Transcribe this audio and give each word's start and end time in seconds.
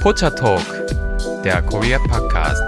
Pocha 0.00 0.30
Talk, 0.30 0.62
der 1.44 1.60
Korea 1.60 1.98
Podcast. 1.98 2.62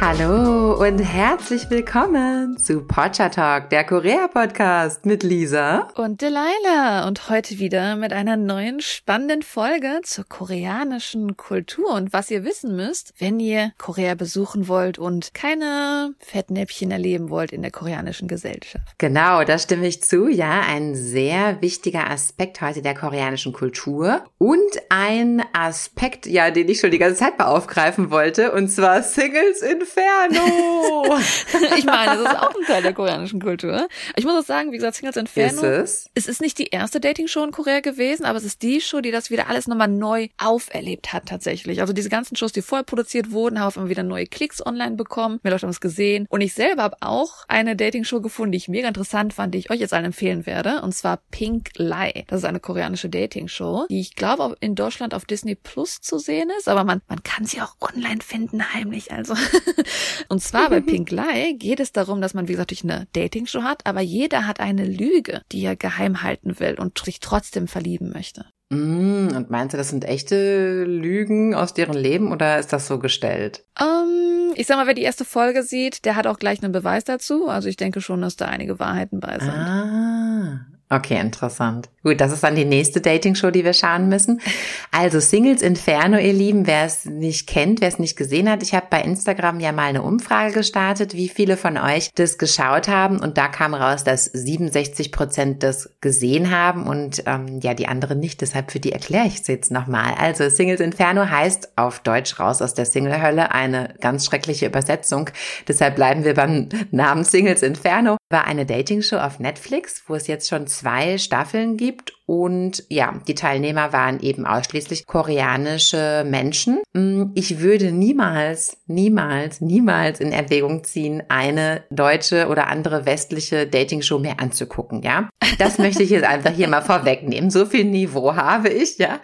Hallo 0.00 0.74
und 0.74 1.00
herzlich 1.00 1.68
willkommen 1.70 2.51
zu 2.62 2.82
Pocha 2.82 3.28
Talk, 3.28 3.70
der 3.70 3.82
Korea-Podcast 3.82 5.04
mit 5.04 5.24
Lisa 5.24 5.88
und 5.96 6.22
Delilah 6.22 7.08
und 7.08 7.28
heute 7.28 7.58
wieder 7.58 7.96
mit 7.96 8.12
einer 8.12 8.36
neuen 8.36 8.80
spannenden 8.80 9.42
Folge 9.42 10.00
zur 10.04 10.24
koreanischen 10.28 11.36
Kultur 11.36 11.92
und 11.92 12.12
was 12.12 12.30
ihr 12.30 12.44
wissen 12.44 12.76
müsst, 12.76 13.14
wenn 13.18 13.40
ihr 13.40 13.72
Korea 13.78 14.14
besuchen 14.14 14.68
wollt 14.68 15.00
und 15.00 15.34
keine 15.34 16.14
Fettnäpfchen 16.20 16.92
erleben 16.92 17.30
wollt 17.30 17.50
in 17.50 17.62
der 17.62 17.72
koreanischen 17.72 18.28
Gesellschaft. 18.28 18.86
Genau, 18.98 19.42
da 19.42 19.58
stimme 19.58 19.88
ich 19.88 20.04
zu. 20.04 20.28
Ja, 20.28 20.60
ein 20.60 20.94
sehr 20.94 21.60
wichtiger 21.62 22.08
Aspekt 22.10 22.60
heute 22.60 22.80
der 22.80 22.94
koreanischen 22.94 23.52
Kultur 23.52 24.24
und 24.38 24.60
ein 24.88 25.42
Aspekt, 25.52 26.26
ja, 26.26 26.52
den 26.52 26.68
ich 26.68 26.78
schon 26.78 26.92
die 26.92 26.98
ganze 26.98 27.16
Zeit 27.16 27.40
mal 27.40 27.46
aufgreifen 27.46 28.12
wollte 28.12 28.52
und 28.52 28.68
zwar 28.68 29.02
Singles 29.02 29.62
in 29.62 29.80
Inferno. 29.80 31.16
ich 31.76 31.84
meine, 31.84 32.22
das 32.22 32.32
ist 32.32 32.38
auch 32.38 32.51
ein 32.56 32.66
Teil 32.66 32.82
der 32.82 32.92
koreanischen 32.92 33.40
Kultur. 33.40 33.88
Ich 34.16 34.24
muss 34.24 34.34
auch 34.34 34.46
sagen, 34.46 34.72
wie 34.72 34.76
gesagt, 34.76 34.96
Singles 34.96 35.16
Inferno. 35.16 35.62
Ist 35.62 35.62
es? 35.62 36.10
Es 36.14 36.26
ist 36.26 36.40
nicht 36.40 36.58
die 36.58 36.68
erste 36.68 37.00
Dating-Show 37.00 37.44
in 37.44 37.52
Korea 37.52 37.80
gewesen, 37.80 38.24
aber 38.24 38.38
es 38.38 38.44
ist 38.44 38.62
die 38.62 38.80
Show, 38.80 39.00
die 39.00 39.10
das 39.10 39.30
wieder 39.30 39.48
alles 39.48 39.66
nochmal 39.66 39.88
neu 39.88 40.28
auferlebt 40.38 41.12
hat 41.12 41.26
tatsächlich. 41.26 41.80
Also 41.80 41.92
diese 41.92 42.08
ganzen 42.08 42.36
Shows, 42.36 42.52
die 42.52 42.62
vorher 42.62 42.84
produziert 42.84 43.30
wurden, 43.30 43.60
haben 43.60 43.68
auf 43.68 43.76
einmal 43.76 43.90
wieder 43.90 44.02
neue 44.02 44.26
Klicks 44.26 44.64
online 44.64 44.96
bekommen. 44.96 45.40
Mehr 45.42 45.52
Leute 45.52 45.62
haben 45.62 45.70
es 45.70 45.80
gesehen. 45.80 46.26
Und 46.28 46.40
ich 46.40 46.54
selber 46.54 46.82
habe 46.82 46.96
auch 47.00 47.44
eine 47.48 47.76
Dating-Show 47.76 48.20
gefunden, 48.20 48.52
die 48.52 48.58
ich 48.58 48.68
mega 48.68 48.88
interessant 48.88 49.34
fand, 49.34 49.54
die 49.54 49.58
ich 49.58 49.70
euch 49.70 49.80
jetzt 49.80 49.92
allen 49.92 50.06
empfehlen 50.06 50.46
werde. 50.46 50.82
Und 50.82 50.94
zwar 50.94 51.18
Pink 51.30 51.70
Lie. 51.76 52.24
Das 52.28 52.40
ist 52.40 52.44
eine 52.44 52.60
koreanische 52.60 53.08
Dating-Show, 53.08 53.86
die 53.90 54.00
ich 54.00 54.14
glaube 54.14 54.42
auch 54.42 54.54
in 54.60 54.74
Deutschland 54.74 55.14
auf 55.14 55.24
Disney 55.24 55.54
Plus 55.54 56.00
zu 56.00 56.18
sehen 56.18 56.50
ist. 56.58 56.68
Aber 56.68 56.84
man, 56.84 57.00
man 57.08 57.22
kann 57.22 57.44
sie 57.44 57.60
auch 57.60 57.76
online 57.80 58.20
finden, 58.20 58.72
heimlich. 58.74 59.12
Also 59.12 59.34
Und 60.28 60.42
zwar 60.42 60.70
bei 60.70 60.80
Pink 60.92 61.10
Lie 61.10 61.54
geht 61.54 61.80
es 61.80 61.92
darum, 61.92 62.20
dass 62.20 62.34
man, 62.34 62.41
wie 62.48 62.52
gesagt, 62.52 62.70
natürlich 62.70 62.92
eine 62.92 63.06
Dating-Show 63.12 63.62
hat, 63.62 63.86
aber 63.86 64.00
jeder 64.00 64.46
hat 64.46 64.60
eine 64.60 64.84
Lüge, 64.84 65.42
die 65.52 65.64
er 65.64 65.76
geheim 65.76 66.22
halten 66.22 66.58
will 66.60 66.76
und 66.78 66.98
sich 66.98 67.20
trotzdem 67.20 67.68
verlieben 67.68 68.10
möchte. 68.12 68.46
Mm, 68.70 69.28
und 69.36 69.50
meinst 69.50 69.74
du, 69.74 69.76
das 69.76 69.90
sind 69.90 70.04
echte 70.04 70.84
Lügen 70.84 71.54
aus 71.54 71.74
deren 71.74 71.94
Leben 71.94 72.32
oder 72.32 72.58
ist 72.58 72.72
das 72.72 72.86
so 72.86 72.98
gestellt? 72.98 73.64
Um, 73.78 74.54
ich 74.54 74.66
sag 74.66 74.76
mal, 74.76 74.86
wer 74.86 74.94
die 74.94 75.02
erste 75.02 75.26
Folge 75.26 75.62
sieht, 75.62 76.06
der 76.06 76.16
hat 76.16 76.26
auch 76.26 76.38
gleich 76.38 76.62
einen 76.62 76.72
Beweis 76.72 77.04
dazu. 77.04 77.48
Also 77.48 77.68
ich 77.68 77.76
denke 77.76 78.00
schon, 78.00 78.22
dass 78.22 78.36
da 78.36 78.46
einige 78.46 78.78
Wahrheiten 78.78 79.20
bei 79.20 79.38
sind. 79.38 79.50
Ah, 79.50 80.66
Okay, 80.92 81.18
interessant. 81.18 81.88
Gut, 82.02 82.20
das 82.20 82.32
ist 82.32 82.42
dann 82.42 82.54
die 82.54 82.66
nächste 82.66 83.00
Dating-Show, 83.00 83.50
die 83.50 83.64
wir 83.64 83.72
schauen 83.72 84.10
müssen. 84.10 84.42
Also 84.90 85.20
Singles 85.20 85.62
Inferno, 85.62 86.18
ihr 86.18 86.34
Lieben, 86.34 86.66
wer 86.66 86.84
es 86.84 87.06
nicht 87.06 87.46
kennt, 87.46 87.80
wer 87.80 87.88
es 87.88 87.98
nicht 87.98 88.14
gesehen 88.16 88.50
hat, 88.50 88.62
ich 88.62 88.74
habe 88.74 88.88
bei 88.90 89.00
Instagram 89.00 89.60
ja 89.60 89.72
mal 89.72 89.84
eine 89.84 90.02
Umfrage 90.02 90.52
gestartet, 90.52 91.14
wie 91.14 91.28
viele 91.30 91.56
von 91.56 91.78
euch 91.78 92.10
das 92.16 92.36
geschaut 92.36 92.88
haben 92.88 93.20
und 93.20 93.38
da 93.38 93.48
kam 93.48 93.72
raus, 93.72 94.04
dass 94.04 94.24
67 94.24 95.12
Prozent 95.12 95.62
das 95.62 95.90
gesehen 96.02 96.50
haben 96.50 96.86
und 96.86 97.22
ähm, 97.24 97.60
ja, 97.62 97.72
die 97.72 97.86
anderen 97.88 98.18
nicht. 98.18 98.42
Deshalb 98.42 98.70
für 98.70 98.80
die 98.80 98.92
erkläre 98.92 99.26
ich 99.28 99.40
es 99.40 99.46
jetzt 99.46 99.70
nochmal. 99.70 100.14
Also 100.18 100.50
Singles 100.50 100.80
Inferno 100.80 101.30
heißt 101.30 101.78
auf 101.78 102.00
Deutsch 102.00 102.38
raus 102.38 102.60
aus 102.60 102.74
der 102.74 102.84
Single-Hölle, 102.84 103.52
eine 103.52 103.94
ganz 104.00 104.26
schreckliche 104.26 104.66
Übersetzung. 104.66 105.30
Deshalb 105.68 105.96
bleiben 105.96 106.24
wir 106.24 106.34
beim 106.34 106.68
Namen 106.90 107.24
Singles 107.24 107.62
Inferno. 107.62 108.16
War 108.28 108.46
eine 108.46 108.66
Dating-Show 108.66 109.18
auf 109.18 109.38
Netflix, 109.38 110.02
wo 110.08 110.14
es 110.14 110.26
jetzt 110.26 110.48
schon 110.48 110.66
zwei 110.82 111.16
Staffeln 111.16 111.76
gibt 111.76 112.12
und 112.26 112.84
ja, 112.88 113.20
die 113.26 113.34
Teilnehmer 113.34 113.92
waren 113.92 114.20
eben 114.20 114.46
ausschließlich 114.46 115.06
koreanische 115.06 116.24
Menschen. 116.26 116.80
Mm, 116.92 117.24
ich 117.34 117.60
würde 117.60 117.90
niemals, 117.90 118.76
niemals, 118.86 119.60
niemals 119.60 120.20
in 120.20 120.30
Erwägung 120.30 120.84
ziehen, 120.84 121.24
eine 121.28 121.82
deutsche 121.90 122.48
oder 122.48 122.68
andere 122.68 123.06
westliche 123.06 123.66
Dating-Show 123.66 124.18
mehr 124.18 124.38
anzugucken, 124.40 125.02
ja. 125.02 125.28
Das 125.58 125.78
möchte 125.78 126.02
ich 126.02 126.10
jetzt 126.10 126.24
einfach 126.24 126.52
hier 126.52 126.68
mal 126.68 126.80
vorwegnehmen. 126.82 127.50
So 127.50 127.66
viel 127.66 127.84
Niveau 127.84 128.36
habe 128.36 128.68
ich, 128.68 128.98
ja. 128.98 129.20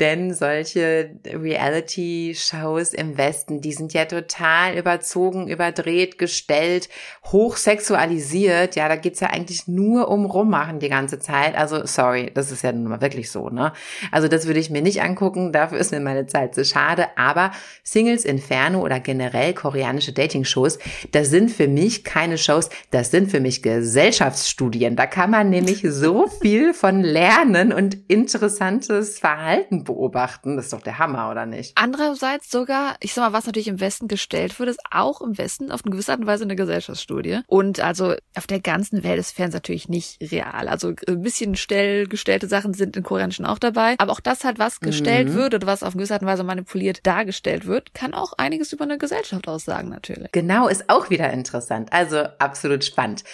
Denn 0.00 0.34
solche 0.34 1.18
Reality-Shows 1.24 2.94
im 2.94 3.16
Westen, 3.16 3.60
die 3.60 3.72
sind 3.72 3.92
ja 3.92 4.06
total 4.06 4.76
überzogen, 4.76 5.48
überdreht, 5.48 6.18
gestellt, 6.18 6.88
hochsexualisiert. 7.26 8.76
Ja, 8.76 8.88
da 8.88 8.96
geht's 8.96 9.20
ja 9.20 9.28
eigentlich 9.28 9.68
nur 9.68 10.08
um 10.08 10.24
Rummachen 10.24 10.80
die 10.80 10.88
ganze 10.88 11.18
Zeit. 11.18 11.56
Also, 11.56 11.86
sorry, 11.86 12.30
das 12.40 12.50
ist 12.50 12.62
ja 12.62 12.72
nun 12.72 12.88
mal 12.88 13.00
wirklich 13.00 13.30
so, 13.30 13.50
ne? 13.50 13.72
Also 14.10 14.28
das 14.28 14.46
würde 14.46 14.60
ich 14.60 14.70
mir 14.70 14.82
nicht 14.82 15.02
angucken, 15.02 15.52
dafür 15.52 15.78
ist 15.78 15.92
mir 15.92 16.00
meine 16.00 16.26
Zeit 16.26 16.54
zu 16.54 16.64
schade. 16.64 17.06
Aber 17.16 17.52
Singles 17.82 18.24
Inferno 18.24 18.80
oder 18.80 19.00
generell 19.00 19.54
koreanische 19.54 20.12
Dating-Shows, 20.12 20.78
das 21.12 21.30
sind 21.30 21.50
für 21.50 21.68
mich 21.68 22.04
keine 22.04 22.38
Shows, 22.38 22.70
das 22.90 23.10
sind 23.10 23.30
für 23.30 23.40
mich 23.40 23.62
Gesellschaftsstudien. 23.62 24.96
Da 24.96 25.06
kann 25.06 25.30
man 25.30 25.50
nämlich 25.50 25.82
so 25.88 26.26
viel 26.40 26.74
von 26.74 27.02
lernen 27.02 27.72
und 27.72 27.96
interessantes 28.08 29.18
Verhalten 29.18 29.84
beobachten. 29.84 30.56
Das 30.56 30.66
ist 30.66 30.72
doch 30.72 30.82
der 30.82 30.98
Hammer, 30.98 31.30
oder 31.30 31.46
nicht? 31.46 31.72
Andererseits 31.76 32.50
sogar, 32.50 32.96
ich 33.00 33.14
sag 33.14 33.24
mal, 33.24 33.36
was 33.36 33.46
natürlich 33.46 33.68
im 33.68 33.80
Westen 33.80 34.08
gestellt 34.08 34.58
wird, 34.58 34.70
ist 34.70 34.80
auch 34.90 35.20
im 35.20 35.38
Westen 35.38 35.70
auf 35.70 35.84
eine 35.84 35.92
gewisse 35.92 36.12
Art 36.12 36.20
und 36.20 36.26
Weise 36.26 36.44
eine 36.44 36.56
Gesellschaftsstudie. 36.56 37.40
Und 37.46 37.80
also 37.80 38.14
auf 38.36 38.46
der 38.46 38.60
ganzen 38.60 39.02
Welt 39.04 39.18
ist 39.18 39.32
Fernsehen 39.32 39.58
natürlich 39.58 39.88
nicht 39.88 40.20
real. 40.32 40.68
Also 40.68 40.94
ein 41.08 41.22
bisschen 41.22 41.56
stell, 41.56 42.06
gestellt 42.06 42.29
gestellte 42.30 42.46
Sachen 42.46 42.74
sind 42.74 42.96
in 42.96 43.02
Koreanischen 43.02 43.44
auch 43.44 43.58
dabei. 43.58 43.96
Aber 43.98 44.12
auch 44.12 44.20
das 44.20 44.44
halt, 44.44 44.60
was 44.60 44.78
gestellt 44.78 45.30
mhm. 45.30 45.34
wird 45.34 45.54
oder 45.54 45.66
was 45.66 45.82
auf 45.82 45.94
gewisse 45.94 46.14
Art 46.14 46.22
und 46.22 46.28
Weise 46.28 46.44
manipuliert 46.44 47.04
dargestellt 47.04 47.66
wird, 47.66 47.92
kann 47.92 48.14
auch 48.14 48.34
einiges 48.38 48.72
über 48.72 48.84
eine 48.84 48.98
Gesellschaft 48.98 49.48
aussagen 49.48 49.88
natürlich. 49.88 50.30
Genau, 50.30 50.68
ist 50.68 50.88
auch 50.88 51.10
wieder 51.10 51.32
interessant. 51.32 51.92
Also 51.92 52.18
absolut 52.38 52.84
spannend. 52.84 53.24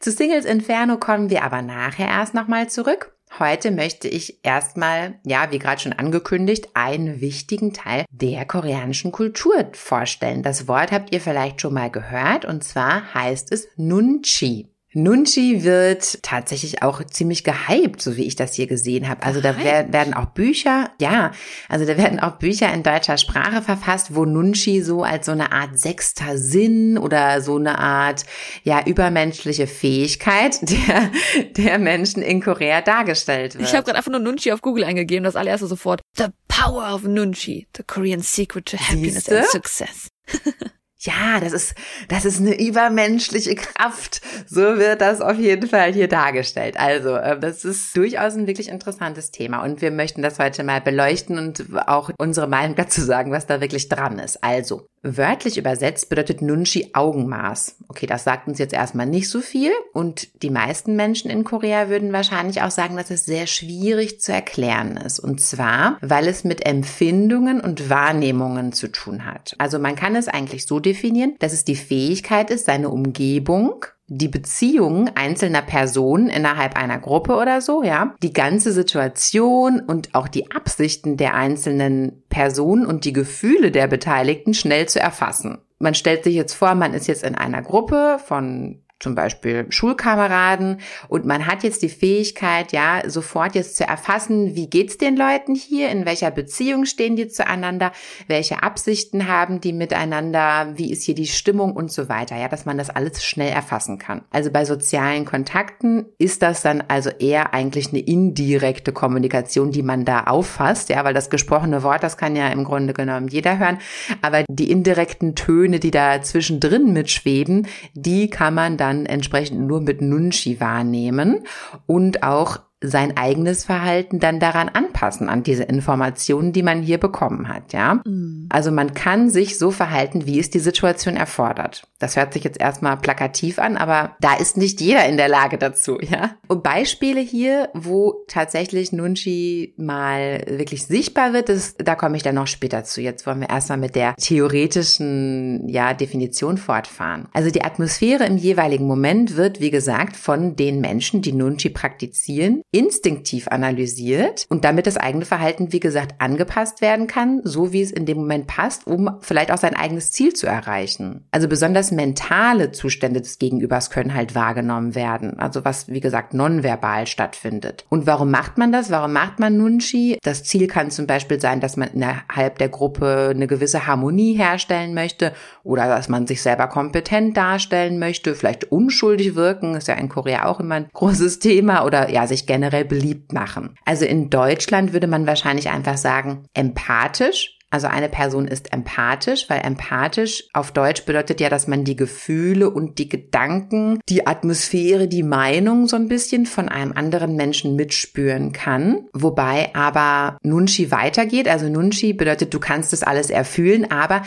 Zu 0.00 0.10
Singles 0.10 0.46
Inferno 0.46 0.96
kommen 0.96 1.28
wir 1.28 1.44
aber 1.44 1.60
nachher 1.60 2.08
erst 2.08 2.32
nochmal 2.32 2.70
zurück. 2.70 3.12
Heute 3.38 3.72
möchte 3.72 4.08
ich 4.08 4.38
erstmal, 4.42 5.18
ja, 5.26 5.50
wie 5.50 5.58
gerade 5.58 5.82
schon 5.82 5.92
angekündigt, 5.92 6.70
einen 6.72 7.20
wichtigen 7.20 7.74
Teil 7.74 8.06
der 8.10 8.46
koreanischen 8.46 9.12
Kultur 9.12 9.68
vorstellen. 9.72 10.42
Das 10.42 10.66
Wort 10.68 10.92
habt 10.92 11.12
ihr 11.12 11.20
vielleicht 11.20 11.60
schon 11.60 11.74
mal 11.74 11.90
gehört 11.90 12.46
und 12.46 12.64
zwar 12.64 13.12
heißt 13.12 13.52
es 13.52 13.68
Nunchi. 13.76 14.70
Nunchi 14.96 15.62
wird 15.62 16.22
tatsächlich 16.22 16.82
auch 16.82 17.04
ziemlich 17.04 17.44
gehypt, 17.44 18.00
so 18.00 18.16
wie 18.16 18.24
ich 18.24 18.34
das 18.34 18.54
hier 18.54 18.66
gesehen 18.66 19.10
habe. 19.10 19.24
Also 19.24 19.42
da 19.42 19.54
werden 19.58 20.14
auch 20.14 20.24
Bücher, 20.26 20.90
ja, 20.98 21.32
also 21.68 21.84
da 21.84 21.98
werden 21.98 22.18
auch 22.18 22.36
Bücher 22.36 22.72
in 22.72 22.82
deutscher 22.82 23.18
Sprache 23.18 23.60
verfasst, 23.60 24.14
wo 24.14 24.24
Nunchi 24.24 24.80
so 24.80 25.02
als 25.02 25.26
so 25.26 25.32
eine 25.32 25.52
Art 25.52 25.78
sechster 25.78 26.38
Sinn 26.38 26.96
oder 26.96 27.42
so 27.42 27.56
eine 27.56 27.78
Art, 27.78 28.24
ja, 28.62 28.82
übermenschliche 28.86 29.66
Fähigkeit 29.66 30.60
der, 30.62 31.10
der 31.58 31.78
Menschen 31.78 32.22
in 32.22 32.40
Korea 32.40 32.80
dargestellt 32.80 33.54
wird. 33.54 33.68
Ich 33.68 33.74
habe 33.74 33.84
gerade 33.84 33.98
einfach 33.98 34.10
nur 34.10 34.20
Nunchi 34.20 34.50
auf 34.50 34.62
Google 34.62 34.84
eingegeben, 34.84 35.24
das 35.24 35.36
allererste 35.36 35.66
sofort. 35.66 36.00
The 36.16 36.28
power 36.48 36.94
of 36.94 37.02
Nunchi, 37.02 37.66
the 37.76 37.82
Korean 37.86 38.22
secret 38.22 38.64
to 38.64 38.78
happiness 38.78 39.26
Siehste? 39.26 39.40
and 39.40 39.46
success. 39.48 40.08
ja, 41.06 41.40
das 41.40 41.52
ist, 41.52 41.74
das 42.08 42.24
ist 42.24 42.40
eine 42.40 42.58
übermenschliche 42.60 43.54
Kraft. 43.54 44.20
So 44.46 44.78
wird 44.78 45.00
das 45.00 45.20
auf 45.20 45.38
jeden 45.38 45.68
Fall 45.68 45.92
hier 45.92 46.08
dargestellt. 46.08 46.78
Also, 46.78 47.16
äh, 47.16 47.38
das 47.38 47.64
ist 47.64 47.96
durchaus 47.96 48.34
ein 48.34 48.46
wirklich 48.46 48.68
interessantes 48.68 49.30
Thema 49.30 49.62
und 49.62 49.80
wir 49.80 49.90
möchten 49.90 50.22
das 50.22 50.38
heute 50.38 50.64
mal 50.64 50.80
beleuchten 50.80 51.38
und 51.38 51.64
auch 51.86 52.10
unsere 52.18 52.46
Meinung 52.46 52.76
dazu 52.76 53.00
sagen, 53.00 53.32
was 53.32 53.46
da 53.46 53.60
wirklich 53.60 53.88
dran 53.88 54.18
ist. 54.18 54.42
Also, 54.42 54.86
Wörtlich 55.08 55.56
übersetzt 55.56 56.08
bedeutet 56.08 56.42
Nunchi 56.42 56.90
Augenmaß. 56.92 57.76
Okay, 57.86 58.06
das 58.06 58.24
sagt 58.24 58.48
uns 58.48 58.58
jetzt 58.58 58.74
erstmal 58.74 59.06
nicht 59.06 59.28
so 59.28 59.40
viel 59.40 59.70
und 59.92 60.42
die 60.42 60.50
meisten 60.50 60.96
Menschen 60.96 61.30
in 61.30 61.44
Korea 61.44 61.88
würden 61.88 62.12
wahrscheinlich 62.12 62.62
auch 62.62 62.72
sagen, 62.72 62.96
dass 62.96 63.12
es 63.12 63.24
sehr 63.24 63.46
schwierig 63.46 64.20
zu 64.20 64.32
erklären 64.32 64.96
ist. 64.96 65.20
Und 65.20 65.40
zwar, 65.40 65.96
weil 66.00 66.26
es 66.26 66.42
mit 66.42 66.66
Empfindungen 66.66 67.60
und 67.60 67.88
Wahrnehmungen 67.88 68.72
zu 68.72 68.88
tun 68.88 69.24
hat. 69.24 69.54
Also 69.58 69.78
man 69.78 69.94
kann 69.94 70.16
es 70.16 70.26
eigentlich 70.26 70.66
so 70.66 70.80
definieren, 70.80 70.95
dass 71.38 71.52
es 71.52 71.64
die 71.64 71.76
Fähigkeit 71.76 72.50
ist, 72.50 72.66
seine 72.66 72.88
Umgebung 72.88 73.84
die 74.08 74.28
Beziehungen 74.28 75.10
einzelner 75.16 75.62
Personen 75.62 76.28
innerhalb 76.28 76.76
einer 76.76 76.98
Gruppe 76.98 77.36
oder 77.36 77.60
so, 77.60 77.82
ja, 77.82 78.14
die 78.22 78.32
ganze 78.32 78.72
Situation 78.72 79.80
und 79.80 80.14
auch 80.14 80.28
die 80.28 80.50
Absichten 80.52 81.16
der 81.16 81.34
einzelnen 81.34 82.22
Personen 82.28 82.86
und 82.86 83.04
die 83.04 83.12
Gefühle 83.12 83.72
der 83.72 83.88
Beteiligten 83.88 84.54
schnell 84.54 84.86
zu 84.86 85.00
erfassen. 85.00 85.58
Man 85.78 85.94
stellt 85.94 86.24
sich 86.24 86.34
jetzt 86.34 86.54
vor, 86.54 86.74
man 86.74 86.94
ist 86.94 87.08
jetzt 87.08 87.24
in 87.24 87.34
einer 87.34 87.62
Gruppe 87.62 88.18
von 88.24 88.82
zum 88.98 89.14
Beispiel 89.14 89.66
Schulkameraden 89.68 90.80
und 91.08 91.26
man 91.26 91.46
hat 91.46 91.62
jetzt 91.62 91.82
die 91.82 91.90
Fähigkeit, 91.90 92.72
ja, 92.72 93.02
sofort 93.06 93.54
jetzt 93.54 93.76
zu 93.76 93.84
erfassen, 93.84 94.54
wie 94.54 94.70
geht's 94.70 94.96
den 94.96 95.16
Leuten 95.16 95.54
hier, 95.54 95.90
in 95.90 96.06
welcher 96.06 96.30
Beziehung 96.30 96.86
stehen 96.86 97.14
die 97.14 97.28
zueinander, 97.28 97.92
welche 98.26 98.62
Absichten 98.62 99.28
haben 99.28 99.60
die 99.60 99.74
miteinander, 99.74 100.72
wie 100.76 100.90
ist 100.90 101.02
hier 101.02 101.14
die 101.14 101.26
Stimmung 101.26 101.72
und 101.72 101.92
so 101.92 102.08
weiter, 102.08 102.36
ja, 102.36 102.48
dass 102.48 102.64
man 102.64 102.78
das 102.78 102.88
alles 102.88 103.22
schnell 103.22 103.52
erfassen 103.52 103.98
kann. 103.98 104.22
Also 104.30 104.50
bei 104.50 104.64
sozialen 104.64 105.26
Kontakten 105.26 106.06
ist 106.16 106.40
das 106.40 106.62
dann 106.62 106.82
also 106.88 107.10
eher 107.10 107.52
eigentlich 107.52 107.90
eine 107.90 108.00
indirekte 108.00 108.92
Kommunikation, 108.92 109.72
die 109.72 109.82
man 109.82 110.06
da 110.06 110.24
auffasst, 110.24 110.88
ja, 110.88 111.04
weil 111.04 111.14
das 111.14 111.28
gesprochene 111.28 111.82
Wort, 111.82 112.02
das 112.02 112.16
kann 112.16 112.34
ja 112.34 112.48
im 112.48 112.64
Grunde 112.64 112.94
genommen 112.94 113.28
jeder 113.28 113.58
hören, 113.58 113.78
aber 114.22 114.44
die 114.48 114.70
indirekten 114.70 115.34
Töne, 115.34 115.80
die 115.80 115.90
da 115.90 116.22
zwischendrin 116.22 116.94
mitschweben, 116.94 117.66
die 117.92 118.30
kann 118.30 118.54
man 118.54 118.78
dann 118.86 119.06
entsprechend 119.06 119.66
nur 119.66 119.80
mit 119.80 120.00
Nunchi 120.00 120.60
wahrnehmen 120.60 121.42
und 121.86 122.22
auch 122.22 122.60
sein 122.86 123.16
eigenes 123.16 123.64
Verhalten 123.64 124.20
dann 124.20 124.40
daran 124.40 124.68
anpassen, 124.68 125.28
an 125.28 125.42
diese 125.42 125.64
Informationen, 125.64 126.52
die 126.52 126.62
man 126.62 126.82
hier 126.82 126.98
bekommen 126.98 127.48
hat, 127.48 127.72
ja. 127.72 128.00
Mhm. 128.04 128.46
Also 128.48 128.70
man 128.70 128.94
kann 128.94 129.30
sich 129.30 129.58
so 129.58 129.70
verhalten, 129.70 130.26
wie 130.26 130.38
es 130.38 130.50
die 130.50 130.58
Situation 130.58 131.16
erfordert. 131.16 131.88
Das 131.98 132.16
hört 132.16 132.32
sich 132.32 132.44
jetzt 132.44 132.60
erstmal 132.60 132.96
plakativ 132.96 133.58
an, 133.58 133.76
aber 133.76 134.16
da 134.20 134.34
ist 134.34 134.56
nicht 134.56 134.80
jeder 134.80 135.06
in 135.06 135.16
der 135.16 135.28
Lage 135.28 135.58
dazu, 135.58 135.98
ja. 136.00 136.36
Und 136.46 136.62
Beispiele 136.62 137.20
hier, 137.20 137.70
wo 137.74 138.24
tatsächlich 138.28 138.92
Nunchi 138.92 139.74
mal 139.76 140.44
wirklich 140.48 140.86
sichtbar 140.86 141.32
wird, 141.32 141.48
ist, 141.48 141.76
da 141.86 141.94
komme 141.94 142.16
ich 142.16 142.22
dann 142.22 142.34
noch 142.34 142.46
später 142.46 142.84
zu. 142.84 143.00
Jetzt 143.00 143.26
wollen 143.26 143.40
wir 143.40 143.50
erstmal 143.50 143.78
mit 143.78 143.94
der 143.94 144.14
theoretischen, 144.16 145.68
ja, 145.68 145.94
Definition 145.94 146.58
fortfahren. 146.58 147.28
Also 147.32 147.50
die 147.50 147.64
Atmosphäre 147.64 148.24
im 148.26 148.36
jeweiligen 148.36 148.86
Moment 148.86 149.36
wird, 149.36 149.60
wie 149.60 149.70
gesagt, 149.70 150.16
von 150.16 150.56
den 150.56 150.80
Menschen, 150.80 151.22
die 151.22 151.32
Nunchi 151.32 151.70
praktizieren, 151.70 152.62
instinktiv 152.76 153.48
analysiert 153.48 154.44
und 154.50 154.66
damit 154.66 154.86
das 154.86 154.98
eigene 154.98 155.24
Verhalten, 155.24 155.72
wie 155.72 155.80
gesagt, 155.80 156.16
angepasst 156.18 156.82
werden 156.82 157.06
kann, 157.06 157.40
so 157.42 157.72
wie 157.72 157.80
es 157.80 157.90
in 157.90 158.04
dem 158.04 158.18
Moment 158.18 158.46
passt, 158.46 158.86
um 158.86 159.16
vielleicht 159.20 159.50
auch 159.50 159.56
sein 159.56 159.74
eigenes 159.74 160.12
Ziel 160.12 160.34
zu 160.34 160.46
erreichen. 160.46 161.24
Also 161.30 161.48
besonders 161.48 161.90
mentale 161.90 162.72
Zustände 162.72 163.22
des 163.22 163.38
Gegenübers 163.38 163.88
können 163.88 164.14
halt 164.14 164.34
wahrgenommen 164.34 164.94
werden. 164.94 165.38
Also 165.38 165.64
was, 165.64 165.88
wie 165.88 166.00
gesagt, 166.00 166.34
nonverbal 166.34 167.06
stattfindet. 167.06 167.86
Und 167.88 168.06
warum 168.06 168.30
macht 168.30 168.58
man 168.58 168.72
das? 168.72 168.90
Warum 168.90 169.14
macht 169.14 169.38
man 169.38 169.56
Nunchi? 169.56 170.18
Das 170.22 170.44
Ziel 170.44 170.66
kann 170.66 170.90
zum 170.90 171.06
Beispiel 171.06 171.40
sein, 171.40 171.60
dass 171.60 171.78
man 171.78 171.88
innerhalb 171.88 172.58
der 172.58 172.68
Gruppe 172.68 173.32
eine 173.34 173.46
gewisse 173.46 173.86
Harmonie 173.86 174.34
herstellen 174.34 174.92
möchte 174.92 175.32
oder 175.62 175.88
dass 175.88 176.10
man 176.10 176.26
sich 176.26 176.42
selber 176.42 176.66
kompetent 176.66 177.38
darstellen 177.38 177.98
möchte, 177.98 178.34
vielleicht 178.34 178.70
unschuldig 178.70 179.34
wirken, 179.34 179.76
ist 179.76 179.88
ja 179.88 179.94
in 179.94 180.10
Korea 180.10 180.44
auch 180.44 180.60
immer 180.60 180.74
ein 180.74 180.88
großes 180.92 181.38
Thema 181.38 181.86
oder 181.86 182.10
ja, 182.10 182.26
sich 182.26 182.46
generell 182.46 182.55
generell 182.56 182.86
beliebt 182.86 183.34
machen. 183.34 183.74
Also 183.84 184.06
in 184.06 184.30
Deutschland 184.30 184.94
würde 184.94 185.06
man 185.06 185.26
wahrscheinlich 185.26 185.68
einfach 185.68 185.98
sagen, 185.98 186.48
empathisch 186.54 187.55
also 187.76 187.88
eine 187.88 188.08
Person 188.08 188.48
ist 188.48 188.72
empathisch, 188.72 189.50
weil 189.50 189.60
empathisch 189.60 190.44
auf 190.54 190.72
Deutsch 190.72 191.04
bedeutet 191.04 191.42
ja, 191.42 191.50
dass 191.50 191.66
man 191.66 191.84
die 191.84 191.94
Gefühle 191.94 192.70
und 192.70 192.98
die 192.98 193.06
Gedanken, 193.06 194.00
die 194.08 194.26
Atmosphäre, 194.26 195.08
die 195.08 195.22
Meinung 195.22 195.86
so 195.86 195.96
ein 195.96 196.08
bisschen 196.08 196.46
von 196.46 196.70
einem 196.70 196.92
anderen 196.92 197.36
Menschen 197.36 197.76
mitspüren 197.76 198.52
kann. 198.52 199.08
Wobei 199.12 199.74
aber 199.74 200.38
Nunchi 200.42 200.90
weitergeht. 200.90 201.48
Also 201.48 201.68
Nunchi 201.68 202.14
bedeutet, 202.14 202.54
du 202.54 202.60
kannst 202.60 202.94
das 202.94 203.02
alles 203.02 203.28
erfühlen, 203.28 203.90
aber 203.90 204.22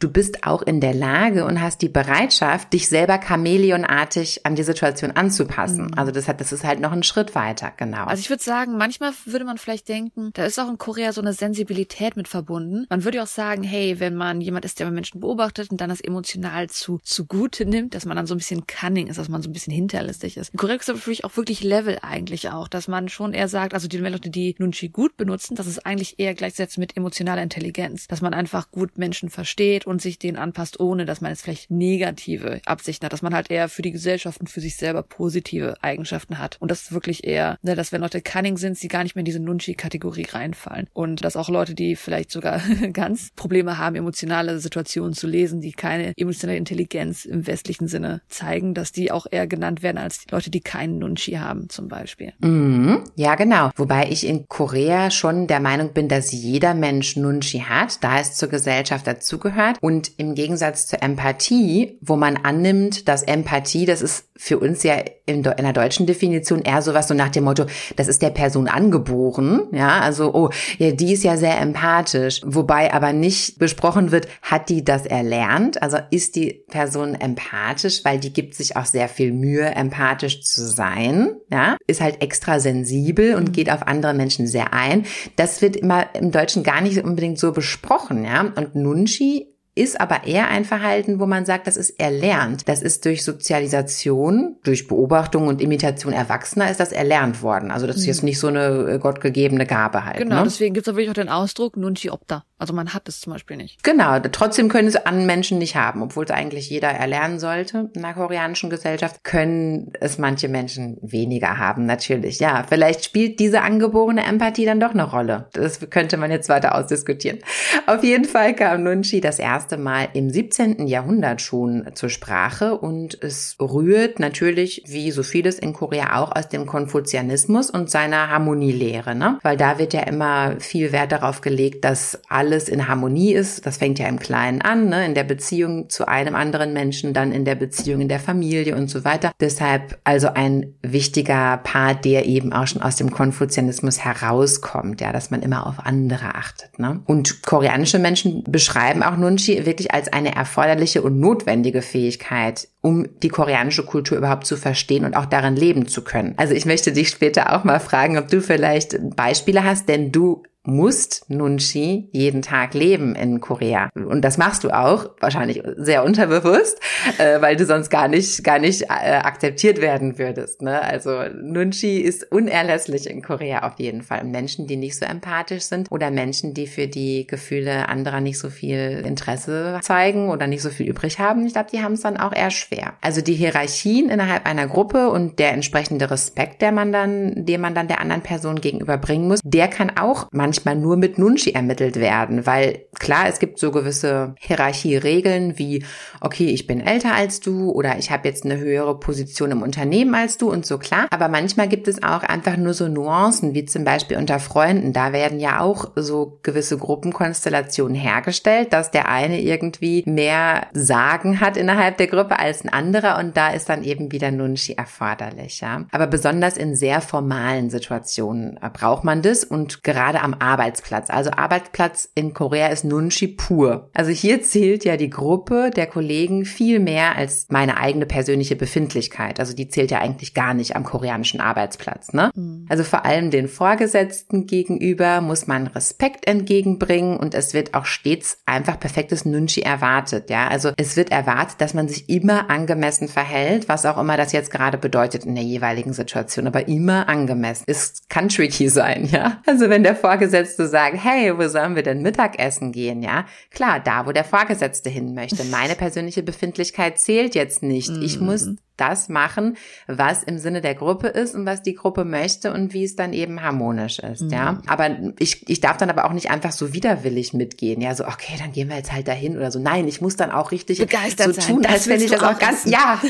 du 0.00 0.10
bist 0.10 0.46
auch 0.46 0.62
in 0.62 0.80
der 0.80 0.94
Lage 0.94 1.44
und 1.44 1.60
hast 1.60 1.82
die 1.82 1.90
Bereitschaft, 1.90 2.72
dich 2.72 2.88
selber 2.88 3.20
chameleonartig 3.20 4.46
an 4.46 4.54
die 4.54 4.62
Situation 4.62 5.10
anzupassen. 5.10 5.88
Mhm. 5.88 5.98
Also 5.98 6.10
das 6.10 6.26
hat, 6.26 6.40
das 6.40 6.52
ist 6.52 6.64
halt 6.64 6.80
noch 6.80 6.92
ein 6.92 7.02
Schritt 7.02 7.34
weiter, 7.34 7.70
genau. 7.76 8.04
Also 8.04 8.20
ich 8.20 8.30
würde 8.30 8.42
sagen, 8.42 8.78
manchmal 8.78 9.12
würde 9.26 9.44
man 9.44 9.58
vielleicht 9.58 9.90
denken, 9.90 10.30
da 10.32 10.46
ist 10.46 10.58
auch 10.58 10.70
in 10.70 10.78
Korea 10.78 11.12
so 11.12 11.20
eine 11.20 11.34
Sensibilität 11.34 12.16
mit 12.16 12.28
verbunden 12.28 12.86
man 12.94 13.02
würde 13.02 13.24
auch 13.24 13.26
sagen, 13.26 13.64
hey, 13.64 13.98
wenn 13.98 14.14
man 14.14 14.40
jemand 14.40 14.64
ist, 14.64 14.78
der 14.78 14.88
Menschen 14.88 15.18
beobachtet 15.18 15.68
und 15.72 15.80
dann 15.80 15.88
das 15.88 16.00
emotional 16.00 16.70
zu 16.70 17.00
zugute 17.02 17.66
nimmt, 17.66 17.92
dass 17.92 18.04
man 18.04 18.16
dann 18.16 18.28
so 18.28 18.36
ein 18.36 18.38
bisschen 18.38 18.68
cunning 18.68 19.08
ist, 19.08 19.18
dass 19.18 19.28
man 19.28 19.42
so 19.42 19.50
ein 19.50 19.52
bisschen 19.52 19.72
hinterlistig 19.72 20.36
ist. 20.36 20.56
Korrekt 20.56 20.82
ist 20.82 20.90
aber 20.90 21.00
für 21.00 21.10
mich 21.10 21.24
auch 21.24 21.36
wirklich 21.36 21.64
Level 21.64 21.98
eigentlich 22.02 22.50
auch, 22.50 22.68
dass 22.68 22.86
man 22.86 23.08
schon 23.08 23.34
eher 23.34 23.48
sagt, 23.48 23.74
also 23.74 23.88
die 23.88 23.96
Leute, 23.96 24.30
die 24.30 24.54
Nunchi 24.60 24.90
gut 24.90 25.16
benutzen, 25.16 25.56
das 25.56 25.66
ist 25.66 25.84
eigentlich 25.84 26.20
eher 26.20 26.34
gleichzeitig 26.34 26.78
mit 26.78 26.96
emotionaler 26.96 27.42
Intelligenz, 27.42 28.06
dass 28.06 28.20
man 28.20 28.32
einfach 28.32 28.70
gut 28.70 28.96
Menschen 28.96 29.28
versteht 29.28 29.88
und 29.88 30.00
sich 30.00 30.20
denen 30.20 30.36
anpasst, 30.36 30.78
ohne 30.78 31.04
dass 31.04 31.20
man 31.20 31.32
jetzt 31.32 31.42
vielleicht 31.42 31.72
negative 31.72 32.60
Absichten 32.64 33.06
hat, 33.06 33.12
dass 33.12 33.22
man 33.22 33.34
halt 33.34 33.50
eher 33.50 33.68
für 33.68 33.82
die 33.82 33.90
Gesellschaft 33.90 34.38
und 34.38 34.48
für 34.48 34.60
sich 34.60 34.76
selber 34.76 35.02
positive 35.02 35.82
Eigenschaften 35.82 36.38
hat. 36.38 36.58
Und 36.60 36.70
das 36.70 36.82
ist 36.82 36.92
wirklich 36.92 37.24
eher, 37.24 37.58
ne, 37.62 37.74
dass 37.74 37.90
wenn 37.90 38.02
Leute 38.02 38.22
cunning 38.22 38.56
sind, 38.56 38.78
sie 38.78 38.86
gar 38.86 39.02
nicht 39.02 39.16
mehr 39.16 39.22
in 39.22 39.26
diese 39.26 39.40
Nunchi-Kategorie 39.40 40.28
reinfallen. 40.30 40.86
Und 40.92 41.24
dass 41.24 41.34
auch 41.34 41.48
Leute, 41.48 41.74
die 41.74 41.96
vielleicht 41.96 42.30
sogar 42.30 42.60
ganz 42.92 43.30
Probleme 43.36 43.78
haben, 43.78 43.96
emotionale 43.96 44.58
Situationen 44.58 45.14
zu 45.14 45.26
lesen, 45.26 45.60
die 45.60 45.72
keine 45.72 46.12
emotionale 46.16 46.58
Intelligenz 46.58 47.24
im 47.24 47.46
westlichen 47.46 47.88
Sinne 47.88 48.22
zeigen, 48.28 48.74
dass 48.74 48.92
die 48.92 49.10
auch 49.10 49.26
eher 49.30 49.46
genannt 49.46 49.82
werden 49.82 49.98
als 49.98 50.24
Leute, 50.30 50.50
die 50.50 50.60
keinen 50.60 50.98
Nunchi 50.98 51.32
haben, 51.32 51.68
zum 51.68 51.88
Beispiel. 51.88 52.32
Mhm, 52.40 53.04
ja, 53.16 53.34
genau. 53.34 53.70
Wobei 53.76 54.08
ich 54.10 54.26
in 54.26 54.48
Korea 54.48 55.10
schon 55.10 55.46
der 55.46 55.60
Meinung 55.60 55.92
bin, 55.92 56.08
dass 56.08 56.32
jeder 56.32 56.74
Mensch 56.74 57.16
Nunchi 57.16 57.60
hat, 57.60 58.02
da 58.02 58.20
es 58.20 58.34
zur 58.34 58.48
Gesellschaft 58.48 59.06
dazugehört. 59.06 59.78
Und 59.80 60.12
im 60.18 60.34
Gegensatz 60.34 60.86
zur 60.86 61.02
Empathie, 61.02 61.98
wo 62.00 62.16
man 62.16 62.36
annimmt, 62.36 63.08
dass 63.08 63.22
Empathie, 63.22 63.86
das 63.86 64.02
ist 64.02 64.28
für 64.36 64.58
uns 64.58 64.82
ja 64.82 64.96
in, 65.26 65.42
der 65.42 65.72
deutschen 65.72 66.06
Definition 66.06 66.60
eher 66.62 66.82
sowas 66.82 67.08
so 67.08 67.14
nach 67.14 67.30
dem 67.30 67.44
Motto, 67.44 67.66
das 67.96 68.08
ist 68.08 68.20
der 68.20 68.30
Person 68.30 68.68
angeboren, 68.68 69.62
ja, 69.72 70.00
also, 70.00 70.34
oh, 70.34 70.50
ja, 70.78 70.90
die 70.90 71.12
ist 71.12 71.24
ja 71.24 71.36
sehr 71.36 71.60
empathisch, 71.60 72.42
wobei 72.64 72.94
aber 72.94 73.12
nicht 73.12 73.58
besprochen 73.58 74.10
wird, 74.10 74.26
hat 74.40 74.70
die 74.70 74.82
das 74.82 75.04
erlernt, 75.04 75.82
also 75.82 75.98
ist 76.10 76.34
die 76.34 76.64
Person 76.70 77.14
empathisch, 77.14 78.02
weil 78.06 78.18
die 78.18 78.32
gibt 78.32 78.54
sich 78.54 78.74
auch 78.74 78.86
sehr 78.86 79.10
viel 79.10 79.32
Mühe, 79.32 79.66
empathisch 79.66 80.40
zu 80.40 80.66
sein, 80.66 81.34
ja, 81.50 81.76
ist 81.86 82.00
halt 82.00 82.22
extra 82.22 82.60
sensibel 82.60 83.34
und 83.34 83.52
geht 83.52 83.70
auf 83.70 83.86
andere 83.86 84.14
Menschen 84.14 84.46
sehr 84.46 84.72
ein. 84.72 85.04
Das 85.36 85.60
wird 85.60 85.76
immer 85.76 86.06
im 86.14 86.30
Deutschen 86.30 86.62
gar 86.62 86.80
nicht 86.80 87.04
unbedingt 87.04 87.38
so 87.38 87.52
besprochen, 87.52 88.24
ja, 88.24 88.40
und 88.56 88.74
Nunchi 88.74 89.53
ist 89.76 90.00
aber 90.00 90.24
eher 90.24 90.48
ein 90.48 90.64
Verhalten, 90.64 91.18
wo 91.18 91.26
man 91.26 91.44
sagt, 91.44 91.66
das 91.66 91.76
ist 91.76 91.98
erlernt. 91.98 92.68
Das 92.68 92.80
ist 92.80 93.04
durch 93.04 93.24
Sozialisation, 93.24 94.56
durch 94.62 94.86
Beobachtung 94.86 95.48
und 95.48 95.60
Imitation 95.60 96.12
Erwachsener 96.12 96.70
ist 96.70 96.78
das 96.78 96.92
erlernt 96.92 97.42
worden. 97.42 97.72
Also 97.72 97.86
das 97.86 97.96
ist 97.96 98.06
jetzt 98.06 98.22
mhm. 98.22 98.26
nicht 98.26 98.38
so 98.38 98.46
eine 98.46 98.92
äh, 98.92 98.98
gottgegebene 98.98 99.66
Gabe 99.66 100.04
halt. 100.04 100.18
Genau, 100.18 100.36
ne? 100.36 100.42
deswegen 100.44 100.74
gibt 100.74 100.86
es 100.86 100.94
wirklich 100.94 101.10
auch 101.10 101.14
den 101.14 101.28
Ausdruck 101.28 101.76
Nunchi 101.76 102.10
Opta. 102.10 102.44
Also 102.56 102.72
man 102.72 102.94
hat 102.94 103.08
es 103.08 103.20
zum 103.20 103.32
Beispiel 103.32 103.56
nicht. 103.56 103.82
Genau, 103.82 104.18
trotzdem 104.20 104.68
können 104.68 104.86
es 104.86 104.94
an 104.94 105.26
Menschen 105.26 105.58
nicht 105.58 105.74
haben, 105.74 106.02
obwohl 106.02 106.24
es 106.24 106.30
eigentlich 106.30 106.70
jeder 106.70 106.88
erlernen 106.88 107.40
sollte 107.40 107.90
in 107.94 108.02
der 108.02 108.14
koreanischen 108.14 108.70
Gesellschaft, 108.70 109.24
können 109.24 109.92
es 110.00 110.18
manche 110.18 110.48
Menschen 110.48 110.96
weniger 111.02 111.58
haben, 111.58 111.84
natürlich. 111.84 112.38
Ja, 112.38 112.64
vielleicht 112.66 113.04
spielt 113.04 113.40
diese 113.40 113.62
angeborene 113.62 114.24
Empathie 114.24 114.64
dann 114.66 114.78
doch 114.78 114.92
eine 114.92 115.02
Rolle. 115.02 115.48
Das 115.52 115.80
könnte 115.90 116.16
man 116.16 116.30
jetzt 116.30 116.48
weiter 116.48 116.76
ausdiskutieren. 116.76 117.40
Auf 117.86 118.04
jeden 118.04 118.24
Fall 118.24 118.54
kam 118.54 118.84
Nunchi 118.84 119.20
das 119.20 119.40
erste 119.40 119.63
erste 119.64 119.78
Mal 119.78 120.08
im 120.12 120.28
17. 120.28 120.86
Jahrhundert 120.86 121.40
schon 121.40 121.86
zur 121.94 122.10
Sprache 122.10 122.76
und 122.76 123.16
es 123.22 123.56
rührt 123.58 124.18
natürlich, 124.20 124.82
wie 124.86 125.10
so 125.10 125.22
vieles 125.22 125.58
in 125.58 125.72
Korea 125.72 126.20
auch, 126.20 126.36
aus 126.36 126.50
dem 126.50 126.66
Konfuzianismus 126.66 127.70
und 127.70 127.88
seiner 127.88 128.28
Harmonielehre, 128.28 129.14
ne? 129.14 129.38
Weil 129.42 129.56
da 129.56 129.78
wird 129.78 129.94
ja 129.94 130.02
immer 130.02 130.60
viel 130.60 130.92
Wert 130.92 131.12
darauf 131.12 131.40
gelegt, 131.40 131.82
dass 131.86 132.20
alles 132.28 132.68
in 132.68 132.88
Harmonie 132.88 133.32
ist. 133.32 133.64
Das 133.64 133.78
fängt 133.78 133.98
ja 133.98 134.06
im 134.06 134.18
Kleinen 134.18 134.60
an, 134.60 134.90
ne? 134.90 135.06
In 135.06 135.14
der 135.14 135.24
Beziehung 135.24 135.88
zu 135.88 136.06
einem 136.06 136.34
anderen 136.34 136.74
Menschen, 136.74 137.14
dann 137.14 137.32
in 137.32 137.46
der 137.46 137.54
Beziehung 137.54 138.02
in 138.02 138.08
der 138.08 138.20
Familie 138.20 138.76
und 138.76 138.90
so 138.90 139.02
weiter. 139.06 139.32
Deshalb 139.40 139.98
also 140.04 140.28
ein 140.34 140.74
wichtiger 140.82 141.56
Part, 141.56 142.04
der 142.04 142.26
eben 142.26 142.52
auch 142.52 142.66
schon 142.66 142.82
aus 142.82 142.96
dem 142.96 143.10
Konfuzianismus 143.10 144.04
herauskommt, 144.04 145.00
ja, 145.00 145.10
dass 145.10 145.30
man 145.30 145.40
immer 145.40 145.66
auf 145.66 145.76
andere 145.78 146.34
achtet, 146.34 146.78
ne? 146.78 147.00
Und 147.06 147.42
koreanische 147.42 147.98
Menschen 147.98 148.44
beschreiben 148.44 149.02
auch 149.02 149.16
Nunchi 149.16 149.53
wirklich 149.66 149.92
als 149.92 150.12
eine 150.12 150.34
erforderliche 150.34 151.02
und 151.02 151.18
notwendige 151.18 151.82
Fähigkeit, 151.82 152.68
um 152.80 153.06
die 153.22 153.28
koreanische 153.28 153.84
Kultur 153.84 154.18
überhaupt 154.18 154.46
zu 154.46 154.56
verstehen 154.56 155.04
und 155.04 155.16
auch 155.16 155.26
darin 155.26 155.56
leben 155.56 155.86
zu 155.86 156.02
können. 156.02 156.34
Also 156.36 156.54
ich 156.54 156.66
möchte 156.66 156.92
dich 156.92 157.08
später 157.08 157.54
auch 157.54 157.64
mal 157.64 157.80
fragen, 157.80 158.18
ob 158.18 158.28
du 158.28 158.40
vielleicht 158.40 158.98
Beispiele 159.16 159.64
hast, 159.64 159.88
denn 159.88 160.12
du 160.12 160.42
musst 160.64 161.28
Nunchi 161.28 162.08
jeden 162.12 162.42
Tag 162.42 162.74
leben 162.74 163.14
in 163.14 163.40
Korea. 163.40 163.90
Und 163.94 164.22
das 164.22 164.38
machst 164.38 164.64
du 164.64 164.70
auch, 164.70 165.10
wahrscheinlich 165.20 165.62
sehr 165.76 166.04
unterbewusst, 166.04 166.80
äh, 167.18 167.40
weil 167.40 167.56
du 167.56 167.66
sonst 167.66 167.90
gar 167.90 168.08
nicht, 168.08 168.42
gar 168.42 168.58
nicht 168.58 168.82
äh, 168.82 168.86
akzeptiert 168.86 169.80
werden 169.80 170.18
würdest. 170.18 170.62
Ne? 170.62 170.80
Also 170.80 171.22
Nunchi 171.40 172.00
ist 172.00 172.30
unerlässlich 172.32 173.08
in 173.08 173.22
Korea 173.22 173.64
auf 173.64 173.74
jeden 173.78 174.02
Fall. 174.02 174.24
Menschen, 174.24 174.66
die 174.66 174.76
nicht 174.76 174.98
so 174.98 175.04
empathisch 175.04 175.64
sind 175.64 175.92
oder 175.92 176.10
Menschen, 176.10 176.54
die 176.54 176.66
für 176.66 176.88
die 176.88 177.26
Gefühle 177.26 177.88
anderer 177.88 178.20
nicht 178.20 178.38
so 178.38 178.48
viel 178.48 179.02
Interesse 179.04 179.80
zeigen 179.82 180.30
oder 180.30 180.46
nicht 180.46 180.62
so 180.62 180.70
viel 180.70 180.88
übrig 180.88 181.18
haben, 181.18 181.46
ich 181.46 181.52
glaube, 181.52 181.68
die 181.72 181.82
haben 181.82 181.92
es 181.92 182.00
dann 182.00 182.16
auch 182.16 182.32
eher 182.34 182.50
schwer. 182.50 182.94
Also 183.02 183.20
die 183.20 183.34
Hierarchien 183.34 184.08
innerhalb 184.08 184.46
einer 184.46 184.66
Gruppe 184.66 185.10
und 185.10 185.38
der 185.38 185.52
entsprechende 185.52 186.10
Respekt, 186.10 186.62
der 186.62 186.72
man 186.72 186.90
dann, 186.90 187.44
den 187.44 187.60
man 187.60 187.74
dann 187.74 187.88
der 187.88 188.00
anderen 188.00 188.22
Person 188.22 188.60
gegenüber 188.60 188.96
bringen 188.96 189.28
muss, 189.28 189.40
der 189.44 189.68
kann 189.68 189.92
auch 189.98 190.28
manchmal 190.32 190.53
nur 190.74 190.96
mit 190.96 191.18
Nunchi 191.18 191.52
ermittelt 191.52 191.96
werden, 191.96 192.46
weil 192.46 192.86
klar, 192.98 193.26
es 193.28 193.38
gibt 193.38 193.58
so 193.58 193.70
gewisse 193.70 194.34
Hierarchieregeln 194.38 195.58
wie, 195.58 195.84
okay, 196.20 196.46
ich 196.46 196.66
bin 196.66 196.80
älter 196.80 197.14
als 197.14 197.40
du 197.40 197.70
oder 197.70 197.98
ich 197.98 198.10
habe 198.10 198.28
jetzt 198.28 198.44
eine 198.44 198.58
höhere 198.58 198.98
Position 198.98 199.50
im 199.50 199.62
Unternehmen 199.62 200.14
als 200.14 200.38
du 200.38 200.50
und 200.50 200.66
so 200.66 200.78
klar, 200.78 201.06
aber 201.10 201.28
manchmal 201.28 201.68
gibt 201.68 201.88
es 201.88 202.02
auch 202.02 202.22
einfach 202.22 202.56
nur 202.56 202.74
so 202.74 202.88
Nuancen, 202.88 203.54
wie 203.54 203.64
zum 203.64 203.84
Beispiel 203.84 204.16
unter 204.16 204.38
Freunden, 204.38 204.92
da 204.92 205.12
werden 205.12 205.40
ja 205.40 205.60
auch 205.60 205.92
so 205.96 206.38
gewisse 206.42 206.78
Gruppenkonstellationen 206.78 207.96
hergestellt, 207.96 208.72
dass 208.72 208.90
der 208.90 209.08
eine 209.08 209.40
irgendwie 209.40 210.02
mehr 210.06 210.66
Sagen 210.72 211.40
hat 211.40 211.56
innerhalb 211.56 211.96
der 211.98 212.06
Gruppe 212.06 212.38
als 212.38 212.64
ein 212.64 212.68
anderer 212.68 213.18
und 213.18 213.36
da 213.36 213.50
ist 213.50 213.68
dann 213.68 213.84
eben 213.84 214.12
wieder 214.12 214.30
Nunchi 214.30 214.74
erforderlich, 214.74 215.60
ja. 215.60 215.84
Aber 215.90 216.06
besonders 216.06 216.56
in 216.56 216.76
sehr 216.76 217.00
formalen 217.00 217.70
Situationen 217.70 218.58
braucht 218.72 219.04
man 219.04 219.22
das 219.22 219.44
und 219.44 219.82
gerade 219.84 220.20
am 220.20 220.34
Arbeitsplatz. 220.44 221.08
Also 221.08 221.30
Arbeitsplatz 221.30 222.08
in 222.14 222.34
Korea 222.34 222.68
ist 222.68 222.84
Nunchi 222.84 223.28
pur. 223.28 223.90
Also 223.94 224.10
hier 224.10 224.42
zählt 224.42 224.84
ja 224.84 224.98
die 224.98 225.08
Gruppe 225.08 225.70
der 225.74 225.86
Kollegen 225.86 226.44
viel 226.44 226.80
mehr 226.80 227.16
als 227.16 227.46
meine 227.48 227.78
eigene 227.78 228.04
persönliche 228.04 228.54
Befindlichkeit. 228.54 229.40
Also 229.40 229.54
die 229.54 229.68
zählt 229.68 229.90
ja 229.90 230.00
eigentlich 230.00 230.34
gar 230.34 230.52
nicht 230.52 230.76
am 230.76 230.84
koreanischen 230.84 231.40
Arbeitsplatz, 231.40 232.12
ne? 232.12 232.30
Mhm. 232.34 232.66
Also 232.68 232.84
vor 232.84 233.06
allem 233.06 233.30
den 233.30 233.48
Vorgesetzten 233.48 234.46
gegenüber 234.46 235.22
muss 235.22 235.46
man 235.46 235.66
Respekt 235.66 236.26
entgegenbringen 236.26 237.16
und 237.16 237.34
es 237.34 237.54
wird 237.54 237.72
auch 237.72 237.86
stets 237.86 238.38
einfach 238.44 238.78
perfektes 238.78 239.24
Nunchi 239.24 239.62
erwartet, 239.62 240.28
ja? 240.28 240.48
Also 240.48 240.72
es 240.76 240.96
wird 240.96 241.10
erwartet, 241.10 241.60
dass 241.62 241.72
man 241.72 241.88
sich 241.88 242.10
immer 242.10 242.50
angemessen 242.50 243.08
verhält, 243.08 243.68
was 243.70 243.86
auch 243.86 243.96
immer 243.96 244.18
das 244.18 244.32
jetzt 244.32 244.50
gerade 244.50 244.76
bedeutet 244.76 245.24
in 245.24 245.34
der 245.34 245.44
jeweiligen 245.44 245.94
Situation, 245.94 246.46
aber 246.46 246.68
immer 246.68 247.08
angemessen. 247.08 247.64
Es 247.66 248.02
kann 248.10 248.28
tricky 248.28 248.68
sein, 248.68 249.08
ja? 249.10 249.40
Also 249.46 249.70
wenn 249.70 249.82
der 249.82 249.96
Vorgesetzte 249.96 250.33
sagt, 250.42 250.96
hey, 251.02 251.36
wo 251.36 251.48
sollen 251.48 251.76
wir 251.76 251.82
denn 251.82 252.02
Mittagessen 252.02 252.72
gehen, 252.72 253.02
ja? 253.02 253.26
Klar, 253.50 253.80
da, 253.80 254.06
wo 254.06 254.12
der 254.12 254.24
Vorgesetzte 254.24 254.90
hin 254.90 255.14
möchte. 255.14 255.44
Meine 255.44 255.74
persönliche 255.74 256.22
Befindlichkeit 256.22 256.98
zählt 256.98 257.34
jetzt 257.34 257.62
nicht. 257.62 257.90
Ich 258.02 258.20
muss 258.20 258.46
mhm. 258.46 258.58
das 258.76 259.08
machen, 259.08 259.56
was 259.86 260.22
im 260.22 260.38
Sinne 260.38 260.60
der 260.60 260.74
Gruppe 260.74 261.08
ist 261.08 261.34
und 261.34 261.46
was 261.46 261.62
die 261.62 261.74
Gruppe 261.74 262.04
möchte 262.04 262.52
und 262.52 262.72
wie 262.72 262.84
es 262.84 262.96
dann 262.96 263.12
eben 263.12 263.42
harmonisch 263.42 263.98
ist, 263.98 264.22
mhm. 264.22 264.30
ja. 264.30 264.62
Aber 264.66 264.90
ich, 265.18 265.48
ich 265.48 265.60
darf 265.60 265.76
dann 265.76 265.90
aber 265.90 266.06
auch 266.06 266.12
nicht 266.12 266.30
einfach 266.30 266.52
so 266.52 266.72
widerwillig 266.72 267.32
mitgehen, 267.34 267.80
ja, 267.80 267.94
so, 267.94 268.06
okay, 268.06 268.34
dann 268.38 268.52
gehen 268.52 268.68
wir 268.68 268.76
jetzt 268.76 268.92
halt 268.92 269.08
dahin 269.08 269.36
oder 269.36 269.50
so. 269.50 269.58
Nein, 269.58 269.86
ich 269.86 270.00
muss 270.00 270.16
dann 270.16 270.30
auch 270.30 270.50
richtig 270.50 270.78
begeistert 270.78 271.34
so 271.34 271.40
tun, 271.40 271.62
sein. 271.62 271.72
als 271.72 271.88
wenn 271.88 272.00
ich 272.00 272.10
das 272.10 272.22
auch 272.22 272.38
ganz, 272.38 272.64
ja, 272.64 273.00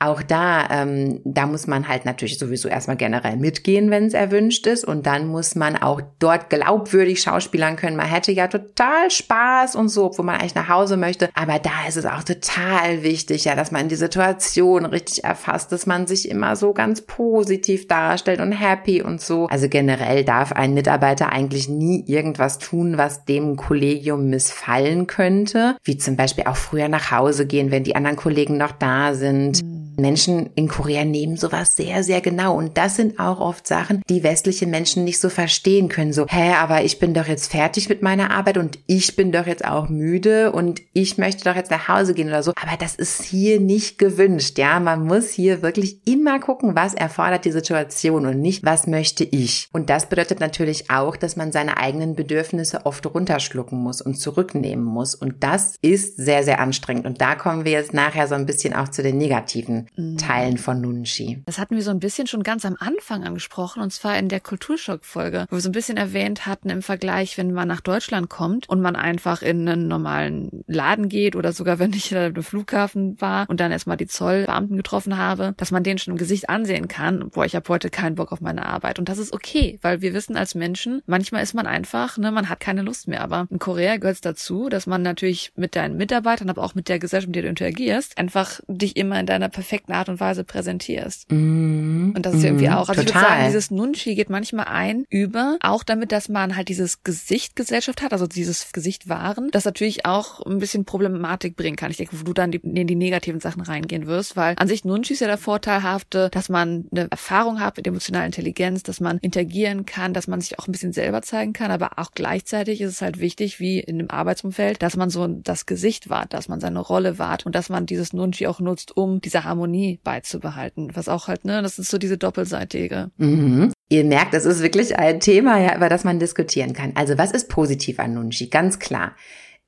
Auch 0.00 0.20
da, 0.22 0.66
ähm, 0.70 1.20
da 1.24 1.46
muss 1.46 1.68
man 1.68 1.86
halt 1.86 2.06
natürlich 2.06 2.38
sowieso 2.38 2.68
erstmal 2.68 2.96
generell 2.96 3.36
mitgehen, 3.36 3.90
wenn 3.90 4.06
es 4.06 4.14
erwünscht 4.14 4.66
ist. 4.66 4.84
Und 4.84 5.06
dann 5.06 5.28
muss 5.28 5.54
man 5.54 5.76
auch 5.76 6.00
dort 6.18 6.50
glaubwürdig 6.50 7.22
schauspielern 7.22 7.76
können. 7.76 7.96
Man 7.96 8.08
hätte 8.08 8.32
ja 8.32 8.48
total 8.48 9.10
Spaß 9.10 9.76
und 9.76 9.90
so, 9.90 10.06
obwohl 10.06 10.24
man 10.24 10.40
eigentlich 10.40 10.56
nach 10.56 10.68
Hause 10.68 10.96
möchte. 10.96 11.28
Aber 11.34 11.60
da 11.60 11.86
ist 11.86 11.96
es 11.96 12.06
auch 12.06 12.24
total 12.24 12.99
wichtig, 13.02 13.44
ja, 13.44 13.54
dass 13.54 13.70
man 13.70 13.88
die 13.88 13.96
Situation 13.96 14.84
richtig 14.84 15.24
erfasst, 15.24 15.72
dass 15.72 15.86
man 15.86 16.06
sich 16.06 16.28
immer 16.28 16.56
so 16.56 16.72
ganz 16.72 17.02
positiv 17.02 17.88
darstellt 17.88 18.40
und 18.40 18.52
happy 18.52 19.02
und 19.02 19.20
so. 19.20 19.46
Also 19.46 19.68
generell 19.68 20.24
darf 20.24 20.52
ein 20.52 20.74
Mitarbeiter 20.74 21.32
eigentlich 21.32 21.68
nie 21.68 22.04
irgendwas 22.06 22.58
tun, 22.58 22.98
was 22.98 23.24
dem 23.24 23.56
Kollegium 23.56 24.28
missfallen 24.28 25.06
könnte, 25.06 25.76
wie 25.84 25.96
zum 25.96 26.16
Beispiel 26.16 26.44
auch 26.44 26.56
früher 26.56 26.88
nach 26.88 27.10
Hause 27.10 27.46
gehen, 27.46 27.70
wenn 27.70 27.84
die 27.84 27.96
anderen 27.96 28.16
Kollegen 28.16 28.56
noch 28.56 28.72
da 28.72 29.14
sind. 29.14 29.62
Mhm 29.62 29.79
Menschen 30.00 30.50
in 30.54 30.68
Korea 30.68 31.04
nehmen 31.04 31.36
sowas 31.36 31.76
sehr, 31.76 32.02
sehr 32.02 32.20
genau. 32.20 32.56
Und 32.56 32.76
das 32.76 32.96
sind 32.96 33.18
auch 33.18 33.40
oft 33.40 33.66
Sachen, 33.66 34.02
die 34.08 34.22
westliche 34.22 34.66
Menschen 34.66 35.04
nicht 35.04 35.20
so 35.20 35.28
verstehen 35.28 35.88
können. 35.88 36.12
So, 36.12 36.26
hä, 36.28 36.52
aber 36.54 36.82
ich 36.82 36.98
bin 36.98 37.14
doch 37.14 37.26
jetzt 37.26 37.50
fertig 37.50 37.88
mit 37.88 38.02
meiner 38.02 38.30
Arbeit 38.30 38.58
und 38.58 38.78
ich 38.86 39.16
bin 39.16 39.32
doch 39.32 39.46
jetzt 39.46 39.64
auch 39.64 39.88
müde 39.88 40.52
und 40.52 40.80
ich 40.92 41.18
möchte 41.18 41.44
doch 41.44 41.56
jetzt 41.56 41.70
nach 41.70 41.88
Hause 41.88 42.14
gehen 42.14 42.28
oder 42.28 42.42
so. 42.42 42.52
Aber 42.60 42.76
das 42.78 42.94
ist 42.94 43.22
hier 43.22 43.60
nicht 43.60 43.98
gewünscht. 43.98 44.58
Ja, 44.58 44.80
man 44.80 45.06
muss 45.06 45.30
hier 45.30 45.62
wirklich 45.62 46.06
immer 46.06 46.40
gucken, 46.40 46.74
was 46.74 46.94
erfordert 46.94 47.44
die 47.44 47.52
Situation 47.52 48.26
und 48.26 48.40
nicht, 48.40 48.64
was 48.64 48.86
möchte 48.86 49.24
ich. 49.24 49.68
Und 49.72 49.90
das 49.90 50.06
bedeutet 50.06 50.40
natürlich 50.40 50.90
auch, 50.90 51.16
dass 51.16 51.36
man 51.36 51.52
seine 51.52 51.76
eigenen 51.76 52.14
Bedürfnisse 52.14 52.86
oft 52.86 53.06
runterschlucken 53.06 53.78
muss 53.78 54.00
und 54.00 54.14
zurücknehmen 54.14 54.84
muss. 54.84 55.14
Und 55.14 55.42
das 55.42 55.76
ist 55.82 56.16
sehr, 56.16 56.44
sehr 56.44 56.60
anstrengend. 56.60 57.06
Und 57.06 57.20
da 57.20 57.34
kommen 57.34 57.64
wir 57.64 57.72
jetzt 57.72 57.94
nachher 57.94 58.26
so 58.28 58.34
ein 58.34 58.46
bisschen 58.46 58.74
auch 58.74 58.88
zu 58.88 59.02
den 59.02 59.18
negativen. 59.18 59.88
Teilen 60.16 60.58
von 60.58 60.80
Nunchi. 60.80 61.42
Das 61.46 61.58
hatten 61.58 61.76
wir 61.76 61.82
so 61.82 61.90
ein 61.90 62.00
bisschen 62.00 62.26
schon 62.26 62.42
ganz 62.42 62.64
am 62.64 62.76
Anfang 62.78 63.24
angesprochen, 63.24 63.82
und 63.82 63.92
zwar 63.92 64.18
in 64.18 64.28
der 64.28 64.40
Kulturschock-Folge, 64.40 65.46
wo 65.50 65.56
wir 65.56 65.60
so 65.60 65.68
ein 65.68 65.72
bisschen 65.72 65.96
erwähnt 65.96 66.46
hatten 66.46 66.70
im 66.70 66.82
Vergleich, 66.82 67.36
wenn 67.36 67.52
man 67.52 67.68
nach 67.68 67.80
Deutschland 67.80 68.28
kommt 68.28 68.68
und 68.68 68.80
man 68.80 68.96
einfach 68.96 69.42
in 69.42 69.68
einen 69.68 69.88
normalen 69.88 70.64
Laden 70.66 71.08
geht 71.08 71.36
oder 71.36 71.52
sogar 71.52 71.78
wenn 71.78 71.92
ich 71.92 72.12
in 72.12 72.18
im 72.36 72.42
Flughafen 72.42 73.20
war 73.20 73.48
und 73.48 73.60
dann 73.60 73.72
erstmal 73.72 73.96
die 73.96 74.06
Zollbeamten 74.06 74.76
getroffen 74.76 75.16
habe, 75.16 75.54
dass 75.56 75.70
man 75.70 75.82
den 75.82 75.98
schon 75.98 76.12
im 76.12 76.18
Gesicht 76.18 76.48
ansehen 76.48 76.88
kann, 76.88 77.30
boah, 77.30 77.44
ich 77.44 77.54
habe 77.54 77.68
heute 77.68 77.90
keinen 77.90 78.14
Bock 78.14 78.32
auf 78.32 78.40
meine 78.40 78.66
Arbeit. 78.66 78.98
Und 78.98 79.08
das 79.08 79.18
ist 79.18 79.32
okay, 79.32 79.78
weil 79.82 80.00
wir 80.00 80.14
wissen 80.14 80.36
als 80.36 80.54
Menschen, 80.54 81.02
manchmal 81.06 81.42
ist 81.42 81.54
man 81.54 81.66
einfach, 81.66 82.18
ne, 82.18 82.30
man 82.30 82.48
hat 82.48 82.60
keine 82.60 82.82
Lust 82.82 83.08
mehr. 83.08 83.22
Aber 83.22 83.46
in 83.50 83.58
Korea 83.58 83.96
gehört 83.96 84.16
es 84.16 84.20
dazu, 84.20 84.68
dass 84.68 84.86
man 84.86 85.02
natürlich 85.02 85.52
mit 85.56 85.76
deinen 85.76 85.96
Mitarbeitern, 85.96 86.50
aber 86.50 86.62
auch 86.62 86.74
mit 86.74 86.88
der 86.88 86.98
Gesellschaft, 86.98 87.28
mit 87.28 87.36
der 87.36 87.42
du 87.42 87.48
interagierst, 87.48 88.18
einfach 88.18 88.60
dich 88.68 88.96
immer 88.96 89.18
in 89.18 89.26
deiner 89.26 89.48
perfekten 89.48 89.69
perfekten 89.70 89.92
Art 89.92 90.08
und 90.08 90.18
Weise 90.18 90.42
präsentierst. 90.42 91.30
Mm, 91.30 92.12
und 92.16 92.26
das 92.26 92.34
ist 92.34 92.42
mm, 92.42 92.46
irgendwie 92.46 92.70
auch. 92.70 92.88
Also 92.88 93.02
total. 93.02 93.04
ich 93.04 93.14
würde 93.14 93.26
sagen, 93.26 93.46
dieses 93.46 93.70
Nunchi 93.70 94.14
geht 94.16 94.28
manchmal 94.28 94.66
ein 94.66 95.04
über, 95.10 95.58
auch 95.62 95.84
damit, 95.84 96.10
dass 96.10 96.28
man 96.28 96.56
halt 96.56 96.68
dieses 96.68 97.04
Gesicht 97.04 97.54
Gesellschaft 97.54 98.02
hat, 98.02 98.12
also 98.12 98.26
dieses 98.26 98.72
Gesicht 98.72 99.08
wahren, 99.08 99.48
das 99.52 99.64
natürlich 99.64 100.06
auch 100.06 100.44
ein 100.44 100.58
bisschen 100.58 100.84
Problematik 100.84 101.54
bringen 101.54 101.76
kann. 101.76 101.92
Ich 101.92 101.98
denke, 101.98 102.18
wo 102.18 102.24
du 102.24 102.32
dann 102.32 102.52
in 102.52 102.86
die 102.86 102.96
negativen 102.96 103.40
Sachen 103.40 103.62
reingehen 103.62 104.08
wirst, 104.08 104.36
weil 104.36 104.56
an 104.58 104.66
sich 104.66 104.84
Nunchi 104.84 105.12
ist 105.12 105.20
ja 105.20 105.28
der 105.28 105.38
Vorteilhafte, 105.38 106.30
dass 106.32 106.48
man 106.48 106.86
eine 106.90 107.08
Erfahrung 107.08 107.60
hat 107.60 107.76
mit 107.76 107.86
emotionaler 107.86 108.26
Intelligenz, 108.26 108.82
dass 108.82 108.98
man 108.98 109.18
interagieren 109.18 109.86
kann, 109.86 110.14
dass 110.14 110.26
man 110.26 110.40
sich 110.40 110.58
auch 110.58 110.66
ein 110.66 110.72
bisschen 110.72 110.92
selber 110.92 111.22
zeigen 111.22 111.52
kann, 111.52 111.70
aber 111.70 111.92
auch 111.98 112.10
gleichzeitig 112.12 112.80
ist 112.80 112.90
es 112.90 113.02
halt 113.02 113.20
wichtig, 113.20 113.60
wie 113.60 113.78
in 113.78 113.98
dem 113.98 114.10
Arbeitsumfeld, 114.10 114.82
dass 114.82 114.96
man 114.96 115.10
so 115.10 115.28
das 115.28 115.66
Gesicht 115.66 116.10
wahrt, 116.10 116.34
dass 116.34 116.48
man 116.48 116.60
seine 116.60 116.80
Rolle 116.80 117.20
wahrt 117.20 117.46
und 117.46 117.54
dass 117.54 117.68
man 117.68 117.86
dieses 117.86 118.12
Nunchi 118.12 118.48
auch 118.48 118.58
nutzt, 118.58 118.96
um 118.96 119.20
diese 119.20 119.44
Harmonie 119.44 119.59
Harmonie 119.60 120.00
beizubehalten. 120.02 120.90
Was 120.94 121.08
auch 121.08 121.28
halt, 121.28 121.44
ne, 121.44 121.62
das 121.62 121.78
ist 121.78 121.90
so 121.90 121.98
diese 121.98 122.16
doppelseitige. 122.16 123.10
Mhm. 123.18 123.72
Ihr 123.90 124.04
merkt, 124.04 124.34
es 124.34 124.46
ist 124.46 124.62
wirklich 124.62 124.98
ein 124.98 125.20
Thema, 125.20 125.58
ja, 125.60 125.76
über 125.76 125.88
das 125.88 126.04
man 126.04 126.18
diskutieren 126.18 126.72
kann. 126.72 126.92
Also 126.94 127.18
was 127.18 127.32
ist 127.32 127.48
positiv 127.48 127.98
an 128.00 128.14
Nunchi? 128.14 128.48
Ganz 128.48 128.78
klar 128.78 129.14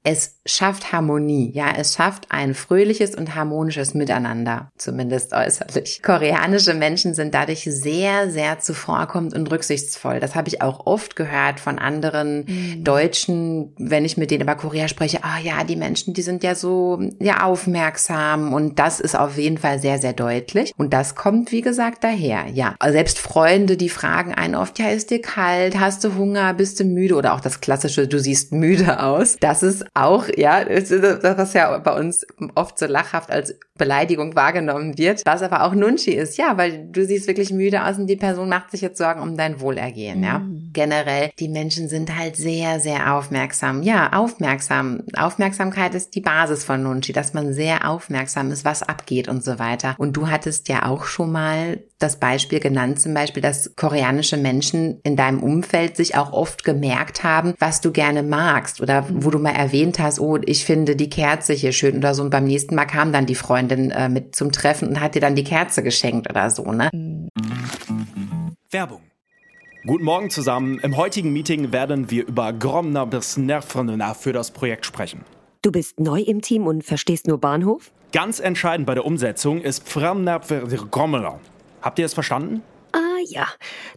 es 0.05 0.41
schafft 0.45 0.93
Harmonie, 0.93 1.53
ja, 1.55 1.67
es 1.77 1.95
schafft 1.95 2.27
ein 2.31 2.55
fröhliches 2.55 3.15
und 3.15 3.37
harmonisches 3.37 3.95
Miteinander, 3.95 4.73
zumindest 4.77 5.33
äußerlich. 5.33 6.03
Koreanische 6.03 6.75
Menschen 6.75 7.15
sind 7.15 7.35
dadurch 7.35 7.63
sehr, 7.63 8.29
sehr 8.29 8.59
zuvorkommend 8.59 9.33
und 9.35 9.49
rücksichtsvoll. 9.51 10.19
Das 10.19 10.35
habe 10.35 10.49
ich 10.49 10.61
auch 10.61 10.87
oft 10.87 11.15
gehört 11.15 11.61
von 11.61 11.79
anderen 11.79 12.47
mhm. 12.47 12.85
Deutschen, 12.85 13.75
wenn 13.79 14.05
ich 14.05 14.17
mit 14.17 14.33
denen 14.33 14.43
über 14.43 14.57
Korea 14.57 14.89
spreche. 14.89 15.21
Ah 15.23 15.39
ja, 15.39 15.63
die 15.63 15.77
Menschen, 15.77 16.15
die 16.15 16.23
sind 16.23 16.43
ja 16.43 16.57
so 16.57 17.01
ja 17.21 17.45
aufmerksam 17.45 18.53
und 18.53 18.81
das 18.81 18.99
ist 18.99 19.17
auf 19.17 19.39
jeden 19.39 19.59
Fall 19.59 19.79
sehr, 19.79 19.99
sehr 19.99 20.15
deutlich. 20.15 20.73
Und 20.77 20.93
das 20.93 21.15
kommt, 21.15 21.53
wie 21.53 21.61
gesagt, 21.61 22.03
daher. 22.03 22.47
Ja, 22.53 22.75
selbst 22.89 23.21
Freunde, 23.21 23.77
die 23.77 23.89
fragen 23.89 24.35
einen 24.35 24.57
oft, 24.57 24.81
ja, 24.81 24.89
ist 24.89 25.11
dir 25.11 25.23
kalt, 25.23 25.79
hast 25.79 26.03
du 26.03 26.17
Hunger, 26.17 26.55
bist 26.55 26.81
du 26.81 26.85
müde 26.85 27.15
oder 27.15 27.35
auch 27.35 27.41
das 27.41 27.61
klassische, 27.61 28.09
du 28.09 28.19
siehst 28.19 28.51
müde 28.51 29.01
aus. 29.01 29.37
Das 29.39 29.63
ist 29.63 29.85
auch, 29.95 30.27
ja, 30.37 30.65
das, 30.65 30.91
was 30.91 31.53
ja 31.53 31.77
bei 31.79 31.99
uns 31.99 32.27
oft 32.55 32.79
so 32.79 32.87
lachhaft 32.87 33.31
als 33.31 33.55
Beleidigung 33.77 34.35
wahrgenommen 34.35 34.97
wird, 34.97 35.23
was 35.25 35.43
aber 35.43 35.65
auch 35.65 35.75
Nunchi 35.75 36.13
ist, 36.13 36.39
ja, 36.39 36.57
weil 36.57 36.87
du 36.91 37.05
siehst 37.05 37.27
wirklich 37.27 37.53
müde 37.53 37.85
aus 37.85 37.99
und 37.99 38.07
die 38.07 38.17
Person 38.17 38.49
macht 38.49 38.71
sich 38.71 38.81
jetzt 38.81 38.99
Sorgen 38.99 39.21
um 39.21 39.37
dein 39.37 39.61
Wohlergehen, 39.61 40.23
ja. 40.23 40.39
Mhm. 40.39 40.71
Generell, 40.73 41.31
die 41.39 41.49
Menschen 41.49 41.89
sind 41.89 42.17
halt 42.17 42.37
sehr, 42.37 42.81
sehr 42.81 43.15
aufmerksam. 43.15 43.83
Ja, 43.83 44.13
aufmerksam. 44.13 45.03
Aufmerksamkeit 45.17 45.95
ist 45.95 46.15
die 46.15 46.21
Basis 46.21 46.65
von 46.65 46.83
Nunchi, 46.83 47.13
dass 47.13 47.35
man 47.35 47.53
sehr 47.53 47.89
aufmerksam 47.89 48.51
ist, 48.51 48.65
was 48.65 48.83
abgeht 48.83 49.29
und 49.29 49.45
so 49.45 49.59
weiter. 49.59 49.95
Und 49.99 50.17
du 50.17 50.31
hattest 50.31 50.69
ja 50.69 50.87
auch 50.87 51.05
schon 51.05 51.33
mal 51.33 51.81
das 51.99 52.19
Beispiel 52.19 52.61
genannt, 52.61 53.01
zum 53.01 53.15
Beispiel, 53.15 53.43
dass 53.43 53.77
koreanische 53.77 54.37
Menschen 54.37 55.01
in 55.03 55.17
deinem 55.17 55.43
Umfeld 55.43 55.97
sich 55.97 56.17
auch 56.17 56.33
oft 56.33 56.65
gemerkt 56.65 57.23
haben, 57.23 57.55
was 57.59 57.81
du 57.81 57.93
gerne 57.93 58.23
magst 58.23 58.81
oder 58.81 59.07
wo 59.11 59.31
du 59.31 59.39
mal 59.39 59.55
erwähnt 59.55 59.82
hast, 59.99 60.21
oh, 60.21 60.39
ich 60.45 60.65
finde 60.65 60.97
die 60.97 61.11
Kerze 61.11 61.53
hier 61.53 61.73
schön 61.73 61.97
oder 61.97 62.15
so 62.15 62.23
und 62.23 62.31
beim 62.31 62.45
nächsten 62.45 62.75
Mal 62.75 62.87
kam 62.87 63.12
dann 63.12 63.27
die 63.27 63.35
Freundin 63.35 63.91
äh, 63.91 64.09
mit 64.09 64.35
zum 64.37 64.53
Treffen 64.53 64.89
und 64.89 65.01
hat 65.01 65.15
dir 65.15 65.21
dann 65.21 65.35
die 65.35 65.45
Kerze 65.45 65.83
geschenkt 65.83 66.31
oder 66.31 66.51
so, 66.51 66.71
ne? 66.73 66.91
Werbung. 68.71 69.03
Guten 69.85 70.05
Morgen 70.05 70.31
zusammen. 70.31 70.79
Im 70.79 70.97
heutigen 70.97 71.33
Meeting 71.33 71.73
werden 71.73 72.11
wir 72.11 72.27
über 72.27 72.53
Gromner 72.53 73.05
bis 73.05 73.37
Nervner 73.37 74.15
für 74.15 74.33
das 74.33 74.53
Projekt 74.53 74.87
sprechen. 74.87 75.25
Du 75.62 75.73
bist 75.73 75.99
neu 75.99 76.21
im 76.21 76.41
Team 76.41 76.67
und 76.67 76.85
verstehst 76.85 77.27
nur 77.27 77.39
Bahnhof? 77.39 77.91
Ganz 78.12 78.39
entscheidend 78.39 78.87
bei 78.87 78.95
der 78.95 79.05
Umsetzung 79.05 79.61
ist 79.61 79.85
Gromner. 79.93 81.41
Habt 81.81 81.99
ihr 81.99 82.07
es 82.07 82.15
verstanden? 82.15 82.62
Ah 82.93 82.99
ja, 83.27 83.49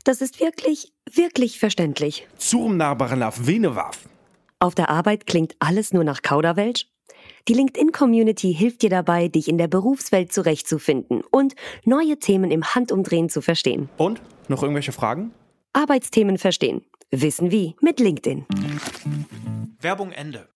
das 0.03 0.21
ist 0.21 0.39
wirklich, 0.39 0.91
wirklich 1.11 1.59
verständlich. 1.59 2.27
Zurmnarbarnaf 2.37 3.45
Venewaf. 3.45 3.99
Auf 4.59 4.73
der 4.73 4.89
Arbeit 4.89 5.25
klingt 5.25 5.55
alles 5.59 5.93
nur 5.93 6.03
nach 6.03 6.21
Kauderwelsch? 6.21 6.87
Die 7.47 7.53
LinkedIn-Community 7.53 8.53
hilft 8.53 8.81
dir 8.81 8.89
dabei, 8.89 9.27
dich 9.27 9.47
in 9.47 9.57
der 9.57 9.67
Berufswelt 9.67 10.31
zurechtzufinden 10.31 11.21
und 11.29 11.55
neue 11.83 12.17
Themen 12.17 12.51
im 12.51 12.63
Handumdrehen 12.63 13.29
zu 13.29 13.41
verstehen. 13.41 13.89
Und? 13.97 14.21
Noch 14.47 14.63
irgendwelche 14.63 14.91
Fragen? 14.91 15.33
Arbeitsthemen 15.73 16.37
verstehen. 16.37 16.85
Wissen 17.11 17.51
wie 17.51 17.75
mit 17.81 17.99
LinkedIn. 17.99 18.45
Werbung 19.79 20.11
Ende. 20.11 20.47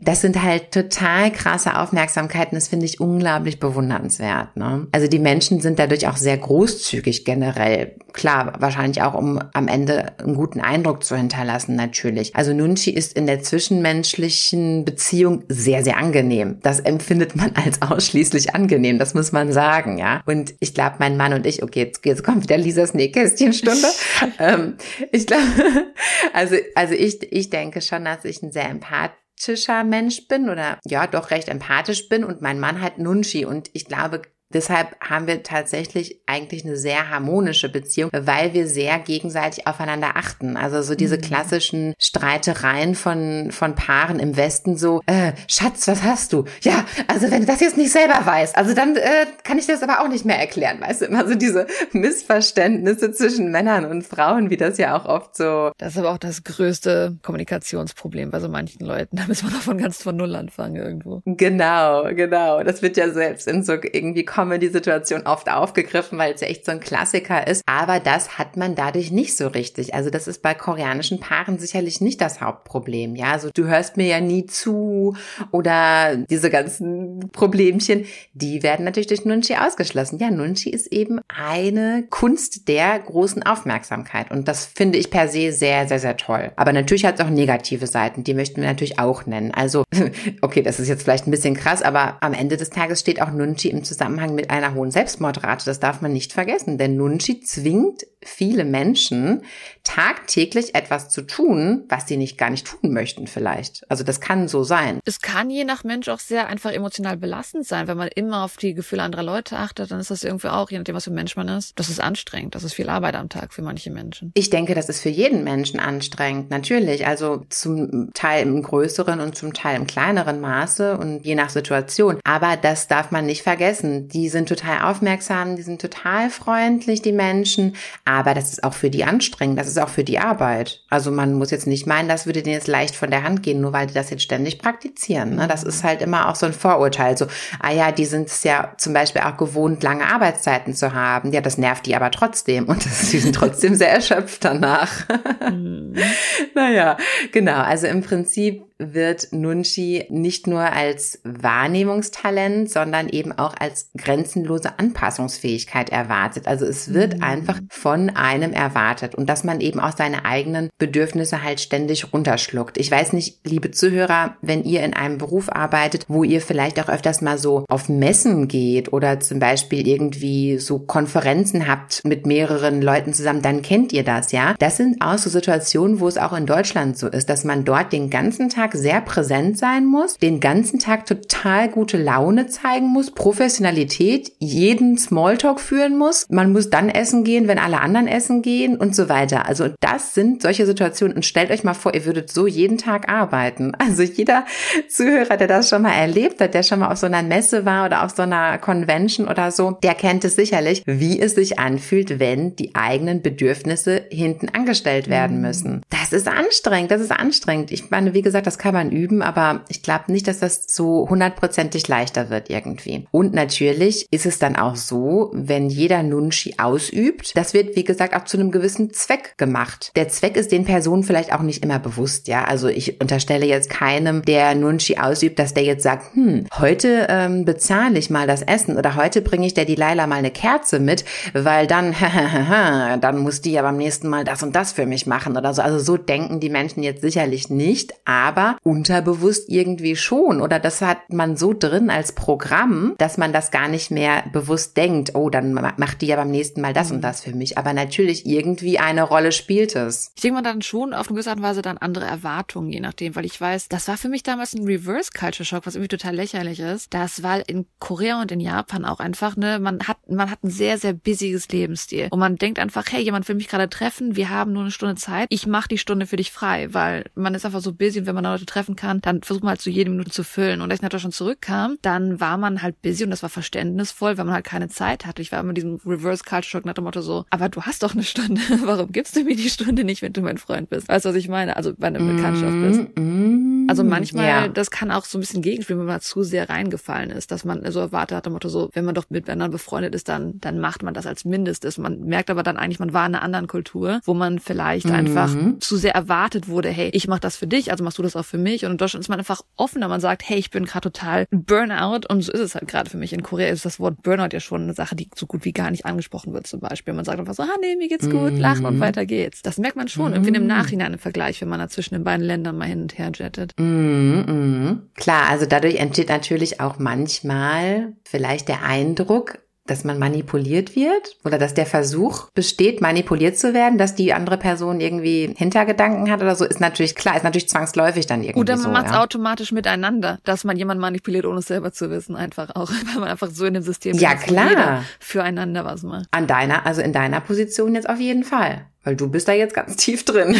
Das 0.00 0.20
sind 0.20 0.40
halt 0.42 0.70
total 0.70 1.32
krasse 1.32 1.76
Aufmerksamkeiten. 1.76 2.54
Das 2.54 2.68
finde 2.68 2.86
ich 2.86 3.00
unglaublich 3.00 3.58
bewundernswert. 3.58 4.56
Ne? 4.56 4.86
Also 4.92 5.08
die 5.08 5.18
Menschen 5.18 5.60
sind 5.60 5.80
dadurch 5.80 6.06
auch 6.06 6.16
sehr 6.16 6.38
großzügig 6.38 7.24
generell. 7.24 7.96
Klar, 8.12 8.52
wahrscheinlich 8.60 9.02
auch, 9.02 9.14
um 9.14 9.40
am 9.52 9.66
Ende 9.66 10.18
einen 10.20 10.36
guten 10.36 10.60
Eindruck 10.60 11.02
zu 11.02 11.16
hinterlassen, 11.16 11.74
natürlich. 11.74 12.36
Also 12.36 12.52
Nunchi 12.54 12.90
ist 12.90 13.14
in 13.14 13.26
der 13.26 13.42
zwischenmenschlichen 13.42 14.84
Beziehung 14.84 15.42
sehr, 15.48 15.82
sehr 15.82 15.98
angenehm. 15.98 16.58
Das 16.62 16.78
empfindet 16.78 17.34
man 17.34 17.52
als 17.56 17.82
ausschließlich 17.82 18.54
angenehm. 18.54 19.00
Das 19.00 19.14
muss 19.14 19.32
man 19.32 19.52
sagen, 19.52 19.98
ja. 19.98 20.22
Und 20.26 20.54
ich 20.60 20.74
glaube, 20.74 20.96
mein 21.00 21.16
Mann 21.16 21.32
und 21.32 21.44
ich, 21.44 21.64
okay, 21.64 21.80
jetzt, 21.80 22.06
jetzt 22.06 22.22
kommt 22.22 22.44
wieder 22.44 22.56
Lisas 22.56 22.94
Nähkästchenstunde. 22.94 23.88
ähm, 24.38 24.76
ich 25.10 25.26
glaube, 25.26 25.42
also, 26.32 26.54
also 26.76 26.94
ich, 26.94 27.32
ich 27.32 27.50
denke 27.50 27.80
schon, 27.80 28.04
dass 28.04 28.24
ich 28.24 28.42
ein 28.42 28.52
sehr 28.52 28.68
empath 28.68 29.10
empathischer 29.38 29.84
Mensch 29.84 30.26
bin 30.26 30.50
oder 30.50 30.78
ja, 30.84 31.06
doch 31.06 31.30
recht 31.30 31.48
empathisch 31.48 32.08
bin 32.08 32.24
und 32.24 32.42
mein 32.42 32.58
Mann 32.58 32.80
hat 32.80 32.98
Nunchi 32.98 33.44
und 33.44 33.70
ich 33.72 33.86
glaube, 33.86 34.22
Deshalb 34.52 34.96
haben 35.00 35.26
wir 35.26 35.42
tatsächlich 35.42 36.20
eigentlich 36.26 36.64
eine 36.64 36.76
sehr 36.76 37.10
harmonische 37.10 37.68
Beziehung, 37.68 38.10
weil 38.12 38.54
wir 38.54 38.66
sehr 38.66 38.98
gegenseitig 38.98 39.66
aufeinander 39.66 40.12
achten. 40.14 40.56
Also 40.56 40.80
so 40.82 40.94
diese 40.94 41.16
mhm. 41.16 41.20
klassischen 41.20 41.94
Streitereien 41.98 42.94
von, 42.94 43.50
von 43.50 43.74
Paaren 43.74 44.18
im 44.18 44.36
Westen 44.36 44.76
so, 44.76 45.02
äh, 45.06 45.32
Schatz, 45.48 45.86
was 45.86 46.02
hast 46.02 46.32
du? 46.32 46.44
Ja, 46.62 46.84
also 47.08 47.30
wenn 47.30 47.42
du 47.42 47.46
das 47.46 47.60
jetzt 47.60 47.76
nicht 47.76 47.92
selber 47.92 48.24
weißt, 48.24 48.56
also 48.56 48.74
dann 48.74 48.96
äh, 48.96 49.26
kann 49.44 49.58
ich 49.58 49.66
das 49.66 49.82
aber 49.82 50.00
auch 50.00 50.08
nicht 50.08 50.24
mehr 50.24 50.38
erklären, 50.38 50.80
weißt 50.80 51.02
du, 51.02 51.06
immer 51.06 51.28
so 51.28 51.34
diese 51.34 51.66
Missverständnisse 51.92 53.12
zwischen 53.12 53.50
Männern 53.50 53.84
und 53.84 54.06
Frauen, 54.06 54.48
wie 54.48 54.56
das 54.56 54.78
ja 54.78 54.96
auch 54.96 55.04
oft 55.04 55.36
so. 55.36 55.72
Das 55.76 55.94
ist 55.94 55.98
aber 55.98 56.10
auch 56.10 56.18
das 56.18 56.44
größte 56.44 57.18
Kommunikationsproblem 57.22 58.30
bei 58.30 58.40
so 58.40 58.48
manchen 58.48 58.86
Leuten. 58.86 59.16
Da 59.16 59.26
müssen 59.26 59.48
wir 59.48 59.52
doch 59.56 59.62
von 59.62 59.78
ganz 59.78 60.02
von 60.02 60.16
Null 60.16 60.34
anfangen 60.34 60.76
irgendwo. 60.76 61.22
Genau, 61.26 62.04
genau. 62.14 62.62
Das 62.62 62.80
wird 62.82 62.96
ja 62.96 63.10
selbst 63.10 63.46
in 63.46 63.62
so 63.62 63.74
irgendwie 63.74 64.24
Comedy-Situation 64.38 65.22
oft 65.26 65.50
aufgegriffen, 65.50 66.16
weil 66.16 66.32
es 66.32 66.42
echt 66.42 66.64
so 66.64 66.70
ein 66.70 66.78
Klassiker 66.78 67.48
ist. 67.48 67.62
Aber 67.66 67.98
das 67.98 68.38
hat 68.38 68.56
man 68.56 68.76
dadurch 68.76 69.10
nicht 69.10 69.36
so 69.36 69.48
richtig. 69.48 69.94
Also 69.94 70.10
das 70.10 70.28
ist 70.28 70.42
bei 70.42 70.54
koreanischen 70.54 71.18
Paaren 71.18 71.58
sicherlich 71.58 72.00
nicht 72.00 72.20
das 72.20 72.40
Hauptproblem. 72.40 73.16
Ja, 73.16 73.32
also 73.32 73.50
du 73.52 73.66
hörst 73.66 73.96
mir 73.96 74.06
ja 74.06 74.20
nie 74.20 74.46
zu 74.46 75.16
oder 75.50 76.16
diese 76.16 76.50
ganzen 76.50 77.30
Problemchen, 77.32 78.04
die 78.32 78.62
werden 78.62 78.84
natürlich 78.84 79.08
durch 79.08 79.24
Nunchi 79.24 79.56
ausgeschlossen. 79.56 80.20
Ja, 80.20 80.30
Nunchi 80.30 80.70
ist 80.70 80.86
eben 80.92 81.18
eine 81.26 82.04
Kunst 82.08 82.68
der 82.68 82.96
großen 83.00 83.42
Aufmerksamkeit. 83.42 84.30
Und 84.30 84.46
das 84.46 84.66
finde 84.66 84.98
ich 84.98 85.10
per 85.10 85.26
se 85.26 85.50
sehr, 85.50 85.88
sehr, 85.88 85.98
sehr 85.98 86.16
toll. 86.16 86.52
Aber 86.54 86.72
natürlich 86.72 87.04
hat 87.04 87.16
es 87.18 87.26
auch 87.26 87.30
negative 87.30 87.88
Seiten. 87.88 88.22
Die 88.22 88.34
möchten 88.34 88.60
wir 88.60 88.68
natürlich 88.68 89.00
auch 89.00 89.26
nennen. 89.26 89.52
Also, 89.52 89.82
okay, 90.42 90.62
das 90.62 90.78
ist 90.78 90.86
jetzt 90.86 91.02
vielleicht 91.02 91.26
ein 91.26 91.32
bisschen 91.32 91.56
krass, 91.56 91.82
aber 91.82 92.18
am 92.20 92.34
Ende 92.34 92.56
des 92.56 92.70
Tages 92.70 93.00
steht 93.00 93.20
auch 93.20 93.32
Nunchi 93.32 93.70
im 93.70 93.82
Zusammenhang 93.82 94.27
Zusammenhang 94.28 94.34
mit 94.34 94.50
einer 94.50 94.74
hohen 94.74 94.90
Selbstmordrate. 94.90 95.64
Das 95.64 95.80
darf 95.80 96.00
man 96.00 96.12
nicht 96.12 96.32
vergessen, 96.32 96.78
denn 96.78 96.96
Nunchi 96.96 97.40
zwingt 97.40 98.04
viele 98.20 98.64
Menschen 98.64 99.42
tagtäglich 99.84 100.74
etwas 100.74 101.08
zu 101.08 101.22
tun, 101.22 101.84
was 101.88 102.08
sie 102.08 102.16
nicht 102.16 102.36
gar 102.36 102.50
nicht 102.50 102.66
tun 102.66 102.92
möchten 102.92 103.26
vielleicht. 103.26 103.88
Also 103.90 104.04
das 104.04 104.20
kann 104.20 104.48
so 104.48 104.64
sein. 104.64 105.00
Es 105.04 105.20
kann 105.20 105.50
je 105.50 105.64
nach 105.64 105.84
Mensch 105.84 106.08
auch 106.08 106.18
sehr 106.18 106.48
einfach 106.48 106.72
emotional 106.72 107.16
belastend 107.16 107.66
sein, 107.66 107.86
wenn 107.86 107.96
man 107.96 108.08
immer 108.14 108.44
auf 108.44 108.56
die 108.56 108.74
Gefühle 108.74 109.02
anderer 109.02 109.22
Leute 109.22 109.56
achtet, 109.56 109.90
dann 109.90 110.00
ist 110.00 110.10
das 110.10 110.24
irgendwie 110.24 110.48
auch, 110.48 110.70
je 110.70 110.78
nachdem, 110.78 110.94
was 110.94 111.04
für 111.04 111.10
ein 111.10 111.14
Mensch 111.14 111.36
man 111.36 111.48
ist, 111.48 111.72
das 111.76 111.88
ist 111.88 112.00
anstrengend. 112.00 112.54
Das 112.54 112.64
ist 112.64 112.74
viel 112.74 112.88
Arbeit 112.88 113.14
am 113.14 113.28
Tag 113.28 113.54
für 113.54 113.62
manche 113.62 113.90
Menschen. 113.90 114.32
Ich 114.34 114.50
denke, 114.50 114.74
das 114.74 114.88
ist 114.88 115.00
für 115.00 115.08
jeden 115.08 115.44
Menschen 115.44 115.80
anstrengend, 115.80 116.50
natürlich. 116.50 117.06
Also 117.06 117.44
zum 117.48 118.10
Teil 118.14 118.42
im 118.42 118.62
größeren 118.62 119.20
und 119.20 119.36
zum 119.36 119.54
Teil 119.54 119.76
im 119.76 119.86
kleineren 119.86 120.40
Maße 120.40 120.98
und 120.98 121.24
je 121.24 121.34
nach 121.34 121.50
Situation. 121.50 122.18
Aber 122.24 122.56
das 122.56 122.88
darf 122.88 123.10
man 123.10 123.26
nicht 123.26 123.42
vergessen. 123.42 124.08
Die 124.08 124.17
sind 124.28 124.48
total 124.48 124.90
aufmerksam, 124.90 125.54
die 125.54 125.62
sind 125.62 125.80
total 125.80 126.30
freundlich, 126.30 127.00
die 127.02 127.12
Menschen 127.12 127.76
aber 128.04 128.34
das 128.34 128.50
ist 128.50 128.64
auch 128.64 128.74
für 128.74 128.90
die 128.90 129.04
anstrengend, 129.04 129.58
das 129.58 129.66
ist 129.66 129.78
auch 129.78 129.88
für 129.88 130.04
die 130.04 130.18
Arbeit. 130.18 130.82
Also 130.88 131.10
man 131.10 131.34
muss 131.34 131.50
jetzt 131.50 131.66
nicht 131.66 131.86
meinen, 131.86 132.08
das 132.08 132.26
würde 132.26 132.42
denen 132.42 132.54
jetzt 132.54 132.68
leicht 132.68 132.96
von 132.96 133.10
der 133.10 133.22
Hand 133.22 133.42
gehen, 133.42 133.60
nur 133.60 133.72
weil 133.72 133.86
die 133.86 133.94
das 133.94 134.10
jetzt 134.10 134.22
ständig 134.22 134.58
praktizieren. 134.58 135.36
Ne? 135.36 135.46
Das 135.46 135.62
ist 135.62 135.84
halt 135.84 136.02
immer 136.02 136.28
auch 136.28 136.34
so 136.34 136.46
ein 136.46 136.52
Vorurteil. 136.52 137.16
So, 137.16 137.26
ah 137.60 137.72
ja, 137.72 137.92
die 137.92 138.06
sind 138.06 138.28
es 138.28 138.42
ja 138.44 138.72
zum 138.78 138.92
Beispiel 138.92 139.22
auch 139.22 139.36
gewohnt, 139.36 139.82
lange 139.82 140.06
Arbeitszeiten 140.06 140.74
zu 140.74 140.94
haben. 140.94 141.32
Ja, 141.32 141.40
das 141.40 141.58
nervt 141.58 141.86
die 141.86 141.96
aber 141.96 142.10
trotzdem 142.10 142.64
und 142.64 142.84
das, 142.84 143.10
die 143.10 143.18
sind 143.18 143.34
trotzdem 143.34 143.74
sehr 143.74 143.92
erschöpft 143.92 144.44
danach. 144.44 145.06
Mhm. 145.50 145.94
naja, 146.54 146.96
genau. 147.32 147.60
Also 147.60 147.86
im 147.86 148.02
Prinzip 148.02 148.67
wird 148.78 149.32
Nunchi 149.32 150.06
nicht 150.08 150.46
nur 150.46 150.60
als 150.60 151.20
Wahrnehmungstalent, 151.24 152.70
sondern 152.70 153.08
eben 153.08 153.32
auch 153.32 153.54
als 153.58 153.90
grenzenlose 153.96 154.78
Anpassungsfähigkeit 154.78 155.90
erwartet. 155.90 156.46
Also 156.46 156.64
es 156.64 156.94
wird 156.94 157.16
mhm. 157.16 157.22
einfach 157.22 157.58
von 157.70 158.10
einem 158.10 158.52
erwartet 158.52 159.14
und 159.14 159.28
dass 159.28 159.44
man 159.44 159.60
eben 159.60 159.80
auch 159.80 159.96
seine 159.96 160.24
eigenen 160.24 160.70
Bedürfnisse 160.78 161.42
halt 161.42 161.60
ständig 161.60 162.12
runterschluckt. 162.12 162.78
Ich 162.78 162.90
weiß 162.90 163.12
nicht, 163.12 163.40
liebe 163.44 163.70
Zuhörer, 163.72 164.36
wenn 164.42 164.62
ihr 164.64 164.82
in 164.84 164.94
einem 164.94 165.18
Beruf 165.18 165.48
arbeitet, 165.50 166.04
wo 166.08 166.22
ihr 166.22 166.40
vielleicht 166.40 166.78
auch 166.80 166.88
öfters 166.88 167.20
mal 167.20 167.38
so 167.38 167.64
auf 167.68 167.88
Messen 167.88 168.46
geht 168.46 168.92
oder 168.92 169.18
zum 169.20 169.40
Beispiel 169.40 169.86
irgendwie 169.86 170.58
so 170.58 170.78
Konferenzen 170.78 171.66
habt 171.66 172.04
mit 172.04 172.26
mehreren 172.26 172.80
Leuten 172.80 173.12
zusammen, 173.12 173.42
dann 173.42 173.62
kennt 173.62 173.92
ihr 173.92 174.04
das, 174.04 174.30
ja? 174.32 174.54
Das 174.58 174.76
sind 174.76 175.00
auch 175.00 175.18
so 175.18 175.30
Situationen, 175.30 176.00
wo 176.00 176.06
es 176.06 176.16
auch 176.16 176.32
in 176.32 176.46
Deutschland 176.46 176.96
so 176.96 177.08
ist, 177.08 177.28
dass 177.28 177.44
man 177.44 177.64
dort 177.64 177.92
den 177.92 178.10
ganzen 178.10 178.48
Tag 178.48 178.67
Tag 178.68 178.74
sehr 178.74 179.00
präsent 179.00 179.58
sein 179.58 179.86
muss, 179.86 180.18
den 180.18 180.40
ganzen 180.40 180.78
Tag 180.78 181.06
total 181.06 181.68
gute 181.68 181.96
Laune 181.96 182.48
zeigen 182.48 182.88
muss, 182.88 183.10
Professionalität, 183.10 184.32
jeden 184.38 184.98
Smalltalk 184.98 185.60
führen 185.60 185.96
muss. 185.96 186.26
Man 186.28 186.52
muss 186.52 186.68
dann 186.70 186.88
essen 186.88 187.24
gehen, 187.24 187.48
wenn 187.48 187.58
alle 187.58 187.80
anderen 187.80 188.08
essen 188.08 188.42
gehen 188.42 188.76
und 188.76 188.94
so 188.94 189.08
weiter. 189.08 189.46
Also 189.46 189.68
das 189.80 190.14
sind 190.14 190.42
solche 190.42 190.66
Situationen. 190.66 191.16
Und 191.16 191.24
stellt 191.24 191.50
euch 191.50 191.64
mal 191.64 191.74
vor, 191.74 191.94
ihr 191.94 192.04
würdet 192.04 192.30
so 192.30 192.46
jeden 192.46 192.78
Tag 192.78 193.08
arbeiten. 193.08 193.72
Also 193.88 194.02
jeder 194.02 194.44
Zuhörer, 194.90 195.38
der 195.38 195.46
das 195.46 195.70
schon 195.70 195.82
mal 195.82 195.92
erlebt 195.92 196.40
hat, 196.40 196.52
der 196.52 196.62
schon 196.62 196.80
mal 196.80 196.92
auf 196.92 196.98
so 196.98 197.06
einer 197.06 197.22
Messe 197.22 197.64
war 197.64 197.86
oder 197.86 198.04
auf 198.04 198.10
so 198.10 198.22
einer 198.22 198.58
Convention 198.58 199.28
oder 199.28 199.50
so, 199.50 199.78
der 199.82 199.94
kennt 199.94 200.24
es 200.24 200.36
sicherlich, 200.36 200.82
wie 200.84 201.18
es 201.18 201.34
sich 201.34 201.58
anfühlt, 201.58 202.18
wenn 202.18 202.54
die 202.56 202.74
eigenen 202.74 203.22
Bedürfnisse 203.22 204.02
hinten 204.10 204.50
angestellt 204.50 205.08
werden 205.08 205.40
müssen. 205.40 205.80
Das 205.88 206.12
ist 206.12 206.28
anstrengend, 206.28 206.90
das 206.90 207.00
ist 207.00 207.12
anstrengend. 207.12 207.70
Ich 207.70 207.90
meine, 207.90 208.12
wie 208.12 208.20
gesagt, 208.20 208.46
das 208.46 208.57
kann 208.58 208.74
man 208.74 208.90
üben, 208.90 209.22
aber 209.22 209.62
ich 209.68 209.82
glaube 209.82 210.12
nicht, 210.12 210.28
dass 210.28 210.40
das 210.40 210.64
so 210.68 211.08
hundertprozentig 211.08 211.88
leichter 211.88 212.30
wird 212.30 212.50
irgendwie. 212.50 213.06
Und 213.10 213.34
natürlich 213.34 214.06
ist 214.10 214.26
es 214.26 214.38
dann 214.38 214.56
auch 214.56 214.76
so, 214.76 215.30
wenn 215.32 215.70
jeder 215.70 216.02
Nunchi 216.02 216.54
ausübt, 216.58 217.36
das 217.36 217.54
wird, 217.54 217.76
wie 217.76 217.84
gesagt, 217.84 218.14
auch 218.14 218.24
zu 218.24 218.36
einem 218.36 218.50
gewissen 218.50 218.92
Zweck 218.92 219.34
gemacht. 219.36 219.92
Der 219.96 220.08
Zweck 220.08 220.36
ist 220.36 220.52
den 220.52 220.64
Personen 220.64 221.02
vielleicht 221.02 221.32
auch 221.32 221.42
nicht 221.42 221.64
immer 221.64 221.78
bewusst, 221.78 222.28
ja. 222.28 222.44
Also 222.44 222.68
ich 222.68 223.00
unterstelle 223.00 223.46
jetzt 223.46 223.70
keinem, 223.70 224.22
der 224.22 224.54
Nunchi 224.54 224.98
ausübt, 224.98 225.38
dass 225.38 225.54
der 225.54 225.64
jetzt 225.64 225.82
sagt, 225.82 226.14
hm, 226.14 226.46
heute 226.58 227.06
ähm, 227.08 227.44
bezahle 227.44 227.98
ich 227.98 228.10
mal 228.10 228.26
das 228.26 228.42
Essen 228.42 228.76
oder 228.76 228.96
heute 228.96 229.22
bringe 229.22 229.46
ich 229.46 229.54
der 229.54 229.64
Delilah 229.64 230.06
mal 230.06 230.16
eine 230.16 230.30
Kerze 230.30 230.80
mit, 230.80 231.04
weil 231.32 231.66
dann, 231.66 231.94
dann 233.00 233.18
muss 233.18 233.40
die 233.40 233.52
ja 233.52 233.62
beim 233.62 233.76
nächsten 233.76 234.08
Mal 234.08 234.24
das 234.24 234.42
und 234.42 234.54
das 234.56 234.72
für 234.72 234.86
mich 234.86 235.06
machen 235.06 235.36
oder 235.36 235.54
so. 235.54 235.62
Also 235.62 235.78
so 235.78 235.96
denken 235.96 236.40
die 236.40 236.50
Menschen 236.50 236.82
jetzt 236.82 237.02
sicherlich 237.02 237.50
nicht, 237.50 237.94
aber 238.04 238.47
unterbewusst 238.62 239.48
irgendwie 239.48 239.96
schon. 239.96 240.40
Oder 240.40 240.58
das 240.58 240.80
hat 240.80 241.12
man 241.12 241.36
so 241.36 241.54
drin 241.56 241.90
als 241.90 242.12
Programm, 242.12 242.94
dass 242.98 243.18
man 243.18 243.32
das 243.32 243.50
gar 243.50 243.68
nicht 243.68 243.90
mehr 243.90 244.24
bewusst 244.32 244.76
denkt, 244.76 245.14
oh, 245.14 245.30
dann 245.30 245.52
macht 245.52 246.00
die 246.02 246.06
ja 246.06 246.16
beim 246.16 246.30
nächsten 246.30 246.60
Mal 246.60 246.72
das 246.72 246.90
und 246.90 247.02
das 247.02 247.20
für 247.22 247.34
mich. 247.34 247.58
Aber 247.58 247.72
natürlich 247.72 248.26
irgendwie 248.26 248.78
eine 248.78 249.02
Rolle 249.02 249.32
spielt 249.32 249.76
es. 249.76 250.12
Ich 250.16 250.22
denke 250.22 250.36
mal 250.36 250.42
dann 250.42 250.62
schon 250.62 250.94
auf 250.94 251.08
eine 251.08 251.14
gewisse 251.14 251.30
Art 251.30 251.38
und 251.38 251.44
Weise 251.44 251.62
dann 251.62 251.78
andere 251.78 252.04
Erwartungen, 252.04 252.70
je 252.70 252.80
nachdem, 252.80 253.16
weil 253.16 253.24
ich 253.24 253.40
weiß, 253.40 253.68
das 253.68 253.88
war 253.88 253.96
für 253.96 254.08
mich 254.08 254.22
damals 254.22 254.54
ein 254.54 254.64
Reverse 254.64 255.10
Culture 255.12 255.44
Shock, 255.44 255.66
was 255.66 255.74
irgendwie 255.74 255.88
total 255.88 256.14
lächerlich 256.14 256.60
ist. 256.60 256.92
Das 256.94 257.22
war 257.22 257.48
in 257.48 257.66
Korea 257.78 258.20
und 258.20 258.32
in 258.32 258.40
Japan 258.40 258.84
auch 258.84 259.00
einfach, 259.00 259.36
ne, 259.36 259.58
man 259.58 259.80
hat, 259.86 259.98
man 260.08 260.30
hat 260.30 260.42
ein 260.44 260.50
sehr, 260.50 260.78
sehr 260.78 260.92
busyes 260.92 261.48
Lebensstil. 261.48 262.08
Und 262.10 262.18
man 262.18 262.36
denkt 262.36 262.58
einfach, 262.58 262.84
hey, 262.90 263.02
jemand 263.02 263.28
will 263.28 263.36
mich 263.36 263.48
gerade 263.48 263.68
treffen, 263.68 264.16
wir 264.16 264.30
haben 264.30 264.52
nur 264.52 264.62
eine 264.62 264.70
Stunde 264.70 264.96
Zeit, 264.96 265.26
ich 265.30 265.46
mache 265.46 265.68
die 265.68 265.78
Stunde 265.78 266.06
für 266.06 266.16
dich 266.16 266.30
frei, 266.30 266.72
weil 266.72 267.04
man 267.14 267.34
ist 267.34 267.44
einfach 267.44 267.60
so 267.60 267.72
busy 267.72 268.00
und 268.00 268.06
wenn 268.06 268.14
man 268.14 268.26
Leute 268.38 268.46
treffen 268.46 268.76
kann, 268.76 269.00
dann 269.00 269.22
versucht 269.22 269.44
man 269.44 269.50
halt 269.50 269.60
so 269.60 269.70
jede 269.70 269.90
Minute 269.90 270.10
zu 270.10 270.24
füllen. 270.24 270.60
Und 270.60 270.70
als 270.70 270.78
ich 270.78 270.82
nach 270.82 270.88
Deutschland 270.88 271.14
zurückkam, 271.14 271.78
dann 271.82 272.20
war 272.20 272.38
man 272.38 272.62
halt 272.62 272.80
busy 272.82 273.04
und 273.04 273.10
das 273.10 273.22
war 273.22 273.30
verständnisvoll, 273.30 274.16
weil 274.16 274.24
man 274.24 274.34
halt 274.34 274.44
keine 274.44 274.68
Zeit 274.68 275.06
hatte. 275.06 275.22
Ich 275.22 275.32
war 275.32 275.40
immer 275.40 275.52
diesem 275.52 275.80
Reverse 275.84 276.22
Culture 276.24 276.44
Shock 276.44 276.64
nach 276.64 276.74
dem 276.74 276.84
Motto 276.84 277.00
so, 277.00 277.24
aber 277.30 277.48
du 277.48 277.62
hast 277.62 277.82
doch 277.82 277.94
eine 277.94 278.04
Stunde, 278.04 278.40
warum 278.64 278.92
gibst 278.92 279.16
du 279.16 279.24
mir 279.24 279.36
die 279.36 279.50
Stunde 279.50 279.84
nicht, 279.84 280.02
wenn 280.02 280.12
du 280.12 280.22
mein 280.22 280.38
Freund 280.38 280.70
bist? 280.70 280.88
Weißt 280.88 281.04
du, 281.04 281.10
was 281.10 281.16
ich 281.16 281.28
meine? 281.28 281.56
Also 281.56 281.74
bei 281.76 281.88
einer 281.88 281.98
Bekanntschaft 281.98 282.60
bist. 282.60 283.47
Mm, 283.68 283.70
Also 283.70 283.84
manchmal, 283.84 284.26
ja. 284.26 284.48
das 284.48 284.70
kann 284.70 284.90
auch 284.90 285.04
so 285.04 285.18
ein 285.18 285.20
bisschen 285.20 285.42
gegenspielen, 285.42 285.80
wenn 285.80 285.86
man 285.86 286.00
zu 286.00 286.22
sehr 286.22 286.48
reingefallen 286.48 287.10
ist, 287.10 287.30
dass 287.30 287.44
man 287.44 287.70
so 287.70 287.80
erwartet 287.80 288.16
hat, 288.16 288.28
Motto 288.30 288.48
so, 288.48 288.68
wenn 288.72 288.84
man 288.84 288.94
doch 288.94 289.04
miteinander 289.10 289.48
befreundet 289.48 289.94
ist, 289.94 290.08
dann, 290.08 290.40
dann 290.40 290.58
macht 290.60 290.82
man 290.82 290.94
das 290.94 291.06
als 291.06 291.24
Mindestes. 291.24 291.78
Man 291.78 292.00
merkt 292.00 292.30
aber 292.30 292.42
dann 292.42 292.56
eigentlich, 292.56 292.78
man 292.78 292.92
war 292.92 293.06
in 293.06 293.14
einer 293.14 293.22
anderen 293.22 293.46
Kultur, 293.46 294.00
wo 294.04 294.14
man 294.14 294.38
vielleicht 294.38 294.90
einfach 294.90 295.34
zu 295.60 295.76
sehr 295.76 295.94
erwartet 295.94 296.48
wurde, 296.48 296.68
hey, 296.68 296.90
ich 296.92 297.08
mach 297.08 297.18
das 297.18 297.36
für 297.36 297.46
dich, 297.46 297.70
also 297.70 297.84
machst 297.84 297.98
du 297.98 298.02
das 298.02 298.16
auch 298.16 298.24
für 298.24 298.38
mich. 298.38 298.64
Und 298.64 298.72
in 298.72 298.76
Deutschland 298.78 299.02
ist 299.04 299.08
man 299.08 299.18
einfach 299.18 299.42
offener, 299.56 299.88
man 299.88 300.00
sagt, 300.00 300.28
hey, 300.28 300.38
ich 300.38 300.50
bin 300.50 300.64
gerade 300.64 300.90
total 300.90 301.26
Burnout 301.30 302.00
und 302.08 302.22
so 302.22 302.32
ist 302.32 302.40
es 302.40 302.54
halt 302.54 302.68
gerade 302.68 302.90
für 302.90 302.96
mich. 302.96 303.12
In 303.12 303.22
Korea 303.22 303.48
ist 303.48 303.64
das 303.64 303.80
Wort 303.80 304.02
Burnout 304.02 304.28
ja 304.32 304.40
schon 304.40 304.62
eine 304.62 304.74
Sache, 304.74 304.94
die 304.96 305.08
so 305.14 305.26
gut 305.26 305.44
wie 305.44 305.52
gar 305.52 305.70
nicht 305.70 305.86
angesprochen 305.86 306.32
wird 306.32 306.46
zum 306.46 306.60
Beispiel. 306.60 306.94
Man 306.94 307.04
sagt 307.04 307.18
einfach 307.18 307.34
so, 307.34 307.42
ah 307.42 307.56
nee, 307.60 307.76
mir 307.76 307.88
geht's 307.88 308.08
gut, 308.10 308.32
lachen 308.38 308.64
und 308.66 308.80
weiter 308.80 309.06
geht's. 309.06 309.42
Das 309.42 309.58
merkt 309.58 309.76
man 309.76 309.88
schon, 309.88 310.12
irgendwie 310.12 310.34
im 310.34 310.46
Nachhinein 310.46 310.92
im 310.92 310.98
Vergleich, 310.98 311.40
wenn 311.40 311.48
man 311.48 311.60
da 311.60 311.68
zwischen 311.68 311.94
den 311.94 312.04
beiden 312.04 312.24
Ländern 312.24 312.56
mal 312.56 312.66
hin 312.66 312.82
und 312.82 312.98
her 312.98 313.10
jettet. 313.14 313.54
Mhm, 313.58 314.24
mhm. 314.26 314.82
Klar, 314.96 315.28
also 315.28 315.46
dadurch 315.46 315.76
entsteht 315.76 316.08
natürlich 316.08 316.60
auch 316.60 316.78
manchmal 316.78 317.92
vielleicht 318.04 318.48
der 318.48 318.62
Eindruck, 318.62 319.38
dass 319.66 319.84
man 319.84 319.98
manipuliert 319.98 320.74
wird 320.74 321.16
oder 321.24 321.36
dass 321.38 321.52
der 321.52 321.66
Versuch 321.66 322.30
besteht, 322.30 322.80
manipuliert 322.80 323.36
zu 323.36 323.52
werden, 323.52 323.76
dass 323.76 323.94
die 323.94 324.14
andere 324.14 324.38
Person 324.38 324.80
irgendwie 324.80 325.34
Hintergedanken 325.36 326.10
hat 326.10 326.22
oder 326.22 326.34
so, 326.34 326.46
ist 326.46 326.58
natürlich 326.60 326.94
klar, 326.94 327.16
ist 327.16 327.22
natürlich 327.22 327.50
zwangsläufig 327.50 328.06
dann 328.06 328.22
irgendwie 328.22 328.40
Oder 328.40 328.54
man 328.54 328.62
so. 328.62 328.70
macht's 328.70 328.92
ja. 328.92 329.02
automatisch 329.02 329.52
miteinander, 329.52 330.20
dass 330.24 330.44
man 330.44 330.56
jemanden 330.56 330.80
manipuliert, 330.80 331.26
ohne 331.26 331.40
es 331.40 331.46
selber 331.48 331.70
zu 331.70 331.90
wissen, 331.90 332.16
einfach 332.16 332.48
auch, 332.56 332.70
weil 332.86 333.00
man 333.00 333.10
einfach 333.10 333.28
so 333.30 333.44
in 333.44 333.54
dem 333.54 333.62
System 333.62 333.94
Ja, 333.98 334.12
ist, 334.12 334.22
klar. 334.22 334.84
füreinander 335.00 335.66
was 335.66 335.82
macht. 335.82 336.06
An 336.12 336.26
deiner, 336.26 336.64
also 336.64 336.80
in 336.80 336.94
deiner 336.94 337.20
Position 337.20 337.74
jetzt 337.74 337.90
auf 337.90 338.00
jeden 338.00 338.24
Fall, 338.24 338.64
weil 338.84 338.96
du 338.96 339.10
bist 339.10 339.28
da 339.28 339.32
jetzt 339.32 339.52
ganz 339.54 339.76
tief 339.84 340.02
drin. 340.04 340.34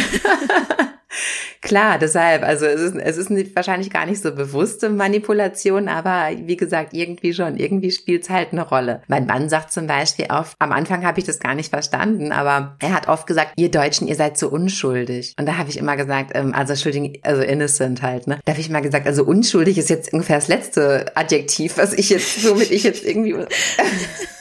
Klar, 1.61 1.99
deshalb, 1.99 2.43
also 2.43 2.65
es 2.65 2.79
ist, 2.81 2.95
es 2.95 3.17
ist 3.17 3.55
wahrscheinlich 3.55 3.89
gar 3.89 4.05
nicht 4.05 4.21
so 4.21 4.33
bewusste 4.33 4.89
Manipulation, 4.89 5.89
aber 5.89 6.29
wie 6.45 6.55
gesagt, 6.55 6.93
irgendwie 6.93 7.33
schon, 7.33 7.57
irgendwie 7.57 7.91
spielt 7.91 8.23
es 8.23 8.29
halt 8.29 8.49
eine 8.51 8.67
Rolle. 8.67 9.01
Mein 9.07 9.25
Mann 9.25 9.49
sagt 9.49 9.71
zum 9.71 9.87
Beispiel 9.87 10.27
oft, 10.29 10.55
am 10.59 10.71
Anfang 10.71 11.05
habe 11.05 11.19
ich 11.19 11.25
das 11.25 11.39
gar 11.39 11.55
nicht 11.55 11.69
verstanden, 11.69 12.31
aber 12.31 12.77
er 12.79 12.93
hat 12.93 13.07
oft 13.07 13.27
gesagt, 13.27 13.53
ihr 13.57 13.71
Deutschen, 13.71 14.07
ihr 14.07 14.15
seid 14.15 14.37
so 14.37 14.49
unschuldig. 14.49 15.33
Und 15.37 15.47
da 15.47 15.57
habe 15.57 15.69
ich 15.69 15.77
immer 15.77 15.97
gesagt, 15.97 16.31
ähm, 16.35 16.53
also 16.53 16.73
Entschuldigung, 16.73 17.13
also 17.23 17.41
innocent 17.41 18.01
halt, 18.01 18.27
ne? 18.27 18.39
Da 18.45 18.53
habe 18.53 18.61
ich 18.61 18.69
immer 18.69 18.81
gesagt, 18.81 19.07
also 19.07 19.23
unschuldig 19.23 19.77
ist 19.77 19.89
jetzt 19.89 20.13
ungefähr 20.13 20.37
das 20.37 20.47
letzte 20.47 21.15
Adjektiv, 21.15 21.77
was 21.77 21.93
ich 21.93 22.09
jetzt, 22.09 22.49
womit 22.49 22.71
ich 22.71 22.83
jetzt 22.83 23.03
irgendwie 23.03 23.35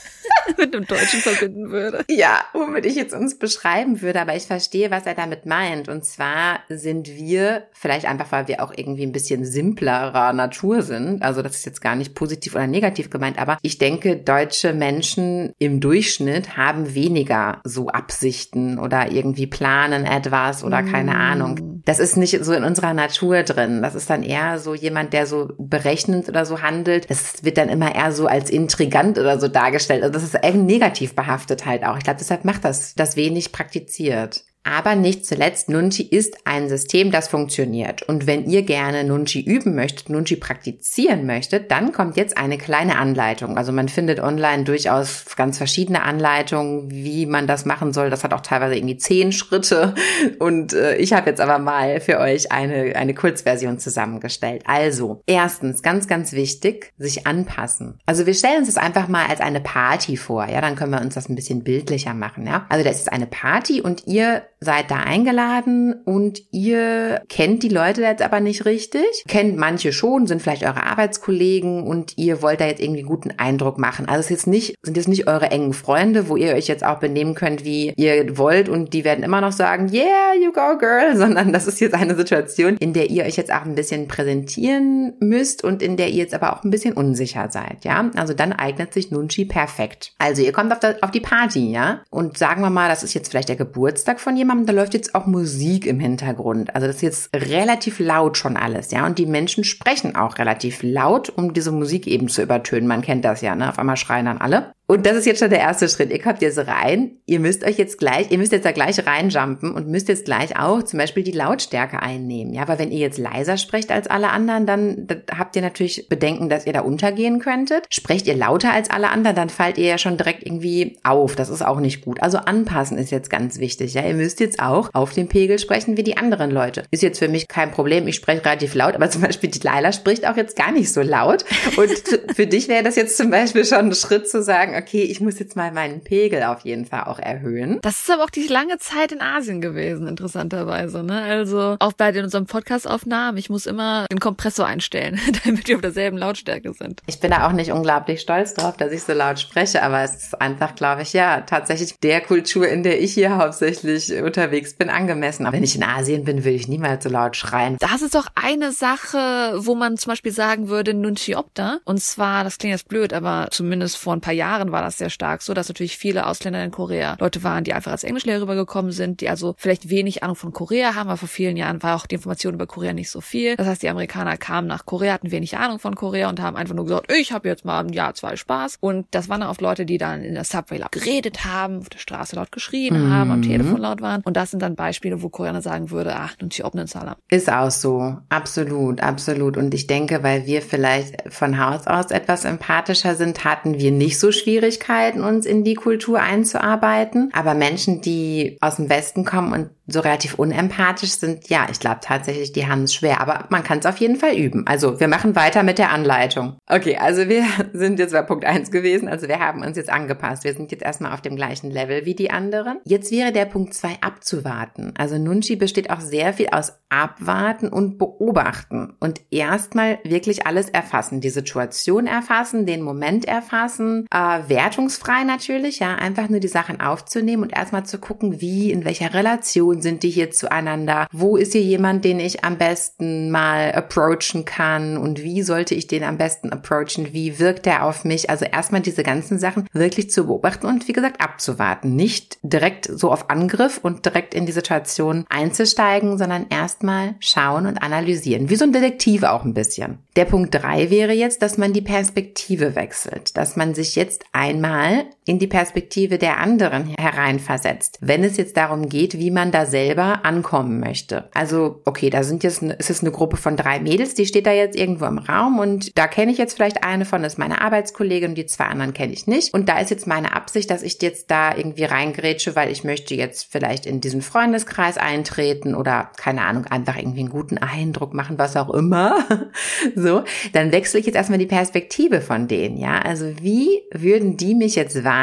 mit 0.58 0.74
dem 0.74 0.86
Deutschen 0.86 1.20
verbinden 1.20 1.70
würde. 1.70 2.04
Ja, 2.08 2.40
womit 2.52 2.86
ich 2.86 2.94
jetzt 2.94 3.14
uns 3.14 3.38
beschreiben 3.38 4.02
würde, 4.02 4.20
aber 4.20 4.36
ich 4.36 4.44
verstehe, 4.44 4.90
was 4.90 5.06
er 5.06 5.14
damit 5.14 5.46
meint. 5.46 5.88
Und 5.88 6.04
zwar 6.04 6.60
sind 6.68 7.08
wir, 7.08 7.64
vielleicht 7.72 8.06
einfach, 8.06 8.32
weil 8.32 8.48
wir 8.48 8.62
auch 8.62 8.72
irgendwie 8.76 9.04
ein 9.04 9.12
bisschen 9.12 9.44
simplerer 9.44 10.32
Natur 10.32 10.82
sind, 10.82 11.22
also 11.22 11.42
das 11.42 11.56
ist 11.56 11.66
jetzt 11.66 11.80
gar 11.80 11.96
nicht 11.96 12.14
positiv 12.14 12.54
oder 12.54 12.66
negativ 12.66 13.10
gemeint, 13.10 13.38
aber 13.38 13.58
ich 13.62 13.78
denke, 13.78 14.16
deutsche 14.16 14.72
Menschen 14.72 15.52
im 15.58 15.80
Durchschnitt 15.80 16.56
haben 16.56 16.94
weniger 16.94 17.60
so 17.64 17.88
Absichten 17.88 18.78
oder 18.78 19.10
irgendwie 19.10 19.46
planen 19.46 20.04
etwas 20.04 20.64
oder 20.64 20.82
keine 20.82 21.16
Ahnung. 21.16 21.82
Das 21.84 21.98
ist 21.98 22.16
nicht 22.16 22.44
so 22.44 22.52
in 22.52 22.64
unserer 22.64 22.94
Natur 22.94 23.42
drin. 23.42 23.82
Das 23.82 23.94
ist 23.94 24.10
dann 24.10 24.22
eher 24.22 24.58
so 24.58 24.74
jemand, 24.74 25.12
der 25.12 25.26
so 25.26 25.50
berechnend 25.58 26.28
oder 26.28 26.44
so 26.44 26.62
handelt. 26.62 27.10
Das 27.10 27.44
wird 27.44 27.58
dann 27.58 27.68
immer 27.68 27.94
eher 27.94 28.12
so 28.12 28.26
als 28.26 28.50
intrigant 28.50 29.18
oder 29.18 29.40
so 29.40 29.48
dargestellt. 29.48 30.02
Also 30.02 30.12
das 30.12 30.22
ist 30.22 30.37
eher 30.42 30.54
negativ 30.54 31.14
behaftet 31.14 31.66
halt 31.66 31.84
auch. 31.84 31.96
Ich 31.96 32.04
glaube, 32.04 32.18
deshalb 32.18 32.44
macht 32.44 32.64
das 32.64 32.94
das 32.94 33.16
wenig 33.16 33.52
praktiziert. 33.52 34.44
Aber 34.68 34.96
nicht 34.96 35.24
zuletzt, 35.24 35.70
Nunchi 35.70 36.02
ist 36.02 36.36
ein 36.44 36.68
System, 36.68 37.10
das 37.10 37.28
funktioniert. 37.28 38.02
Und 38.02 38.26
wenn 38.26 38.44
ihr 38.44 38.62
gerne 38.62 39.02
Nunchi 39.02 39.40
üben 39.40 39.74
möchtet, 39.74 40.10
Nunchi 40.10 40.36
praktizieren 40.36 41.24
möchtet, 41.24 41.70
dann 41.70 41.92
kommt 41.92 42.18
jetzt 42.18 42.36
eine 42.36 42.58
kleine 42.58 42.98
Anleitung. 42.98 43.56
Also 43.56 43.72
man 43.72 43.88
findet 43.88 44.20
online 44.20 44.64
durchaus 44.64 45.24
ganz 45.36 45.56
verschiedene 45.56 46.02
Anleitungen, 46.02 46.90
wie 46.90 47.24
man 47.24 47.46
das 47.46 47.64
machen 47.64 47.94
soll. 47.94 48.10
Das 48.10 48.24
hat 48.24 48.34
auch 48.34 48.42
teilweise 48.42 48.76
irgendwie 48.76 48.98
zehn 48.98 49.32
Schritte. 49.32 49.94
Und 50.38 50.74
äh, 50.74 50.96
ich 50.96 51.14
habe 51.14 51.30
jetzt 51.30 51.40
aber 51.40 51.58
mal 51.58 52.00
für 52.00 52.18
euch 52.18 52.52
eine, 52.52 52.94
eine 52.94 53.14
Kurzversion 53.14 53.78
zusammengestellt. 53.78 54.64
Also, 54.66 55.22
erstens, 55.26 55.82
ganz, 55.82 56.08
ganz 56.08 56.32
wichtig, 56.32 56.92
sich 56.98 57.26
anpassen. 57.26 58.00
Also 58.04 58.26
wir 58.26 58.34
stellen 58.34 58.58
uns 58.58 58.66
das 58.66 58.76
einfach 58.76 59.08
mal 59.08 59.26
als 59.28 59.40
eine 59.40 59.60
Party 59.60 60.18
vor. 60.18 60.46
Ja, 60.46 60.60
dann 60.60 60.76
können 60.76 60.92
wir 60.92 61.00
uns 61.00 61.14
das 61.14 61.30
ein 61.30 61.36
bisschen 61.36 61.64
bildlicher 61.64 62.12
machen. 62.12 62.46
Ja, 62.46 62.66
also 62.68 62.84
das 62.84 62.98
ist 62.98 63.10
eine 63.10 63.26
Party 63.26 63.80
und 63.80 64.06
ihr 64.06 64.42
seid 64.60 64.90
da 64.90 64.96
eingeladen 64.96 65.94
und 66.04 66.42
ihr 66.50 67.22
kennt 67.28 67.62
die 67.62 67.68
Leute 67.68 68.02
jetzt 68.02 68.22
aber 68.22 68.40
nicht 68.40 68.64
richtig. 68.64 69.24
Kennt 69.28 69.56
manche 69.56 69.92
schon, 69.92 70.26
sind 70.26 70.42
vielleicht 70.42 70.64
eure 70.64 70.82
Arbeitskollegen 70.82 71.84
und 71.84 72.16
ihr 72.16 72.42
wollt 72.42 72.60
da 72.60 72.66
jetzt 72.66 72.80
irgendwie 72.80 73.00
einen 73.00 73.08
guten 73.08 73.32
Eindruck 73.36 73.78
machen. 73.78 74.08
Also 74.08 74.20
es 74.20 74.26
ist 74.26 74.30
jetzt 74.30 74.46
nicht, 74.46 74.74
sind 74.82 74.96
jetzt 74.96 75.08
nicht 75.08 75.28
eure 75.28 75.50
engen 75.50 75.72
Freunde, 75.72 76.28
wo 76.28 76.36
ihr 76.36 76.54
euch 76.54 76.66
jetzt 76.66 76.84
auch 76.84 76.98
benehmen 76.98 77.34
könnt, 77.34 77.64
wie 77.64 77.92
ihr 77.96 78.36
wollt 78.36 78.68
und 78.68 78.92
die 78.94 79.04
werden 79.04 79.22
immer 79.24 79.40
noch 79.40 79.52
sagen, 79.52 79.90
yeah, 79.92 80.34
you 80.34 80.52
go 80.52 80.76
girl, 80.76 81.16
sondern 81.16 81.52
das 81.52 81.66
ist 81.66 81.80
jetzt 81.80 81.94
eine 81.94 82.16
Situation, 82.16 82.76
in 82.78 82.92
der 82.92 83.10
ihr 83.10 83.24
euch 83.24 83.36
jetzt 83.36 83.52
auch 83.52 83.64
ein 83.64 83.74
bisschen 83.74 84.08
präsentieren 84.08 85.14
müsst 85.20 85.62
und 85.62 85.82
in 85.82 85.96
der 85.96 86.08
ihr 86.08 86.18
jetzt 86.18 86.34
aber 86.34 86.52
auch 86.52 86.64
ein 86.64 86.70
bisschen 86.70 86.94
unsicher 86.94 87.48
seid, 87.50 87.84
ja? 87.84 88.10
Also 88.16 88.34
dann 88.34 88.52
eignet 88.52 88.92
sich 88.92 89.10
Nunchi 89.10 89.44
perfekt. 89.44 90.12
Also 90.18 90.42
ihr 90.42 90.52
kommt 90.52 90.72
auf, 90.72 90.80
das, 90.80 91.02
auf 91.02 91.10
die 91.10 91.20
Party, 91.20 91.70
ja? 91.70 92.02
Und 92.10 92.38
sagen 92.38 92.62
wir 92.62 92.70
mal, 92.70 92.88
das 92.88 93.02
ist 93.02 93.14
jetzt 93.14 93.30
vielleicht 93.30 93.48
der 93.48 93.56
Geburtstag 93.56 94.20
von 94.20 94.36
jemandem, 94.36 94.47
da 94.48 94.72
läuft 94.72 94.94
jetzt 94.94 95.14
auch 95.14 95.26
Musik 95.26 95.86
im 95.86 96.00
Hintergrund. 96.00 96.74
Also 96.74 96.86
das 96.86 96.96
ist 96.96 97.02
jetzt 97.02 97.30
relativ 97.34 97.98
laut 97.98 98.36
schon 98.36 98.56
alles, 98.56 98.90
ja. 98.90 99.06
Und 99.06 99.18
die 99.18 99.26
Menschen 99.26 99.64
sprechen 99.64 100.16
auch 100.16 100.38
relativ 100.38 100.82
laut, 100.82 101.28
um 101.30 101.52
diese 101.52 101.72
Musik 101.72 102.06
eben 102.06 102.28
zu 102.28 102.42
übertönen. 102.42 102.88
Man 102.88 103.02
kennt 103.02 103.24
das 103.24 103.40
ja, 103.40 103.54
ne? 103.54 103.68
Auf 103.68 103.78
einmal 103.78 103.96
schreien 103.96 104.26
dann 104.26 104.38
alle. 104.38 104.72
Und 104.90 105.06
das 105.06 105.16
ist 105.16 105.26
jetzt 105.26 105.38
schon 105.38 105.50
der 105.50 105.60
erste 105.60 105.88
Schritt. 105.88 106.10
Ihr 106.10 106.20
kommt 106.20 106.42
jetzt 106.42 106.58
rein. 106.58 107.12
Ihr 107.26 107.40
müsst 107.40 107.62
euch 107.62 107.76
jetzt 107.76 107.98
gleich, 107.98 108.30
ihr 108.30 108.38
müsst 108.38 108.52
jetzt 108.52 108.64
da 108.64 108.72
gleich 108.72 109.06
reinjumpen 109.06 109.72
und 109.72 109.86
müsst 109.88 110.08
jetzt 110.08 110.24
gleich 110.24 110.58
auch 110.58 110.82
zum 110.82 110.98
Beispiel 110.98 111.22
die 111.22 111.32
Lautstärke 111.32 112.02
einnehmen. 112.02 112.54
Ja, 112.54 112.62
aber 112.62 112.78
wenn 112.78 112.90
ihr 112.90 112.98
jetzt 112.98 113.18
leiser 113.18 113.58
sprecht 113.58 113.92
als 113.92 114.08
alle 114.08 114.30
anderen, 114.30 114.66
dann 114.66 114.88
dann 115.06 115.22
habt 115.36 115.56
ihr 115.56 115.62
natürlich 115.62 116.08
Bedenken, 116.08 116.48
dass 116.48 116.66
ihr 116.66 116.72
da 116.72 116.80
untergehen 116.80 117.38
könntet. 117.40 117.86
Sprecht 117.90 118.26
ihr 118.26 118.36
lauter 118.36 118.72
als 118.72 118.90
alle 118.90 119.10
anderen, 119.10 119.36
dann 119.36 119.48
fallt 119.48 119.78
ihr 119.78 119.86
ja 119.86 119.98
schon 119.98 120.16
direkt 120.16 120.44
irgendwie 120.44 120.98
auf. 121.04 121.36
Das 121.36 121.48
ist 121.48 121.64
auch 121.64 121.80
nicht 121.80 122.04
gut. 122.04 122.22
Also 122.22 122.38
anpassen 122.38 122.98
ist 122.98 123.10
jetzt 123.10 123.30
ganz 123.30 123.58
wichtig. 123.58 123.94
Ja, 123.94 124.02
ihr 124.02 124.14
müsst 124.14 124.40
jetzt 124.40 124.60
auch 124.60 124.90
auf 124.92 125.12
dem 125.12 125.28
Pegel 125.28 125.58
sprechen 125.58 125.96
wie 125.96 126.02
die 126.02 126.16
anderen 126.16 126.50
Leute. 126.50 126.84
Ist 126.90 127.02
jetzt 127.02 127.18
für 127.18 127.28
mich 127.28 127.48
kein 127.48 127.70
Problem. 127.70 128.06
Ich 128.08 128.16
spreche 128.16 128.44
relativ 128.44 128.74
laut, 128.74 128.94
aber 128.94 129.10
zum 129.10 129.22
Beispiel 129.22 129.50
die 129.50 129.60
Laila 129.60 129.92
spricht 129.92 130.26
auch 130.26 130.36
jetzt 130.36 130.56
gar 130.56 130.72
nicht 130.72 130.92
so 130.92 131.02
laut. 131.02 131.44
Und 131.76 131.90
für 132.34 132.46
dich 132.46 132.68
wäre 132.68 132.82
das 132.82 132.96
jetzt 132.96 133.16
zum 133.16 133.30
Beispiel 133.30 133.64
schon 133.64 133.88
ein 133.88 133.94
Schritt 133.94 134.28
zu 134.28 134.42
sagen, 134.42 134.74
okay, 134.78 135.02
ich 135.02 135.20
muss 135.20 135.38
jetzt 135.38 135.56
mal 135.56 135.72
meinen 135.72 136.02
Pegel 136.02 136.42
auf 136.44 136.60
jeden 136.60 136.86
Fall 136.86 137.04
auch 137.04 137.18
erhöhen. 137.18 137.78
Das 137.82 138.00
ist 138.00 138.10
aber 138.10 138.24
auch 138.24 138.30
die 138.30 138.46
lange 138.46 138.78
Zeit 138.78 139.12
in 139.12 139.20
Asien 139.20 139.60
gewesen, 139.60 140.06
interessanterweise. 140.06 141.02
Ne? 141.02 141.22
Also 141.22 141.76
auch 141.80 141.92
bei 141.92 142.12
den, 142.12 142.24
unserem 142.24 142.46
Podcast-Aufnahmen, 142.46 143.36
ich 143.38 143.50
muss 143.50 143.66
immer 143.66 144.06
den 144.10 144.20
Kompressor 144.20 144.66
einstellen, 144.66 145.20
damit 145.44 145.68
wir 145.68 145.76
auf 145.76 145.82
derselben 145.82 146.16
Lautstärke 146.16 146.72
sind. 146.72 147.02
Ich 147.06 147.20
bin 147.20 147.30
da 147.30 147.46
auch 147.46 147.52
nicht 147.52 147.72
unglaublich 147.72 148.20
stolz 148.20 148.54
drauf, 148.54 148.76
dass 148.76 148.92
ich 148.92 149.02
so 149.02 149.12
laut 149.12 149.38
spreche, 149.38 149.82
aber 149.82 150.02
es 150.02 150.14
ist 150.16 150.40
einfach, 150.40 150.74
glaube 150.74 151.02
ich, 151.02 151.12
ja, 151.12 151.40
tatsächlich 151.42 151.98
der 152.00 152.20
Kultur, 152.20 152.68
in 152.68 152.82
der 152.82 153.00
ich 153.00 153.14
hier 153.14 153.36
hauptsächlich 153.36 154.12
unterwegs 154.22 154.74
bin, 154.74 154.90
angemessen. 154.90 155.46
Aber 155.46 155.56
wenn 155.56 155.64
ich 155.64 155.76
in 155.76 155.82
Asien 155.82 156.24
bin, 156.24 156.44
will 156.44 156.54
ich 156.54 156.68
niemals 156.68 157.04
so 157.04 157.10
laut 157.10 157.36
schreien. 157.36 157.76
Das 157.80 158.02
ist 158.02 158.14
doch 158.14 158.28
eine 158.34 158.72
Sache, 158.72 159.54
wo 159.56 159.74
man 159.74 159.96
zum 159.96 160.12
Beispiel 160.12 160.32
sagen 160.32 160.68
würde, 160.68 160.94
Nunchiopta. 160.94 161.78
Und 161.84 162.00
zwar, 162.00 162.44
das 162.44 162.58
klingt 162.58 162.72
jetzt 162.72 162.88
blöd, 162.88 163.12
aber 163.12 163.48
zumindest 163.50 163.96
vor 163.96 164.12
ein 164.12 164.20
paar 164.20 164.34
Jahren 164.34 164.67
war 164.72 164.82
das 164.82 164.98
sehr 164.98 165.10
stark 165.10 165.42
so, 165.42 165.54
dass 165.54 165.68
natürlich 165.68 165.96
viele 165.98 166.26
Ausländer 166.26 166.62
in 166.62 166.70
Korea 166.70 167.16
Leute 167.18 167.42
waren, 167.42 167.64
die 167.64 167.72
einfach 167.72 167.92
als 167.92 168.04
Englischlehrer 168.04 168.42
rübergekommen 168.42 168.92
sind, 168.92 169.20
die 169.20 169.28
also 169.28 169.54
vielleicht 169.58 169.90
wenig 169.90 170.22
Ahnung 170.22 170.36
von 170.36 170.52
Korea 170.52 170.94
haben, 170.94 171.08
aber 171.08 171.16
vor 171.16 171.28
vielen 171.28 171.56
Jahren 171.56 171.82
war 171.82 171.96
auch 171.96 172.06
die 172.06 172.16
Information 172.16 172.54
über 172.54 172.66
Korea 172.66 172.92
nicht 172.92 173.10
so 173.10 173.20
viel. 173.20 173.56
Das 173.56 173.66
heißt, 173.66 173.82
die 173.82 173.88
Amerikaner 173.88 174.36
kamen 174.36 174.66
nach 174.66 174.86
Korea, 174.86 175.12
hatten 175.12 175.30
wenig 175.30 175.56
Ahnung 175.56 175.78
von 175.78 175.94
Korea 175.94 176.28
und 176.28 176.40
haben 176.40 176.56
einfach 176.56 176.74
nur 176.74 176.86
gesagt, 176.86 177.12
ich 177.12 177.32
habe 177.32 177.48
jetzt 177.48 177.64
mal 177.64 177.80
ein 177.80 177.92
Jahr, 177.92 178.14
zwei 178.14 178.36
Spaß. 178.36 178.78
Und 178.80 179.06
das 179.10 179.28
waren 179.28 179.40
dann 179.40 179.50
oft 179.50 179.60
Leute, 179.60 179.86
die 179.86 179.98
dann 179.98 180.22
in 180.22 180.34
der 180.34 180.44
Subway 180.44 180.78
laut 180.78 180.92
geredet 180.92 181.44
haben, 181.44 181.78
auf 181.78 181.88
der 181.88 181.98
Straße 181.98 182.36
laut 182.36 182.52
geschrien 182.52 183.06
mhm. 183.06 183.12
haben, 183.12 183.30
am 183.30 183.42
Telefon 183.42 183.78
laut 183.78 184.00
waren. 184.00 184.22
Und 184.22 184.36
das 184.36 184.50
sind 184.50 184.62
dann 184.62 184.76
Beispiele, 184.76 185.22
wo 185.22 185.28
Koreaner 185.28 185.62
sagen 185.62 185.90
würde, 185.90 186.14
ach, 186.16 186.34
nun 186.40 186.50
sie 186.50 186.64
obnen 186.64 186.86
Salam. 186.86 187.16
Ist 187.28 187.50
auch 187.50 187.70
so. 187.70 188.16
Absolut, 188.28 189.00
absolut. 189.02 189.56
Und 189.56 189.74
ich 189.74 189.86
denke, 189.86 190.22
weil 190.22 190.46
wir 190.46 190.62
vielleicht 190.62 191.32
von 191.32 191.58
Haus 191.58 191.86
aus 191.86 192.10
etwas 192.10 192.44
empathischer 192.44 193.14
sind, 193.14 193.44
hatten 193.44 193.78
wir 193.78 193.90
nicht 193.90 194.18
so 194.18 194.32
Schwierigkeiten, 194.58 195.22
uns 195.22 195.46
in 195.46 195.62
die 195.62 195.74
Kultur 195.74 196.20
einzuarbeiten. 196.20 197.30
Aber 197.32 197.54
Menschen, 197.54 198.00
die 198.00 198.58
aus 198.60 198.76
dem 198.76 198.88
Westen 198.88 199.24
kommen 199.24 199.52
und 199.52 199.70
so 199.88 200.00
relativ 200.00 200.34
unempathisch 200.34 201.12
sind, 201.12 201.48
ja, 201.48 201.66
ich 201.70 201.80
glaube 201.80 202.00
tatsächlich, 202.02 202.52
die 202.52 202.66
haben 202.66 202.84
es 202.84 202.94
schwer. 202.94 203.20
Aber 203.20 203.46
man 203.48 203.64
kann 203.64 203.78
es 203.78 203.86
auf 203.86 203.96
jeden 203.96 204.16
Fall 204.16 204.36
üben. 204.36 204.66
Also 204.66 205.00
wir 205.00 205.08
machen 205.08 205.34
weiter 205.34 205.62
mit 205.62 205.78
der 205.78 205.90
Anleitung. 205.90 206.58
Okay, 206.66 206.96
also 206.98 207.28
wir 207.28 207.44
sind 207.72 207.98
jetzt 207.98 208.12
bei 208.12 208.22
Punkt 208.22 208.44
eins 208.44 208.70
gewesen. 208.70 209.08
Also 209.08 209.28
wir 209.28 209.40
haben 209.40 209.62
uns 209.62 209.76
jetzt 209.76 209.90
angepasst. 209.90 210.44
Wir 210.44 210.52
sind 210.52 210.70
jetzt 210.70 210.82
erstmal 210.82 211.12
auf 211.12 211.22
dem 211.22 211.36
gleichen 211.36 211.70
Level 211.70 212.04
wie 212.04 212.14
die 212.14 212.30
anderen. 212.30 212.80
Jetzt 212.84 213.10
wäre 213.10 213.32
der 213.32 213.46
Punkt 213.46 213.74
zwei 213.74 213.96
abzuwarten. 214.00 214.92
Also 214.98 215.18
Nunchi 215.18 215.56
besteht 215.56 215.90
auch 215.90 216.00
sehr 216.00 216.34
viel 216.34 216.48
aus 216.50 216.74
abwarten 216.90 217.68
und 217.68 217.98
beobachten 217.98 218.94
und 219.00 219.20
erstmal 219.30 219.98
wirklich 220.04 220.46
alles 220.46 220.68
erfassen. 220.68 221.20
Die 221.20 221.30
Situation 221.30 222.06
erfassen, 222.06 222.66
den 222.66 222.82
Moment 222.82 223.26
erfassen, 223.26 224.06
äh, 224.10 224.48
wertungsfrei 224.48 225.24
natürlich, 225.24 225.80
ja, 225.80 225.94
einfach 225.94 226.28
nur 226.28 226.40
die 226.40 226.48
Sachen 226.48 226.80
aufzunehmen 226.80 227.42
und 227.42 227.56
erstmal 227.56 227.84
zu 227.84 227.98
gucken, 227.98 228.40
wie, 228.40 228.70
in 228.70 228.84
welcher 228.84 229.12
Relation 229.12 229.77
sind 229.80 230.02
die 230.02 230.10
hier 230.10 230.30
zueinander, 230.30 231.06
wo 231.12 231.36
ist 231.36 231.52
hier 231.52 231.62
jemand, 231.62 232.04
den 232.04 232.20
ich 232.20 232.44
am 232.44 232.58
besten 232.58 233.30
mal 233.30 233.72
approachen 233.72 234.44
kann? 234.44 234.96
Und 234.96 235.22
wie 235.22 235.42
sollte 235.42 235.74
ich 235.74 235.86
den 235.86 236.04
am 236.04 236.18
besten 236.18 236.50
approachen, 236.50 237.12
wie 237.12 237.38
wirkt 237.38 237.66
er 237.66 237.84
auf 237.84 238.04
mich, 238.04 238.30
also 238.30 238.44
erstmal 238.44 238.80
diese 238.80 239.02
ganzen 239.02 239.38
Sachen 239.38 239.66
wirklich 239.72 240.10
zu 240.10 240.26
beobachten 240.26 240.66
und 240.66 240.88
wie 240.88 240.92
gesagt 240.92 241.20
abzuwarten, 241.20 241.96
nicht 241.96 242.38
direkt 242.42 242.86
so 242.86 243.10
auf 243.10 243.30
Angriff 243.30 243.78
und 243.82 244.04
direkt 244.04 244.34
in 244.34 244.46
die 244.46 244.52
Situation 244.52 245.24
einzusteigen, 245.28 246.18
sondern 246.18 246.46
erstmal 246.50 247.14
schauen 247.20 247.66
und 247.66 247.82
analysieren, 247.82 248.50
wie 248.50 248.56
so 248.56 248.64
ein 248.64 248.72
Detektiv 248.72 249.22
auch 249.22 249.44
ein 249.44 249.54
bisschen. 249.54 249.98
Der 250.16 250.24
Punkt 250.24 250.54
drei 250.54 250.90
wäre 250.90 251.12
jetzt, 251.12 251.42
dass 251.42 251.58
man 251.58 251.72
die 251.72 251.82
Perspektive 251.82 252.74
wechselt, 252.74 253.36
dass 253.36 253.56
man 253.56 253.74
sich 253.74 253.96
jetzt 253.96 254.24
einmal 254.32 255.06
in 255.28 255.38
die 255.38 255.46
Perspektive 255.46 256.16
der 256.16 256.38
anderen 256.38 256.94
hereinversetzt, 256.98 257.98
wenn 258.00 258.24
es 258.24 258.38
jetzt 258.38 258.56
darum 258.56 258.88
geht, 258.88 259.18
wie 259.18 259.30
man 259.30 259.52
da 259.52 259.66
selber 259.66 260.24
ankommen 260.24 260.80
möchte. 260.80 261.28
Also, 261.34 261.82
okay, 261.84 262.08
da 262.08 262.22
sind 262.22 262.42
jetzt, 262.42 262.62
es 262.62 262.88
ist 262.88 263.02
eine 263.02 263.10
Gruppe 263.10 263.36
von 263.36 263.54
drei 263.54 263.78
Mädels, 263.78 264.14
die 264.14 264.24
steht 264.24 264.46
da 264.46 264.52
jetzt 264.52 264.74
irgendwo 264.74 265.04
im 265.04 265.18
Raum 265.18 265.58
und 265.58 265.96
da 265.98 266.06
kenne 266.06 266.32
ich 266.32 266.38
jetzt 266.38 266.54
vielleicht 266.54 266.82
eine 266.82 267.04
von, 267.04 267.22
ist 267.24 267.38
meine 267.38 267.60
Arbeitskollegin, 267.60 268.34
die 268.34 268.46
zwei 268.46 268.64
anderen 268.64 268.94
kenne 268.94 269.12
ich 269.12 269.26
nicht. 269.26 269.52
Und 269.52 269.68
da 269.68 269.78
ist 269.78 269.90
jetzt 269.90 270.06
meine 270.06 270.34
Absicht, 270.34 270.70
dass 270.70 270.82
ich 270.82 271.00
jetzt 271.02 271.30
da 271.30 271.54
irgendwie 271.54 271.84
reingrätsche, 271.84 272.56
weil 272.56 272.72
ich 272.72 272.82
möchte 272.82 273.14
jetzt 273.14 273.52
vielleicht 273.52 273.84
in 273.84 274.00
diesen 274.00 274.22
Freundeskreis 274.22 274.96
eintreten 274.96 275.74
oder 275.74 276.10
keine 276.16 276.40
Ahnung, 276.40 276.64
einfach 276.64 276.96
irgendwie 276.96 277.20
einen 277.20 277.28
guten 277.28 277.58
Eindruck 277.58 278.14
machen, 278.14 278.38
was 278.38 278.56
auch 278.56 278.70
immer. 278.70 279.26
so, 279.94 280.22
dann 280.54 280.72
wechsle 280.72 281.00
ich 281.00 281.06
jetzt 281.06 281.16
erstmal 281.16 281.38
die 281.38 281.44
Perspektive 281.44 282.22
von 282.22 282.48
denen, 282.48 282.78
ja? 282.78 282.98
Also 283.02 283.26
wie 283.42 283.82
würden 283.92 284.38
die 284.38 284.54
mich 284.54 284.74
jetzt 284.74 285.04
wahrnehmen, 285.04 285.17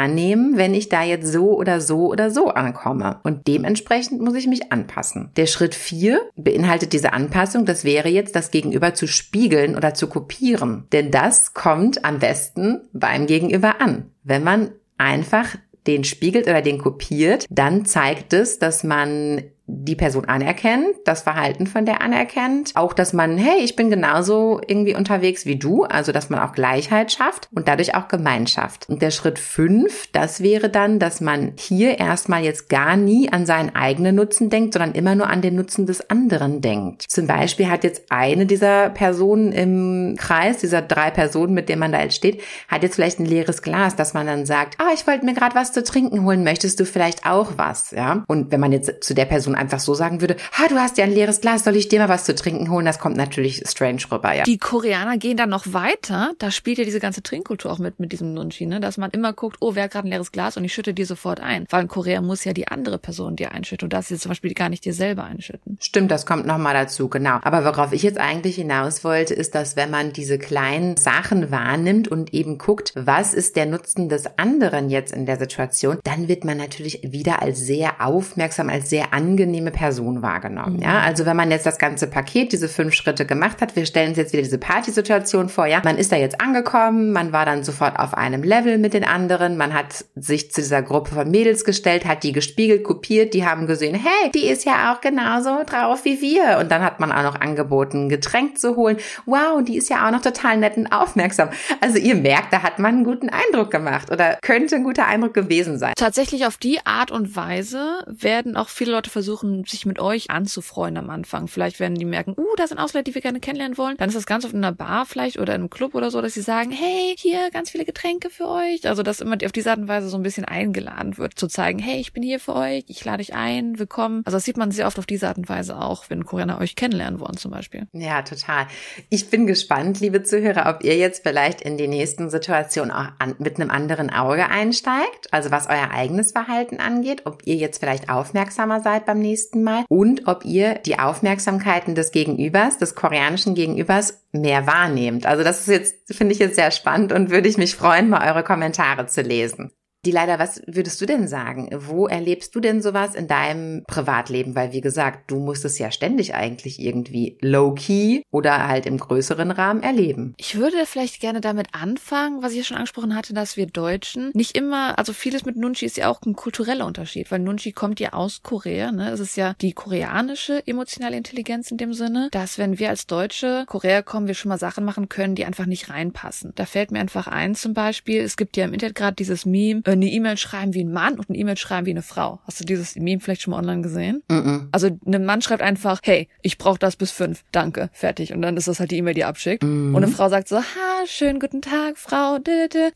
wenn 0.56 0.74
ich 0.74 0.88
da 0.88 1.02
jetzt 1.02 1.32
so 1.32 1.56
oder 1.56 1.80
so 1.80 2.10
oder 2.10 2.30
so 2.30 2.48
ankomme? 2.48 3.20
Und 3.22 3.46
dementsprechend 3.46 4.20
muss 4.20 4.34
ich 4.34 4.46
mich 4.46 4.72
anpassen. 4.72 5.30
Der 5.36 5.46
Schritt 5.46 5.74
vier 5.74 6.20
beinhaltet 6.36 6.92
diese 6.92 7.12
Anpassung. 7.12 7.64
Das 7.64 7.84
wäre 7.84 8.08
jetzt, 8.08 8.36
das 8.36 8.50
Gegenüber 8.50 8.94
zu 8.94 9.06
spiegeln 9.06 9.76
oder 9.76 9.94
zu 9.94 10.08
kopieren. 10.08 10.86
Denn 10.92 11.10
das 11.10 11.54
kommt 11.54 12.04
am 12.04 12.18
besten 12.18 12.82
beim 12.92 13.26
Gegenüber 13.26 13.80
an. 13.80 14.10
Wenn 14.22 14.44
man 14.44 14.70
einfach 14.98 15.56
den 15.86 16.04
spiegelt 16.04 16.46
oder 16.46 16.62
den 16.62 16.78
kopiert, 16.78 17.46
dann 17.50 17.84
zeigt 17.84 18.32
es, 18.32 18.58
dass 18.58 18.84
man 18.84 19.42
die 19.68 19.96
Person 19.96 20.26
anerkennt, 20.26 20.94
das 21.04 21.22
Verhalten 21.22 21.66
von 21.66 21.84
der 21.84 22.00
anerkennt, 22.00 22.72
auch 22.74 22.92
dass 22.92 23.12
man, 23.12 23.36
hey, 23.36 23.58
ich 23.62 23.74
bin 23.74 23.90
genauso 23.90 24.60
irgendwie 24.66 24.94
unterwegs 24.94 25.44
wie 25.44 25.56
du, 25.56 25.82
also 25.82 26.12
dass 26.12 26.30
man 26.30 26.40
auch 26.40 26.52
Gleichheit 26.52 27.10
schafft 27.10 27.48
und 27.52 27.66
dadurch 27.66 27.94
auch 27.96 28.06
Gemeinschaft. 28.06 28.88
Und 28.88 29.02
der 29.02 29.10
Schritt 29.10 29.38
fünf, 29.40 30.06
das 30.12 30.40
wäre 30.40 30.68
dann, 30.68 31.00
dass 31.00 31.20
man 31.20 31.52
hier 31.56 31.98
erstmal 31.98 32.44
jetzt 32.44 32.68
gar 32.68 32.96
nie 32.96 33.32
an 33.32 33.44
seinen 33.44 33.74
eigenen 33.74 34.14
Nutzen 34.14 34.50
denkt, 34.50 34.74
sondern 34.74 34.92
immer 34.92 35.16
nur 35.16 35.28
an 35.28 35.42
den 35.42 35.56
Nutzen 35.56 35.86
des 35.86 36.10
anderen 36.10 36.60
denkt. 36.60 37.02
Zum 37.08 37.26
Beispiel 37.26 37.68
hat 37.68 37.82
jetzt 37.82 38.04
eine 38.10 38.46
dieser 38.46 38.90
Personen 38.90 39.50
im 39.50 40.16
Kreis, 40.16 40.58
dieser 40.58 40.82
drei 40.82 41.10
Personen, 41.10 41.54
mit 41.54 41.68
denen 41.68 41.80
man 41.80 41.92
da 41.92 42.02
jetzt 42.02 42.14
steht, 42.14 42.40
hat 42.68 42.84
jetzt 42.84 42.94
vielleicht 42.94 43.18
ein 43.18 43.26
leeres 43.26 43.62
Glas, 43.62 43.96
dass 43.96 44.14
man 44.14 44.26
dann 44.26 44.46
sagt, 44.46 44.76
ah, 44.78 44.90
ich 44.94 45.06
wollte 45.08 45.24
mir 45.24 45.34
gerade 45.34 45.56
was 45.56 45.72
zu 45.72 45.82
trinken 45.82 46.24
holen, 46.24 46.44
möchtest 46.44 46.78
du 46.78 46.84
vielleicht 46.84 47.26
auch 47.26 47.54
was, 47.56 47.90
ja? 47.90 48.22
Und 48.28 48.52
wenn 48.52 48.60
man 48.60 48.70
jetzt 48.70 49.02
zu 49.02 49.14
der 49.14 49.24
Person 49.24 49.55
einfach 49.56 49.80
so 49.80 49.94
sagen 49.94 50.20
würde, 50.20 50.36
ha, 50.52 50.68
du 50.68 50.76
hast 50.76 50.98
ja 50.98 51.04
ein 51.04 51.12
leeres 51.12 51.40
Glas, 51.40 51.64
soll 51.64 51.76
ich 51.76 51.88
dir 51.88 52.00
mal 52.00 52.08
was 52.08 52.24
zu 52.24 52.34
trinken 52.34 52.70
holen? 52.70 52.86
Das 52.86 52.98
kommt 52.98 53.16
natürlich 53.16 53.62
strange 53.66 54.02
rüber, 54.10 54.32
ja. 54.34 54.44
Die 54.44 54.58
Koreaner 54.58 55.18
gehen 55.18 55.36
dann 55.36 55.50
noch 55.50 55.72
weiter. 55.72 56.32
Da 56.38 56.50
spielt 56.50 56.78
ja 56.78 56.84
diese 56.84 57.00
ganze 57.00 57.22
Trinkkultur 57.22 57.70
auch 57.70 57.78
mit, 57.78 58.00
mit 58.00 58.12
diesem 58.12 58.34
Nunchi, 58.34 58.66
ne? 58.66 58.80
Dass 58.80 58.96
man 58.96 59.10
immer 59.10 59.32
guckt, 59.32 59.56
oh, 59.60 59.74
wer 59.74 59.84
hat 59.84 59.92
gerade 59.92 60.08
ein 60.08 60.10
leeres 60.10 60.32
Glas 60.32 60.56
und 60.56 60.64
ich 60.64 60.74
schütte 60.74 60.94
dir 60.94 61.06
sofort 61.06 61.40
ein. 61.40 61.66
Weil 61.70 61.82
in 61.82 61.88
Korea 61.88 62.20
muss 62.20 62.44
ja 62.44 62.52
die 62.52 62.68
andere 62.68 62.98
Person 62.98 63.36
dir 63.36 63.52
einschütten 63.52 63.86
und 63.86 63.92
das 63.92 64.10
jetzt 64.10 64.22
zum 64.22 64.30
Beispiel 64.30 64.54
gar 64.54 64.68
nicht 64.68 64.84
dir 64.84 64.94
selber 64.94 65.24
einschütten. 65.24 65.78
Stimmt, 65.80 66.10
das 66.10 66.26
kommt 66.26 66.46
nochmal 66.46 66.74
dazu, 66.74 67.08
genau. 67.08 67.38
Aber 67.42 67.64
worauf 67.64 67.92
ich 67.92 68.02
jetzt 68.02 68.18
eigentlich 68.18 68.56
hinaus 68.56 69.04
wollte, 69.04 69.34
ist, 69.34 69.54
dass 69.54 69.76
wenn 69.76 69.90
man 69.90 70.12
diese 70.12 70.38
kleinen 70.38 70.96
Sachen 70.96 71.50
wahrnimmt 71.50 72.08
und 72.08 72.34
eben 72.34 72.58
guckt, 72.58 72.92
was 72.94 73.34
ist 73.34 73.56
der 73.56 73.66
Nutzen 73.66 74.08
des 74.08 74.38
anderen 74.38 74.90
jetzt 74.90 75.12
in 75.12 75.26
der 75.26 75.38
Situation, 75.38 75.98
dann 76.04 76.28
wird 76.28 76.44
man 76.44 76.56
natürlich 76.56 77.00
wieder 77.02 77.42
als 77.42 77.60
sehr 77.60 78.04
aufmerksam, 78.04 78.68
als 78.68 78.90
sehr 78.90 79.12
angenehme 79.46 79.70
Person 79.70 80.22
wahrgenommen. 80.22 80.76
Mhm. 80.76 80.82
Ja, 80.82 81.00
also 81.00 81.24
wenn 81.24 81.36
man 81.36 81.50
jetzt 81.50 81.66
das 81.66 81.78
ganze 81.78 82.08
Paket, 82.08 82.52
diese 82.52 82.68
fünf 82.68 82.94
Schritte 82.94 83.26
gemacht 83.26 83.62
hat, 83.62 83.76
wir 83.76 83.86
stellen 83.86 84.10
uns 84.10 84.18
jetzt 84.18 84.32
wieder 84.32 84.42
diese 84.42 84.58
Partysituation 84.58 85.48
vor. 85.48 85.66
Ja, 85.66 85.80
man 85.84 85.98
ist 85.98 86.10
da 86.10 86.16
jetzt 86.16 86.40
angekommen, 86.40 87.12
man 87.12 87.32
war 87.32 87.46
dann 87.46 87.62
sofort 87.62 87.98
auf 87.98 88.14
einem 88.14 88.42
Level 88.42 88.78
mit 88.78 88.92
den 88.92 89.04
anderen, 89.04 89.56
man 89.56 89.72
hat 89.72 90.04
sich 90.16 90.50
zu 90.50 90.60
dieser 90.60 90.82
Gruppe 90.82 91.14
von 91.14 91.30
Mädels 91.30 91.64
gestellt, 91.64 92.04
hat 92.04 92.24
die 92.24 92.32
gespiegelt, 92.32 92.82
kopiert, 92.82 93.34
die 93.34 93.46
haben 93.46 93.66
gesehen, 93.66 93.94
hey, 93.94 94.30
die 94.32 94.46
ist 94.46 94.64
ja 94.64 94.92
auch 94.92 95.00
genauso 95.00 95.62
drauf 95.64 96.04
wie 96.04 96.20
wir. 96.20 96.58
Und 96.58 96.70
dann 96.70 96.82
hat 96.82 96.98
man 96.98 97.12
auch 97.12 97.22
noch 97.22 97.40
angeboten, 97.40 98.08
Getränk 98.08 98.58
zu 98.58 98.74
holen. 98.76 98.96
Wow, 99.26 99.62
die 99.62 99.76
ist 99.76 99.88
ja 99.88 100.06
auch 100.06 100.10
noch 100.10 100.22
total 100.22 100.56
nett 100.56 100.76
und 100.76 100.88
aufmerksam. 100.88 101.50
Also 101.80 101.98
ihr 101.98 102.16
merkt, 102.16 102.52
da 102.52 102.62
hat 102.62 102.78
man 102.78 102.96
einen 102.96 103.04
guten 103.04 103.28
Eindruck 103.28 103.70
gemacht 103.70 104.10
oder 104.10 104.38
könnte 104.42 104.76
ein 104.76 104.84
guter 104.84 105.06
Eindruck 105.06 105.34
gewesen 105.34 105.78
sein. 105.78 105.92
Tatsächlich 105.96 106.46
auf 106.46 106.56
die 106.56 106.84
Art 106.84 107.10
und 107.10 107.36
Weise 107.36 108.04
werden 108.06 108.56
auch 108.56 108.68
viele 108.68 108.92
Leute 108.92 109.10
versuchen, 109.10 109.35
sich 109.66 109.86
mit 109.86 109.98
euch 109.98 110.30
anzufreuen 110.30 110.96
am 110.96 111.10
Anfang. 111.10 111.48
Vielleicht 111.48 111.80
werden 111.80 111.96
die 111.96 112.04
merken, 112.04 112.34
uh, 112.36 112.56
da 112.56 112.66
sind 112.66 112.78
Ausländer, 112.78 113.04
die 113.04 113.14
wir 113.14 113.22
gerne 113.22 113.40
kennenlernen 113.40 113.78
wollen. 113.78 113.96
Dann 113.96 114.08
ist 114.08 114.14
das 114.14 114.26
ganz 114.26 114.44
oft 114.44 114.54
in 114.54 114.64
einer 114.64 114.74
Bar 114.74 115.06
vielleicht 115.06 115.38
oder 115.38 115.54
in 115.54 115.62
einem 115.62 115.70
Club 115.70 115.94
oder 115.94 116.10
so, 116.10 116.20
dass 116.20 116.34
sie 116.34 116.42
sagen, 116.42 116.70
hey, 116.70 117.14
hier 117.18 117.50
ganz 117.50 117.70
viele 117.70 117.84
Getränke 117.84 118.30
für 118.30 118.48
euch. 118.48 118.86
Also, 118.86 119.02
dass 119.02 119.20
immer 119.20 119.36
auf 119.44 119.52
diese 119.52 119.70
Art 119.70 119.78
und 119.78 119.88
Weise 119.88 120.08
so 120.08 120.16
ein 120.16 120.22
bisschen 120.22 120.44
eingeladen 120.44 121.18
wird, 121.18 121.38
zu 121.38 121.48
zeigen, 121.48 121.78
hey, 121.78 122.00
ich 122.00 122.12
bin 122.12 122.22
hier 122.22 122.40
für 122.40 122.54
euch, 122.54 122.84
ich 122.88 123.04
lade 123.04 123.20
euch 123.20 123.34
ein, 123.34 123.78
willkommen. 123.78 124.22
Also, 124.24 124.36
das 124.36 124.44
sieht 124.44 124.56
man 124.56 124.70
sehr 124.70 124.86
oft 124.86 124.98
auf 124.98 125.06
diese 125.06 125.28
Art 125.28 125.38
und 125.38 125.48
Weise 125.48 125.78
auch, 125.78 126.08
wenn 126.08 126.24
Koreaner 126.24 126.60
euch 126.60 126.76
kennenlernen 126.76 127.20
wollen 127.20 127.36
zum 127.36 127.50
Beispiel. 127.50 127.86
Ja, 127.92 128.22
total. 128.22 128.66
Ich 129.10 129.30
bin 129.30 129.46
gespannt, 129.46 130.00
liebe 130.00 130.22
Zuhörer, 130.22 130.68
ob 130.68 130.84
ihr 130.84 130.96
jetzt 130.96 131.22
vielleicht 131.22 131.60
in 131.60 131.76
die 131.76 131.88
nächsten 131.88 132.30
Situationen 132.30 132.90
auch 132.90 133.08
an, 133.18 133.34
mit 133.38 133.60
einem 133.60 133.70
anderen 133.70 134.10
Auge 134.10 134.48
einsteigt. 134.48 135.32
Also, 135.32 135.50
was 135.50 135.68
euer 135.68 135.90
eigenes 135.90 136.32
Verhalten 136.32 136.78
angeht, 136.78 137.22
ob 137.24 137.42
ihr 137.44 137.56
jetzt 137.56 137.78
vielleicht 137.78 138.08
aufmerksamer 138.08 138.80
seid 138.80 139.06
beim 139.06 139.20
nächsten 139.26 139.62
Mal 139.62 139.84
und 139.88 140.26
ob 140.26 140.44
ihr 140.44 140.74
die 140.74 140.98
Aufmerksamkeiten 140.98 141.94
des 141.94 142.12
Gegenübers, 142.12 142.78
des 142.78 142.94
koreanischen 142.94 143.54
Gegenübers 143.54 144.22
mehr 144.32 144.66
wahrnehmt. 144.66 145.26
Also 145.26 145.42
das 145.42 145.60
ist 145.60 145.68
jetzt, 145.68 146.14
finde 146.14 146.32
ich 146.32 146.38
jetzt 146.38 146.56
sehr 146.56 146.70
spannend 146.70 147.12
und 147.12 147.30
würde 147.30 147.48
ich 147.48 147.58
mich 147.58 147.74
freuen, 147.74 148.08
mal 148.08 148.28
eure 148.30 148.44
Kommentare 148.44 149.06
zu 149.06 149.22
lesen. 149.22 149.72
Die 150.06 150.12
leider, 150.12 150.38
was 150.38 150.62
würdest 150.68 151.00
du 151.00 151.06
denn 151.06 151.26
sagen? 151.26 151.68
Wo 151.72 152.06
erlebst 152.06 152.54
du 152.54 152.60
denn 152.60 152.80
sowas 152.80 153.16
in 153.16 153.26
deinem 153.26 153.82
Privatleben? 153.88 154.54
Weil, 154.54 154.72
wie 154.72 154.80
gesagt, 154.80 155.28
du 155.32 155.40
musst 155.40 155.64
es 155.64 155.80
ja 155.80 155.90
ständig 155.90 156.32
eigentlich 156.32 156.80
irgendwie 156.80 157.36
low-key 157.40 158.22
oder 158.30 158.68
halt 158.68 158.86
im 158.86 158.98
größeren 158.98 159.50
Rahmen 159.50 159.82
erleben. 159.82 160.34
Ich 160.36 160.56
würde 160.56 160.76
vielleicht 160.86 161.18
gerne 161.18 161.40
damit 161.40 161.70
anfangen, 161.72 162.40
was 162.40 162.52
ich 162.52 162.58
ja 162.58 162.64
schon 162.64 162.76
angesprochen 162.76 163.16
hatte, 163.16 163.34
dass 163.34 163.56
wir 163.56 163.66
Deutschen 163.66 164.30
nicht 164.32 164.56
immer, 164.56 164.96
also 164.96 165.12
vieles 165.12 165.44
mit 165.44 165.56
Nunchi 165.56 165.84
ist 165.84 165.96
ja 165.96 166.08
auch 166.08 166.22
ein 166.22 166.36
kultureller 166.36 166.86
Unterschied, 166.86 167.32
weil 167.32 167.40
Nunchi 167.40 167.72
kommt 167.72 167.98
ja 167.98 168.12
aus 168.12 168.44
Korea, 168.44 168.92
ne? 168.92 169.10
Es 169.10 169.18
ist 169.18 169.36
ja 169.36 169.54
die 169.60 169.72
koreanische 169.72 170.64
emotionale 170.68 171.16
Intelligenz 171.16 171.72
in 171.72 171.78
dem 171.78 171.92
Sinne, 171.92 172.28
dass 172.30 172.58
wenn 172.58 172.78
wir 172.78 172.90
als 172.90 173.08
Deutsche 173.08 173.64
Korea 173.66 174.02
kommen, 174.02 174.28
wir 174.28 174.34
schon 174.34 174.50
mal 174.50 174.58
Sachen 174.58 174.84
machen 174.84 175.08
können, 175.08 175.34
die 175.34 175.46
einfach 175.46 175.66
nicht 175.66 175.90
reinpassen. 175.90 176.52
Da 176.54 176.64
fällt 176.64 176.92
mir 176.92 177.00
einfach 177.00 177.26
ein 177.26 177.56
zum 177.56 177.74
Beispiel, 177.74 178.20
es 178.20 178.36
gibt 178.36 178.56
ja 178.56 178.66
im 178.66 178.72
Internet 178.72 178.94
gerade 178.94 179.16
dieses 179.16 179.44
Meme, 179.44 179.82
eine 179.96 180.10
E-Mail 180.10 180.36
schreiben 180.36 180.74
wie 180.74 180.84
ein 180.84 180.92
Mann 180.92 181.14
und 181.14 181.28
eine 181.28 181.38
E-Mail 181.38 181.56
schreiben 181.56 181.86
wie 181.86 181.90
eine 181.90 182.02
Frau. 182.02 182.40
Hast 182.46 182.60
du 182.60 182.64
dieses 182.64 182.96
Meme 182.96 183.20
vielleicht 183.20 183.42
schon 183.42 183.52
mal 183.52 183.58
online 183.58 183.82
gesehen? 183.82 184.22
Mm 184.28 184.34
-mm. 184.34 184.68
Also 184.72 184.88
ein 185.06 185.24
Mann 185.24 185.42
schreibt 185.42 185.62
einfach, 185.62 186.00
hey, 186.02 186.28
ich 186.42 186.58
brauche 186.58 186.78
das 186.78 186.96
bis 186.96 187.10
fünf, 187.10 187.44
danke, 187.52 187.90
fertig. 187.92 188.32
Und 188.32 188.42
dann 188.42 188.56
ist 188.56 188.68
das 188.68 188.80
halt 188.80 188.90
die 188.90 188.98
E-Mail, 188.98 189.14
die 189.14 189.22
er 189.22 189.28
abschickt. 189.28 189.62
Mm. 189.62 189.94
Und 189.94 190.02
eine 190.02 190.12
Frau 190.12 190.28
sagt 190.28 190.48
so, 190.48 190.58
ha, 190.58 191.06
schönen 191.06 191.40
guten 191.40 191.62
Tag, 191.62 191.98
Frau, 191.98 192.38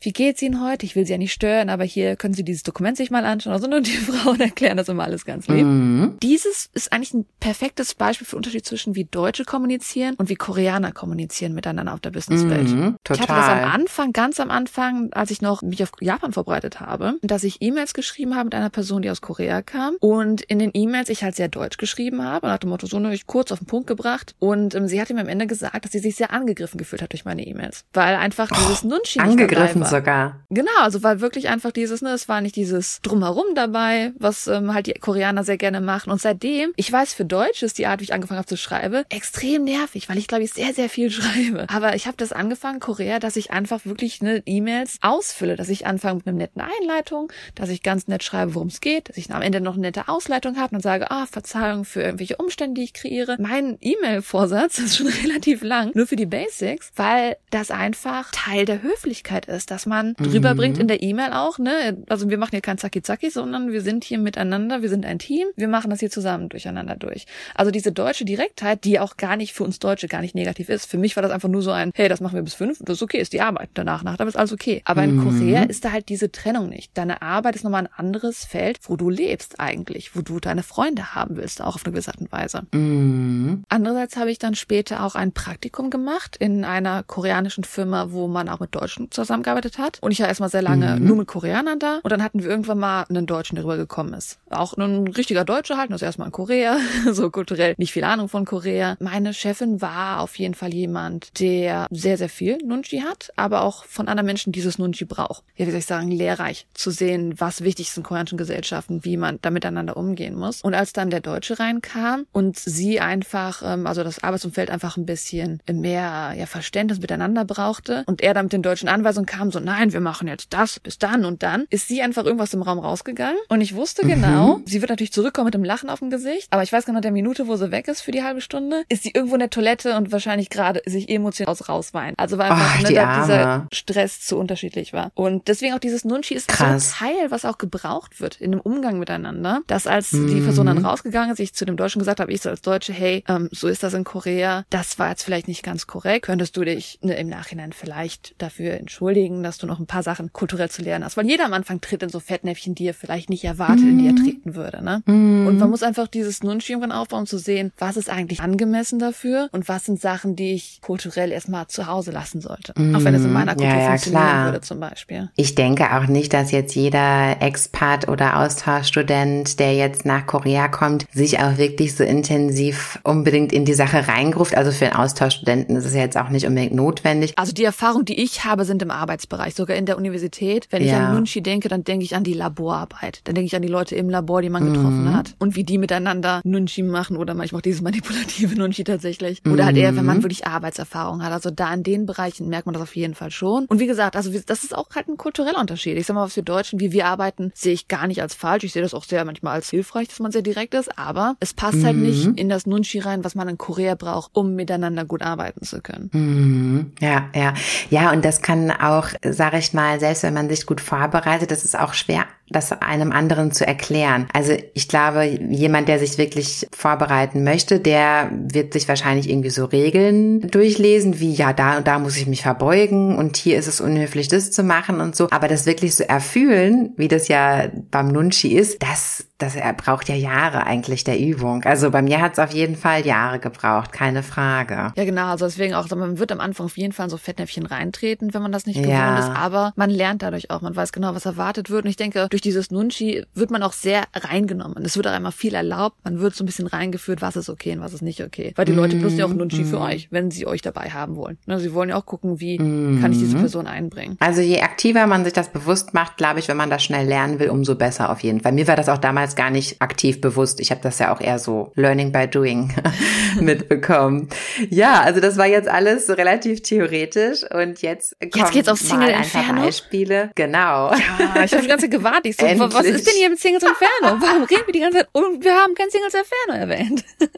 wie 0.01 0.13
geht's 0.13 0.41
Ihnen 0.41 0.63
heute? 0.63 0.85
Ich 0.85 0.95
will 0.95 1.05
Sie 1.05 1.11
ja 1.11 1.17
nicht 1.17 1.33
stören, 1.33 1.69
aber 1.69 1.83
hier 1.83 2.15
können 2.15 2.33
Sie 2.33 2.43
dieses 2.43 2.63
Dokument 2.63 2.97
sich 2.97 3.11
mal 3.11 3.25
anschauen. 3.25 3.53
Also 3.53 3.67
nur 3.67 3.81
die 3.81 3.91
Frauen 3.91 4.39
erklären 4.39 4.77
das 4.77 4.89
immer 4.89 5.03
alles 5.03 5.25
ganz 5.25 5.47
lieb. 5.47 5.65
Mhm. 5.65 6.17
Dieses 6.21 6.69
ist 6.73 6.91
eigentlich 6.93 7.13
ein 7.13 7.25
perfektes 7.39 7.95
Beispiel 7.95 8.25
für 8.25 8.35
den 8.35 8.37
Unterschied 8.37 8.65
zwischen 8.65 8.95
wie 8.95 9.05
Deutsche 9.05 9.45
kommunizieren 9.45 10.15
und 10.17 10.29
wie 10.29 10.35
Koreaner 10.35 10.91
kommunizieren 10.91 11.53
miteinander 11.53 11.93
auf 11.93 11.99
der 11.99 12.11
Businesswelt. 12.11 12.69
Mhm. 12.69 12.97
Ich 13.03 13.19
hatte 13.19 13.27
das 13.27 13.47
am 13.47 13.59
Total. 13.59 13.63
Anfang, 13.63 14.13
ganz 14.13 14.39
am 14.39 14.51
Anfang, 14.51 15.11
als 15.13 15.31
ich 15.31 15.41
noch 15.41 15.61
mich 15.61 15.81
auf 15.83 15.91
Japan 15.99 16.33
vorbereitet 16.33 16.79
habe, 16.79 16.90
dass 17.21 17.43
ich 17.43 17.61
E-Mails 17.61 17.93
geschrieben 17.93 18.35
habe 18.35 18.45
mit 18.45 18.55
einer 18.55 18.69
Person, 18.69 19.01
die 19.01 19.09
aus 19.09 19.21
Korea 19.21 19.61
kam. 19.61 19.95
Und 19.99 20.41
in 20.41 20.59
den 20.59 20.71
E-Mails 20.73 21.09
ich 21.09 21.23
halt 21.23 21.35
sehr 21.35 21.47
deutsch 21.47 21.77
geschrieben 21.77 22.23
habe, 22.23 22.47
nach 22.47 22.59
dem 22.59 22.69
Motto, 22.69 22.87
so 22.87 22.99
ne, 22.99 23.13
ich 23.13 23.27
kurz 23.27 23.51
auf 23.51 23.59
den 23.59 23.67
Punkt 23.67 23.87
gebracht. 23.87 24.35
Und 24.39 24.75
ähm, 24.75 24.87
sie 24.87 25.01
hat 25.01 25.09
ihm 25.09 25.17
am 25.17 25.27
Ende 25.27 25.47
gesagt, 25.47 25.85
dass 25.85 25.91
sie 25.91 25.99
sich 25.99 26.15
sehr 26.15 26.31
angegriffen 26.31 26.77
gefühlt 26.77 27.01
hat 27.01 27.13
durch 27.13 27.25
meine 27.25 27.45
E-Mails. 27.45 27.85
Weil 27.93 28.15
einfach 28.15 28.49
dieses 28.49 28.83
Nunchi 28.83 29.19
nicht 29.19 29.21
Angegriffen 29.21 29.85
sogar. 29.85 30.41
Genau, 30.49 30.71
also 30.81 31.03
war 31.03 31.21
wirklich 31.21 31.49
einfach 31.49 31.71
dieses, 31.71 32.01
ne, 32.01 32.11
es 32.11 32.27
war 32.29 32.41
nicht 32.41 32.55
dieses 32.55 33.01
Drumherum 33.01 33.55
dabei, 33.55 34.11
was 34.17 34.47
ähm, 34.47 34.73
halt 34.73 34.87
die 34.87 34.93
Koreaner 34.93 35.43
sehr 35.43 35.57
gerne 35.57 35.81
machen. 35.81 36.11
Und 36.11 36.21
seitdem, 36.21 36.73
ich 36.75 36.91
weiß, 36.91 37.13
für 37.13 37.25
Deutsch 37.25 37.63
ist 37.63 37.77
die 37.77 37.87
Art, 37.87 37.99
wie 37.99 38.05
ich 38.05 38.13
angefangen 38.13 38.37
habe 38.37 38.47
zu 38.47 38.57
schreiben, 38.57 39.03
extrem 39.09 39.63
nervig, 39.63 40.09
weil 40.09 40.17
ich 40.17 40.27
glaube 40.27 40.43
ich 40.43 40.53
sehr, 40.53 40.73
sehr 40.73 40.89
viel 40.89 41.09
schreibe. 41.11 41.67
Aber 41.69 41.95
ich 41.95 42.07
habe 42.07 42.17
das 42.17 42.31
angefangen, 42.31 42.79
Korea, 42.79 43.19
dass 43.19 43.35
ich 43.35 43.51
einfach 43.51 43.85
wirklich 43.85 44.21
ne 44.21 44.41
E-Mails 44.45 44.97
ausfülle, 45.01 45.55
dass 45.55 45.69
ich 45.69 45.85
anfange 45.85 46.15
mit 46.17 46.27
einer 46.27 46.37
netten 46.37 46.61
Einleitung, 46.81 47.31
dass 47.55 47.69
ich 47.69 47.83
ganz 47.83 48.07
nett 48.07 48.23
schreibe, 48.23 48.55
worum 48.55 48.67
es 48.67 48.81
geht, 48.81 49.09
dass 49.09 49.17
ich 49.17 49.31
am 49.31 49.41
Ende 49.41 49.61
noch 49.61 49.73
eine 49.73 49.81
nette 49.81 50.07
Ausleitung 50.07 50.57
habe 50.57 50.75
und 50.75 50.81
sage, 50.81 51.11
ah, 51.11 51.25
Verzeihung 51.25 51.85
für 51.85 52.01
irgendwelche 52.01 52.37
Umstände, 52.37 52.79
die 52.79 52.85
ich 52.85 52.93
kreiere. 52.93 53.37
Mein 53.39 53.77
E-Mail-Vorsatz 53.81 54.79
ist 54.79 54.97
schon 54.97 55.07
relativ 55.07 55.63
lang, 55.63 55.91
nur 55.93 56.07
für 56.07 56.15
die 56.15 56.25
Basics, 56.25 56.91
weil 56.95 57.37
das 57.49 57.71
einfach 57.71 58.31
Teil 58.31 58.65
der 58.65 58.81
Höflichkeit 58.81 59.45
ist, 59.45 59.71
dass 59.71 59.85
man 59.85 60.13
drüber 60.15 60.55
bringt 60.55 60.77
in 60.77 60.87
der 60.87 61.01
E-Mail 61.01 61.33
auch, 61.33 61.59
ne? 61.59 62.03
Also 62.09 62.29
wir 62.29 62.37
machen 62.37 62.51
hier 62.51 62.61
kein 62.61 62.77
Zacki-Zacki, 62.77 63.29
sondern 63.29 63.71
wir 63.71 63.81
sind 63.81 64.03
hier 64.03 64.17
miteinander, 64.17 64.81
wir 64.81 64.89
sind 64.89 65.05
ein 65.05 65.19
Team, 65.19 65.47
wir 65.55 65.67
machen 65.67 65.89
das 65.89 65.99
hier 65.99 66.09
zusammen 66.09 66.49
durcheinander 66.49 66.95
durch. 66.95 67.25
Also 67.55 67.71
diese 67.71 67.91
deutsche 67.91 68.25
Direktheit, 68.25 68.83
die 68.83 68.99
auch 68.99 69.17
gar 69.17 69.35
nicht 69.35 69.53
für 69.53 69.63
uns 69.63 69.79
Deutsche 69.79 70.07
gar 70.07 70.21
nicht 70.21 70.35
negativ 70.35 70.69
ist. 70.69 70.85
Für 70.85 70.97
mich 70.97 71.15
war 71.15 71.23
das 71.23 71.31
einfach 71.31 71.49
nur 71.49 71.61
so 71.61 71.71
ein, 71.71 71.91
hey, 71.93 72.09
das 72.09 72.21
machen 72.21 72.35
wir 72.35 72.43
bis 72.43 72.53
fünf, 72.53 72.79
das 72.81 72.97
ist 72.97 73.03
okay, 73.03 73.19
ist 73.19 73.33
die 73.33 73.41
Arbeit. 73.41 73.69
Danach, 73.73 74.03
nach, 74.03 74.19
ist 74.19 74.35
alles 74.35 74.53
okay. 74.53 74.81
Aber 74.85 75.03
in 75.03 75.21
Korea 75.23 75.63
ist 75.63 75.85
da 75.85 75.91
halt 75.91 76.09
diese 76.09 76.31
Trennung 76.31 76.60
nicht. 76.69 76.97
Deine 76.97 77.21
Arbeit 77.21 77.55
ist 77.55 77.63
nochmal 77.63 77.83
ein 77.83 77.93
anderes 77.95 78.45
Feld, 78.45 78.79
wo 78.83 78.95
du 78.95 79.09
lebst 79.09 79.59
eigentlich, 79.59 80.15
wo 80.15 80.21
du 80.21 80.39
deine 80.39 80.63
Freunde 80.63 81.15
haben 81.15 81.37
willst, 81.37 81.61
auch 81.61 81.75
auf 81.75 81.85
eine 81.85 81.93
gewisse 81.93 82.11
Art 82.11 82.21
und 82.21 82.31
Weise. 82.31 82.63
Mhm. 82.71 83.63
Andererseits 83.69 84.17
habe 84.17 84.31
ich 84.31 84.39
dann 84.39 84.55
später 84.55 85.03
auch 85.03 85.15
ein 85.15 85.31
Praktikum 85.31 85.89
gemacht 85.89 86.37
in 86.37 86.65
einer 86.65 87.03
koreanischen 87.03 87.63
Firma, 87.63 88.11
wo 88.11 88.27
man 88.27 88.49
auch 88.49 88.59
mit 88.59 88.75
Deutschen 88.75 89.11
zusammengearbeitet 89.11 89.77
hat. 89.77 89.99
Und 90.01 90.11
ich 90.11 90.19
war 90.19 90.27
erstmal 90.27 90.49
sehr 90.49 90.61
lange 90.61 90.99
nur 90.99 91.17
mit 91.17 91.27
Koreanern 91.27 91.79
da. 91.79 91.99
Und 92.03 92.11
dann 92.11 92.23
hatten 92.23 92.41
wir 92.43 92.49
irgendwann 92.49 92.79
mal 92.79 93.05
einen 93.09 93.25
Deutschen, 93.25 93.55
der 93.55 93.65
rübergekommen 93.65 94.13
ist. 94.13 94.39
Auch 94.49 94.75
ein 94.77 95.07
richtiger 95.07 95.45
Deutscher 95.45 95.77
halt, 95.77 95.91
das 95.91 96.01
erstmal 96.01 96.27
in 96.27 96.31
Korea, 96.31 96.77
so 97.11 97.29
kulturell 97.29 97.75
nicht 97.77 97.91
viel 97.91 98.03
Ahnung 98.03 98.29
von 98.29 98.45
Korea. 98.45 98.95
Meine 98.99 99.33
Chefin 99.33 99.81
war 99.81 100.21
auf 100.21 100.37
jeden 100.37 100.53
Fall 100.53 100.73
jemand, 100.73 101.39
der 101.39 101.87
sehr, 101.91 102.17
sehr 102.17 102.29
viel 102.29 102.57
Nunchi 102.57 102.99
hat, 102.99 103.31
aber 103.35 103.61
auch 103.61 103.85
von 103.85 104.07
anderen 104.07 104.25
Menschen 104.25 104.51
dieses 104.51 104.77
Nunchi 104.77 105.05
braucht. 105.05 105.43
Ja, 105.55 105.65
wie 105.67 105.71
soll 105.71 105.79
ich 105.79 105.85
sagen, 105.85 106.11
lehrreich 106.51 106.67
zu 106.73 106.91
sehen, 106.91 107.35
was 107.37 107.63
wichtig 107.63 107.89
ist 107.89 107.97
in 107.97 108.03
koreanischen 108.03 108.37
Gesellschaften, 108.37 109.03
wie 109.03 109.17
man 109.17 109.39
da 109.41 109.49
miteinander 109.49 109.97
umgehen 109.97 110.35
muss. 110.35 110.61
Und 110.61 110.73
als 110.73 110.93
dann 110.93 111.09
der 111.09 111.21
Deutsche 111.21 111.59
reinkam 111.59 112.25
und 112.31 112.57
sie 112.57 112.99
einfach, 112.99 113.61
ähm, 113.65 113.87
also 113.87 114.03
das 114.03 114.23
Arbeitsumfeld 114.23 114.69
einfach 114.69 114.97
ein 114.97 115.05
bisschen 115.05 115.61
mehr 115.71 116.33
ja, 116.37 116.45
Verständnis 116.45 116.99
miteinander 116.99 117.45
brauchte 117.45 118.03
und 118.07 118.21
er 118.21 118.33
dann 118.33 118.45
mit 118.45 118.53
den 118.53 118.61
deutschen 118.61 118.89
Anweisungen 118.89 119.25
kam, 119.25 119.51
so 119.51 119.59
nein, 119.59 119.93
wir 119.93 120.01
machen 120.01 120.27
jetzt 120.27 120.53
das 120.53 120.79
bis 120.79 120.97
dann 120.97 121.25
und 121.25 121.43
dann, 121.43 121.65
ist 121.69 121.87
sie 121.87 122.01
einfach 122.01 122.25
irgendwas 122.25 122.53
im 122.53 122.61
Raum 122.61 122.79
rausgegangen 122.79 123.39
und 123.49 123.61
ich 123.61 123.75
wusste 123.75 124.03
genau, 124.03 124.61
sie 124.65 124.81
wird 124.81 124.89
natürlich 124.89 125.13
zurückkommen 125.13 125.45
mit 125.45 125.53
dem 125.53 125.63
Lachen 125.63 125.89
auf 125.89 125.99
dem 125.99 126.09
Gesicht, 126.09 126.47
aber 126.51 126.63
ich 126.63 126.71
weiß 126.71 126.85
genau, 126.85 126.99
der 126.99 127.11
Minute, 127.11 127.47
wo 127.47 127.55
sie 127.55 127.71
weg 127.71 127.87
ist 127.87 128.01
für 128.01 128.11
die 128.11 128.23
halbe 128.23 128.41
Stunde, 128.41 128.83
ist 128.89 129.03
sie 129.03 129.11
irgendwo 129.13 129.35
in 129.35 129.39
der 129.39 129.49
Toilette 129.49 129.95
und 129.95 130.11
wahrscheinlich 130.11 130.49
gerade 130.49 130.81
sich 130.85 131.09
emotional 131.09 131.51
aus 131.51 131.69
rausweint. 131.69 132.17
Also 132.17 132.37
war 132.37 132.51
einfach, 132.51 132.75
Ach, 132.75 132.81
ne, 132.81 132.87
die 132.89 132.93
dieser. 132.93 133.67
Stress 133.71 134.21
zu 134.21 134.37
unterschiedlich 134.37 134.93
war. 134.93 135.11
Und 135.13 135.47
deswegen 135.47 135.73
auch 135.73 135.79
dieses 135.79 136.05
Nunchi 136.05 136.33
ist 136.41 136.47
Krass. 136.47 136.89
so 136.97 137.05
ein 137.05 137.13
Teil, 137.15 137.31
was 137.31 137.45
auch 137.45 137.57
gebraucht 137.57 138.19
wird 138.19 138.39
in 138.39 138.51
dem 138.51 138.61
Umgang 138.61 138.99
miteinander, 138.99 139.61
dass 139.67 139.87
als 139.87 140.11
die 140.11 140.41
Person 140.41 140.65
dann 140.67 140.77
rausgegangen 140.79 141.31
ist, 141.31 141.39
ich 141.39 141.53
zu 141.53 141.65
dem 141.65 141.77
Deutschen 141.77 141.99
gesagt 141.99 142.19
habe, 142.19 142.31
ich 142.31 142.41
so 142.41 142.49
als 142.49 142.61
Deutsche, 142.61 142.93
hey, 142.93 143.23
ähm, 143.27 143.49
so 143.51 143.67
ist 143.67 143.83
das 143.83 143.93
in 143.93 144.03
Korea, 144.03 144.65
das 144.69 144.99
war 144.99 145.09
jetzt 145.09 145.23
vielleicht 145.23 145.47
nicht 145.47 145.63
ganz 145.63 145.87
korrekt, 145.87 146.25
könntest 146.25 146.55
du 146.57 146.63
dich 146.63 146.99
ne, 147.01 147.15
im 147.15 147.29
Nachhinein 147.29 147.73
vielleicht 147.73 148.35
dafür 148.41 148.73
entschuldigen, 148.73 149.43
dass 149.43 149.57
du 149.57 149.67
noch 149.67 149.79
ein 149.79 149.87
paar 149.87 150.03
Sachen 150.03 150.31
kulturell 150.33 150.69
zu 150.69 150.81
lernen 150.81 151.05
hast, 151.05 151.17
weil 151.17 151.25
jeder 151.27 151.45
am 151.45 151.53
Anfang 151.53 151.81
tritt 151.81 152.03
in 152.03 152.09
so 152.09 152.19
Fettnäpfchen, 152.19 152.75
die 152.75 152.85
er 152.87 152.93
vielleicht 152.93 153.29
nicht 153.29 153.43
erwartet, 153.43 153.85
in 153.85 153.97
die 153.99 154.07
er 154.07 154.15
treten 154.15 154.55
würde, 154.55 154.83
ne? 154.83 155.03
Und 155.05 155.57
man 155.57 155.69
muss 155.69 155.83
einfach 155.83 156.07
dieses 156.07 156.41
irgendwann 156.41 156.91
aufbauen, 156.91 157.21
um 157.21 157.25
zu 157.25 157.37
sehen, 157.37 157.71
was 157.77 157.97
ist 157.97 158.09
eigentlich 158.09 158.41
angemessen 158.41 158.99
dafür 158.99 159.49
und 159.51 159.67
was 159.69 159.85
sind 159.85 159.99
Sachen, 160.01 160.35
die 160.35 160.53
ich 160.53 160.79
kulturell 160.81 161.31
erstmal 161.31 161.67
zu 161.67 161.87
Hause 161.87 162.11
lassen 162.11 162.41
sollte. 162.41 162.73
Auch 162.73 163.03
wenn 163.03 163.13
es 163.15 163.23
in 163.23 163.31
meiner 163.33 163.51
Ja, 163.51 163.57
Kultur 163.57 163.79
ja, 163.79 163.87
funktionieren 163.89 164.23
klar. 164.23 164.45
würde 164.45 164.61
zum 164.61 164.79
Beispiel. 164.79 165.29
Ich 165.35 165.55
denke 165.55 165.95
auch 165.95 166.07
nicht, 166.07 166.30
dass 166.33 166.51
jetzt 166.51 166.75
jeder 166.75 167.41
Expat 167.41 168.07
oder 168.07 168.39
Austauschstudent, 168.39 169.59
der 169.59 169.75
jetzt 169.75 170.05
nach 170.05 170.25
Korea 170.25 170.67
kommt, 170.67 171.05
sich 171.13 171.39
auch 171.39 171.57
wirklich 171.57 171.95
so 171.95 172.03
intensiv 172.03 172.99
unbedingt 173.03 173.53
in 173.53 173.65
die 173.65 173.73
Sache 173.73 174.07
reingruft. 174.07 174.55
Also 174.55 174.71
für 174.71 174.85
einen 174.85 174.95
Austauschstudenten 174.95 175.75
ist 175.75 175.85
es 175.85 175.93
ja 175.93 176.01
jetzt 176.01 176.17
auch 176.17 176.29
nicht 176.29 176.45
unbedingt 176.45 176.73
notwendig. 176.73 177.33
Also 177.37 177.53
die 177.53 177.63
Erfahrungen, 177.63 178.05
die 178.05 178.19
ich 178.21 178.43
habe, 178.45 178.65
sind 178.65 178.81
im 178.81 178.91
Arbeitsbereich, 178.91 179.55
sogar 179.55 179.77
in 179.77 179.85
der 179.85 179.97
Universität. 179.97 180.67
Wenn 180.71 180.81
ich 180.81 180.89
Ja. 180.89 181.07
an 181.07 181.15
Nunchi 181.15 181.41
denke, 181.41 181.69
dann 181.69 181.83
denke 181.83 182.05
ich 182.05 182.15
an 182.15 182.23
die 182.23 182.33
Laborarbeit. 182.33 183.21
Dann 183.25 183.35
denke 183.35 183.45
ich 183.47 183.55
an 183.55 183.61
die 183.61 183.67
Leute 183.67 183.95
im 183.95 184.09
Labor, 184.09 184.41
die 184.41 184.49
man 184.49 184.65
getroffen 184.71 185.13
hat 185.13 185.35
und 185.39 185.55
wie 185.55 185.63
die 185.63 185.77
miteinander 185.77 186.41
Nunchi 186.43 186.83
machen 186.83 187.17
oder 187.17 187.33
manchmal 187.33 187.59
auch 187.59 187.63
dieses 187.63 187.81
manipulative 187.81 188.55
Nunchi 188.55 188.83
tatsächlich. 188.83 189.41
Oder 189.45 189.65
halt 189.65 189.77
eher, 189.77 189.95
wenn 189.95 190.05
man 190.05 190.23
wirklich 190.23 190.47
Arbeitserfahrung 190.47 191.23
hat. 191.23 191.31
Also 191.31 191.51
da 191.51 191.73
in 191.73 191.83
den 191.83 192.05
Bereichen 192.05 192.49
merkt 192.49 192.65
man 192.65 192.73
das 192.73 192.81
auf 192.83 192.95
jeden 192.95 193.15
Fall 193.15 193.31
schon. 193.31 193.65
Und 193.65 193.79
wie 193.79 193.87
gesagt, 193.87 194.15
also 194.15 194.31
das 194.45 194.63
ist 194.63 194.75
auch 194.75 194.87
halt 194.95 195.07
ein 195.07 195.17
kultureller 195.17 195.59
Unterschied. 195.59 195.97
Ich 195.97 196.05
sag 196.05 196.15
mal, 196.15 196.20
was 196.21 196.35
wir 196.35 196.43
Deutschen, 196.43 196.79
wie 196.79 196.91
wir 196.91 197.05
arbeiten, 197.07 197.51
sehe 197.55 197.73
ich 197.73 197.87
gar 197.87 198.07
nicht 198.07 198.21
als 198.21 198.33
falsch. 198.33 198.63
Ich 198.63 198.73
sehe 198.73 198.81
das 198.81 198.93
auch 198.93 199.03
sehr 199.03 199.25
manchmal 199.25 199.53
als 199.53 199.69
hilfreich, 199.69 200.07
dass 200.07 200.19
man 200.19 200.31
sehr 200.31 200.41
direkt 200.41 200.73
ist. 200.73 200.97
Aber 200.97 201.35
es 201.39 201.53
passt 201.53 201.83
halt 201.83 201.97
nicht 201.97 202.27
in 202.35 202.49
das 202.49 202.65
Nunchi 202.65 202.99
rein, 202.99 203.23
was 203.23 203.35
man 203.35 203.47
in 203.47 203.57
Korea 203.57 203.95
braucht, 203.95 204.31
um 204.33 204.55
miteinander 204.55 205.05
gut 205.05 205.21
arbeiten 205.21 205.63
zu 205.63 205.81
können. 205.81 206.09
Mhm. 206.13 206.91
Ja, 206.99 207.29
ja. 207.35 207.53
Ja, 207.89 208.11
und 208.11 208.23
das 208.25 208.41
kann 208.41 208.71
auch, 208.71 209.09
sage 209.23 209.57
ich 209.57 209.73
mal, 209.73 209.99
selbst 209.99 210.23
wenn 210.23 210.33
man 210.33 210.49
sich 210.49 210.65
gut 210.65 210.81
vorbereitet, 210.81 211.51
das 211.51 211.63
ist 211.63 211.77
auch 211.77 211.93
schwer, 211.93 212.25
das 212.51 212.71
einem 212.71 213.11
anderen 213.11 213.51
zu 213.51 213.65
erklären. 213.65 214.27
Also 214.33 214.53
ich 214.73 214.87
glaube, 214.87 215.25
jemand, 215.25 215.87
der 215.87 215.99
sich 215.99 216.17
wirklich 216.17 216.67
vorbereiten 216.73 217.43
möchte, 217.43 217.79
der 217.79 218.29
wird 218.31 218.73
sich 218.73 218.87
wahrscheinlich 218.87 219.29
irgendwie 219.29 219.49
so 219.49 219.65
Regeln 219.65 220.49
durchlesen, 220.49 221.19
wie 221.19 221.33
ja, 221.33 221.53
da 221.53 221.77
und 221.77 221.87
da 221.87 221.99
muss 221.99 222.17
ich 222.17 222.27
mich 222.27 222.41
verbeugen 222.41 223.15
und 223.15 223.37
hier 223.37 223.57
ist 223.57 223.67
es 223.67 223.81
unhöflich, 223.81 224.27
das 224.27 224.51
zu 224.51 224.63
machen 224.63 225.01
und 225.01 225.15
so. 225.15 225.27
Aber 225.31 225.47
das 225.47 225.65
wirklich 225.65 225.95
so 225.95 226.03
erfühlen, 226.03 226.93
wie 226.97 227.07
das 227.07 227.27
ja 227.27 227.69
beim 227.91 228.09
Nunchi 228.09 228.55
ist, 228.55 228.81
das 228.81 229.25
das 229.41 229.55
er 229.55 229.73
braucht 229.73 230.09
ja 230.09 230.15
Jahre 230.15 230.65
eigentlich 230.65 231.03
der 231.03 231.19
Übung. 231.19 231.63
Also 231.63 231.91
bei 231.91 232.01
mir 232.01 232.21
hat 232.21 232.33
es 232.33 232.39
auf 232.39 232.51
jeden 232.51 232.75
Fall 232.75 233.05
Jahre 233.05 233.39
gebraucht, 233.39 233.91
keine 233.91 234.23
Frage. 234.23 234.93
Ja, 234.95 235.05
genau. 235.05 235.27
Also 235.27 235.45
deswegen 235.45 235.73
auch, 235.73 235.89
man 235.89 236.19
wird 236.19 236.31
am 236.31 236.39
Anfang 236.39 236.65
auf 236.67 236.77
jeden 236.77 236.93
Fall 236.93 237.05
in 237.05 237.09
so 237.09 237.17
Fettnäpfchen 237.17 237.65
reintreten, 237.65 238.33
wenn 238.33 238.41
man 238.41 238.51
das 238.51 238.65
nicht 238.65 238.77
gewohnt 238.77 238.91
Ja. 238.91 239.19
ist. 239.19 239.29
Aber 239.37 239.73
man 239.75 239.89
lernt 239.89 240.21
dadurch 240.21 240.49
auch. 240.51 240.61
Man 240.61 240.75
weiß 240.75 240.91
genau, 240.91 241.15
was 241.15 241.25
erwartet 241.25 241.69
wird. 241.69 241.83
Und 241.85 241.89
ich 241.89 241.95
denke, 241.97 242.27
durch 242.29 242.41
dieses 242.41 242.71
Nunchi 242.71 243.23
wird 243.33 243.51
man 243.51 243.63
auch 243.63 243.73
sehr 243.73 244.03
reingenommen. 244.13 244.83
Es 244.85 244.95
wird 244.95 245.07
auch 245.07 245.11
einmal 245.11 245.31
viel 245.31 245.53
erlaubt. 245.53 245.97
Man 246.03 246.19
wird 246.19 246.35
so 246.35 246.43
ein 246.43 246.47
bisschen 246.47 246.67
reingeführt, 246.67 247.21
was 247.21 247.35
ist 247.35 247.49
okay 247.49 247.73
und 247.73 247.81
was 247.81 247.93
ist 247.93 248.01
nicht 248.01 248.21
okay. 248.23 248.53
Weil 248.55 248.65
die 248.65 248.71
Leute 248.73 248.95
benutzen 248.95 249.17
ja 249.19 249.25
auch 249.25 249.33
Nunchi 249.33 249.63
für 249.65 249.79
euch, 249.79 250.07
wenn 250.11 250.31
sie 250.31 250.45
euch 250.47 250.61
dabei 250.61 250.89
haben 250.89 251.15
wollen. 251.15 251.37
Ne, 251.45 251.59
Sie 251.59 251.73
wollen 251.73 251.89
ja 251.89 251.95
auch 251.95 252.05
gucken, 252.05 252.39
wie 252.39 252.57
kann 252.57 253.11
ich 253.11 253.19
diese 253.19 253.37
Person 253.37 253.67
einbringen. 253.67 254.17
Also 254.19 254.41
je 254.41 254.61
aktiver 254.61 255.07
man 255.07 255.23
sich 255.23 255.33
das 255.33 255.49
bewusst 255.49 255.93
macht, 255.93 256.17
glaube 256.17 256.39
ich, 256.39 256.47
wenn 256.47 256.57
man 256.57 256.69
das 256.69 256.83
schnell 256.83 257.07
lernen 257.07 257.39
will, 257.39 257.49
umso 257.49 257.75
besser 257.75 258.09
auf 258.11 258.19
jeden 258.21 258.41
Fall. 258.41 258.51
Mir 258.51 258.67
war 258.67 258.75
das 258.75 258.89
auch 258.89 258.97
damals 258.97 259.30
gar 259.35 259.49
nicht 259.49 259.81
aktiv 259.81 260.21
bewusst. 260.21 260.59
Ich 260.59 260.71
habe 260.71 260.81
das 260.81 260.99
ja 260.99 261.13
auch 261.13 261.21
eher 261.21 261.39
so 261.39 261.71
Learning 261.75 262.11
by 262.11 262.27
Doing 262.27 262.73
mitbekommen. 263.39 264.29
Ja, 264.69 265.01
also 265.01 265.19
das 265.19 265.37
war 265.37 265.47
jetzt 265.47 265.67
alles 265.69 266.07
so 266.07 266.13
relativ 266.13 266.61
theoretisch 266.61 267.43
und 267.51 267.81
jetzt 267.81 268.15
kommen 268.33 268.49
geht's 268.51 268.67
auf 268.69 268.79
Single 268.79 269.09
Inferno? 269.09 269.61
Beispiele. 269.63 270.31
Genau. 270.35 270.91
Ja, 270.91 271.43
ich 271.43 271.51
habe 271.53 271.61
die 271.63 271.67
ganze 271.67 271.85
Zeit 271.89 271.91
gewartet. 271.91 272.25
Ich 272.25 272.37
so, 272.37 272.45
wa- 272.45 272.69
was 272.71 272.85
ist 272.85 273.07
denn 273.07 273.13
hier 273.17 273.29
mit 273.29 273.39
Singles 273.39 273.63
Inferno? 273.63 274.21
Warum 274.21 274.43
reden 274.43 274.61
wir 274.65 274.73
die 274.73 274.79
ganze 274.79 274.97
Zeit? 274.99 275.09
Und 275.13 275.43
wir 275.43 275.53
haben 275.55 275.73
kein 275.75 275.89
Singles 275.89 276.13
Inferno 276.13 276.59
erwähnt. 276.71 277.03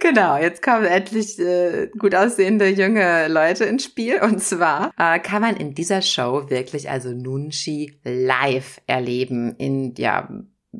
Genau, 0.00 0.36
jetzt 0.36 0.62
kommen 0.62 0.84
endlich 0.84 1.38
äh, 1.38 1.88
gut 1.98 2.14
aussehende 2.14 2.68
junge 2.68 3.28
Leute 3.28 3.64
ins 3.64 3.84
Spiel. 3.84 4.20
Und 4.22 4.42
zwar 4.42 4.92
äh, 4.98 5.18
kann 5.18 5.42
man 5.42 5.56
in 5.56 5.74
dieser 5.74 6.02
Show 6.02 6.44
wirklich 6.50 6.90
also 6.90 7.10
Nunchi 7.10 7.98
live 8.04 8.80
erleben 8.86 9.54
in 9.58 9.94
ja 9.96 10.11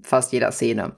fast 0.03 0.33
jeder 0.33 0.53
Szene. 0.53 0.97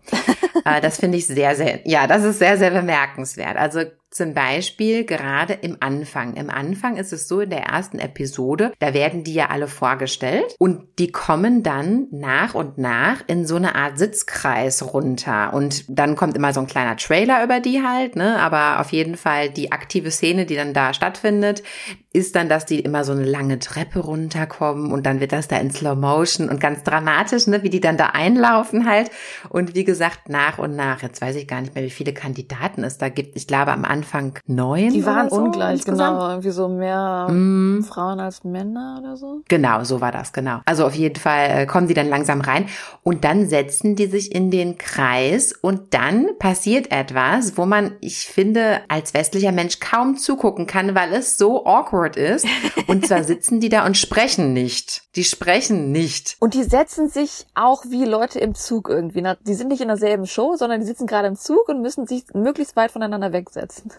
äh, 0.65 0.81
das 0.81 0.99
finde 0.99 1.19
ich 1.19 1.27
sehr, 1.27 1.57
sehr, 1.57 1.81
ja, 1.89 2.07
das 2.07 2.25
ist 2.25 2.39
sehr, 2.39 2.57
sehr 2.59 2.71
bemerkenswert. 2.71 3.57
Also 3.57 3.81
zum 4.15 4.33
Beispiel 4.33 5.05
gerade 5.05 5.55
im 5.55 5.79
Anfang. 5.81 6.35
Im 6.35 6.49
Anfang 6.49 6.97
ist 6.99 7.13
es 7.13 7.27
so, 7.27 7.41
in 7.41 7.51
der 7.51 7.65
ersten 7.65 7.99
Episode, 7.99 8.73
da 8.79 8.95
werden 8.95 9.25
die 9.25 9.35
ja 9.35 9.47
alle 9.51 9.67
vorgestellt 9.67 10.55
und 10.61 10.85
die 11.01 11.11
kommen 11.11 11.65
dann 11.65 12.07
nach 12.13 12.55
und 12.55 12.79
nach 12.79 13.25
in 13.27 13.45
so 13.45 13.57
eine 13.57 13.75
Art 13.75 13.99
Sitzkreis 13.99 14.95
runter. 14.95 15.53
Und 15.53 15.85
dann 15.89 16.15
kommt 16.15 16.37
immer 16.37 16.53
so 16.53 16.61
ein 16.61 16.69
kleiner 16.69 16.97
Trailer 16.97 17.43
über 17.43 17.59
die 17.59 17.83
halt, 17.83 18.15
ne? 18.15 18.39
Aber 18.39 18.81
auf 18.81 18.93
jeden 18.93 19.17
Fall 19.17 19.51
die 19.51 19.73
aktive 19.73 20.13
Szene, 20.13 20.47
die 20.47 20.55
dann 20.55 20.75
da 20.75 20.95
stattfindet, 20.95 21.65
ist 22.13 22.37
dann, 22.37 22.49
dass 22.49 22.67
die 22.67 22.79
immer 22.79 23.03
so 23.03 23.11
eine 23.11 23.25
lange 23.25 23.59
Treppe 23.59 23.99
runterkommen 23.99 24.93
und 24.93 25.05
dann 25.07 25.19
wird 25.19 25.33
das 25.33 25.49
da 25.49 25.57
in 25.57 25.73
Slow 25.73 25.97
Motion 25.97 26.49
und 26.49 26.61
ganz 26.61 26.85
dramatisch, 26.85 27.49
ne, 27.49 27.65
wie 27.65 27.71
die 27.71 27.81
dann 27.81 27.97
da 27.97 28.11
einlaufen 28.11 28.89
halt. 28.89 29.11
Und 29.49 29.75
wie 29.75 29.83
gesagt, 29.83 30.29
nach 30.29 30.59
und 30.59 30.77
nach, 30.77 31.03
jetzt 31.03 31.21
weiß 31.21 31.35
ich 31.35 31.49
gar 31.49 31.61
nicht 31.61 31.75
mehr, 31.75 31.83
wie 31.83 31.91
viele 31.91 32.15
Kandidaten 32.15 32.85
es 32.85 32.99
da 32.99 33.09
gibt. 33.09 33.35
Ich 33.35 33.49
glaube 33.49 33.73
am 33.73 33.85
Anfang 33.85 34.04
neun. 34.47 34.91
Die 34.91 35.05
waren 35.07 35.31
so 35.31 35.37
ungleich, 35.37 35.77
insgesamt. 35.77 36.19
genau. 36.19 36.31
Irgendwie 36.31 36.51
so 36.51 36.69
mehr 36.69 37.29
Mm. 37.29 37.83
Frauen 37.83 38.21
als 38.21 38.45
Männer 38.45 38.99
oder 39.01 39.17
so. 39.17 39.43
Genau, 39.49 39.85
so 39.85 40.01
war 40.01 40.13
das, 40.13 40.33
genau. 40.33 40.61
Also 40.65 40.87
auf 40.87 40.95
jeden 40.95 41.19
Fall 41.19 41.51
äh, 41.51 41.67
kommen 41.67 41.89
die 41.89 41.95
dann 41.95 42.09
langsam 42.09 42.41
rein 42.41 42.67
und 43.03 43.25
dann 43.25 43.49
setzen 43.49 43.97
die 43.97 44.07
sich 44.07 44.35
in 44.35 44.51
den 44.51 44.79
Kreis 44.79 45.53
und 45.53 45.95
dann 45.95 46.29
passiert 46.39 46.93
etwas, 46.93 47.57
wo 47.57 47.67
man, 47.67 47.93
ich 48.01 48.27
finde, 48.27 48.81
als 48.89 49.15
westlicher 49.15 49.53
Mensch 49.53 49.81
kaum 49.81 50.17
zugucken 50.17 50.67
kann, 50.67 50.95
weil 50.95 51.13
es 51.13 51.37
so 51.39 51.65
awkward 51.67 52.17
ist. 52.17 52.47
Und 52.87 53.07
zwar 53.07 53.25
sitzen 53.25 53.61
die 53.61 53.69
da 53.69 53.87
und 53.87 53.97
sprechen 53.97 54.53
nicht. 54.53 55.03
Die 55.17 55.25
sprechen 55.25 55.93
nicht. 55.93 56.37
Und 56.41 56.55
die 56.55 56.65
setzen 56.65 57.09
sich 57.09 57.47
auch 57.55 57.85
wie 57.89 58.05
Leute 58.05 58.39
im 58.41 58.55
Zug 58.55 58.89
irgendwie. 58.89 59.23
Die 59.47 59.55
sind 59.55 59.69
nicht 59.69 59.81
in 59.81 59.89
derselben 59.89 60.27
Show, 60.27 60.57
sondern 60.57 60.81
die 60.81 60.87
sitzen 60.87 61.07
gerade 61.07 61.29
im 61.29 61.37
Zug 61.37 61.69
und 61.69 61.81
müssen 61.81 62.07
sich 62.07 62.25
möglichst 62.35 62.77
weit 62.77 62.91
voneinander 62.91 63.33
wegsetzen. 63.33 63.91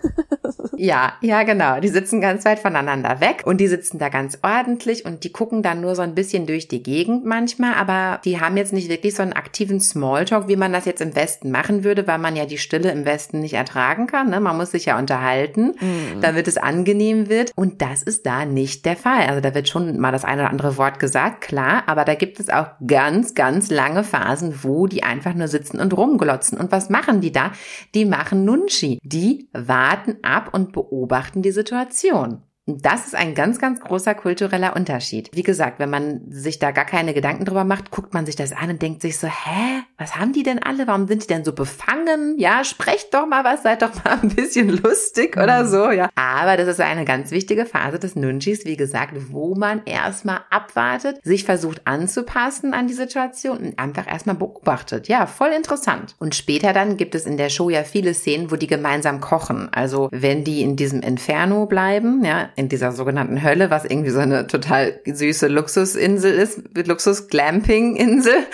Ja, 0.78 1.14
ja, 1.22 1.44
genau. 1.44 1.80
Die 1.80 1.88
sitzen 1.88 2.22
ganz 2.22 2.46
weit 2.46 2.60
voneinander 2.60 3.20
weg 3.20 3.44
und 3.46 3.58
die 3.58 3.68
sitzen 3.68 3.98
da 3.98 4.10
ganz 4.10 4.40
ordentlich 4.42 5.06
und 5.06 5.24
die 5.24 5.32
gucken 5.32 5.64
dann 5.64 5.82
nur 5.82 5.96
so 5.96 6.02
ein 6.02 6.16
bisschen 6.16 6.46
durch 6.48 6.68
die 6.68 6.84
Gegend 6.84 7.26
manchmal, 7.26 7.76
aber 7.76 8.20
die 8.26 8.40
haben 8.40 8.58
jetzt 8.58 8.74
nicht 8.74 8.90
wirklich 8.90 9.16
so 9.16 9.22
einen 9.22 9.34
aktiven 9.34 9.80
Smalltalk, 9.80 10.48
wie 10.48 10.56
man 10.56 10.74
das 10.74 10.86
jetzt 10.86 11.02
im 11.02 11.16
Westen 11.16 11.52
machen 11.52 11.84
würde, 11.84 12.08
weil 12.08 12.18
man 12.18 12.36
ja 12.36 12.46
die 12.46 12.58
Stille 12.58 12.92
im 12.92 13.06
Westen 13.06 13.40
nicht 13.40 13.54
ertragen 13.54 14.08
kann. 14.08 14.30
Ne? 14.30 14.40
Man 14.40 14.58
muss 14.58 14.72
sich 14.72 14.86
ja 14.86 14.98
unterhalten, 14.98 15.76
damit 16.22 16.48
es 16.48 16.58
angenehm 16.58 17.30
wird. 17.30 17.52
Und 17.56 17.82
das 17.82 18.04
ist 18.04 18.26
da 18.26 18.46
nicht 18.46 18.86
der 18.86 18.96
Fall. 18.96 19.28
Also 19.28 19.42
da 19.42 19.54
wird 19.54 19.70
schon 19.70 20.00
mal 20.00 20.12
das 20.12 20.26
eine 20.26 20.44
oder 20.44 20.52
andere 20.52 20.78
Wort 20.78 21.00
gesagt, 21.00 21.42
klar, 21.42 21.84
aber 21.88 22.06
da 22.06 22.16
gibt 22.16 22.40
es 22.40 22.50
auch 22.50 22.68
ganz, 22.86 23.34
ganz 23.34 23.70
lange 23.70 24.04
Phasen, 24.04 24.64
wo 24.64 24.88
die 24.88 25.04
einfach 25.04 25.34
nur 25.34 25.48
sitzen 25.48 25.80
und 25.80 25.96
rumglotzen. 25.96 26.58
Und 26.58 26.72
was 26.72 26.90
machen 26.90 27.22
die 27.22 27.32
da? 27.32 27.52
Die 27.94 28.06
machen 28.06 28.46
Nunchi. 28.46 29.00
Die 29.04 29.48
warten 29.54 29.75
ab 30.24 30.54
und 30.54 30.72
beobachten 30.72 31.42
die 31.42 31.52
Situation. 31.52 32.42
Das 32.68 33.06
ist 33.06 33.14
ein 33.14 33.36
ganz, 33.36 33.60
ganz 33.60 33.80
großer 33.80 34.16
kultureller 34.16 34.76
Unterschied. 34.76 35.30
Wie 35.34 35.44
gesagt, 35.44 35.78
wenn 35.78 35.92
man 35.92 36.22
sich 36.32 36.58
da 36.58 36.72
gar 36.72 36.86
keine 36.86 37.14
Gedanken 37.14 37.46
drüber 37.46 37.64
macht, 37.64 37.92
guckt 37.92 38.16
man 38.16 38.26
sich 38.26 38.36
das 38.36 38.54
an 38.54 38.72
und 38.72 38.82
denkt 38.82 39.04
sich 39.04 39.20
so, 39.20 39.28
hä, 39.28 39.84
was 40.00 40.16
haben 40.16 40.34
die 40.34 40.42
denn 40.42 40.64
alle? 40.64 40.88
Warum 40.88 41.08
sind 41.08 41.22
die 41.22 41.28
denn 41.28 41.46
so 41.46 41.54
befangen? 41.54 42.40
Ja, 42.40 42.64
sprecht 42.64 43.14
doch 43.14 43.28
mal 43.28 43.44
was, 43.44 43.62
seid 43.62 43.84
doch 43.84 44.04
mal 44.04 44.18
ein 44.20 44.30
bisschen 44.30 44.70
lustig 44.82 45.38
oder 45.38 45.68
so, 45.68 45.92
ja. 45.92 46.10
Aber 46.16 46.58
das 46.58 46.68
ist 46.68 46.82
eine 46.82 47.06
ganz 47.06 47.30
wichtige 47.30 47.68
Phase 47.68 48.00
des 48.00 48.16
Nunchis, 48.16 48.66
wie 48.66 48.78
gesagt, 48.78 49.14
wo 49.30 49.54
man 49.54 49.84
erstmal 49.86 50.40
abwartet, 50.50 51.20
sich 51.24 51.44
versucht 51.44 51.86
anzupassen 51.86 52.74
an 52.74 52.88
die 52.88 52.94
Situation 52.94 53.58
und 53.60 53.80
einfach 53.80 54.08
erstmal 54.08 54.38
beobachtet. 54.38 55.08
Ja, 55.08 55.28
voll 55.28 55.50
interessant. 55.50 56.16
Und 56.18 56.34
später 56.34 56.74
dann 56.74 56.98
gibt 56.98 57.14
es 57.14 57.28
in 57.28 57.38
der 57.38 57.50
Show 57.50 57.70
ja 57.70 57.84
viele 57.84 58.16
Szenen, 58.16 58.50
wo 58.50 58.56
die 58.56 58.66
gemeinsam 58.66 59.22
kochen. 59.22 59.70
Also 59.72 60.10
wenn 60.12 60.44
die 60.44 60.64
in 60.64 60.76
diesem 60.76 61.02
Inferno 61.02 61.68
bleiben, 61.68 62.26
ja, 62.26 62.50
in 62.56 62.70
dieser 62.70 62.92
sogenannten 62.92 63.44
Hölle, 63.44 63.70
was 63.70 63.86
irgendwie 63.86 64.10
so 64.10 64.20
eine 64.20 64.48
total 64.48 65.00
süße 65.06 65.48
Luxusinsel 65.48 66.34
ist, 66.34 66.62
Luxus-Glamping-Insel, 66.76 68.48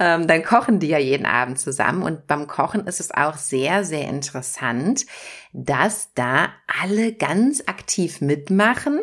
ähm, 0.00 0.26
dann 0.26 0.42
kochen 0.42 0.80
die 0.80 0.88
ja 0.88 0.98
jeden 0.98 1.26
Abend 1.26 1.58
zusammen. 1.58 2.02
Und 2.02 2.26
beim 2.26 2.46
Kochen 2.46 2.86
ist 2.86 3.00
es 3.00 3.12
auch 3.12 3.36
sehr, 3.36 3.84
sehr 3.84 4.08
interessant, 4.08 5.06
dass 5.52 6.10
da 6.14 6.48
alle 6.82 7.12
ganz 7.12 7.62
aktiv 7.66 8.20
mitmachen 8.20 9.00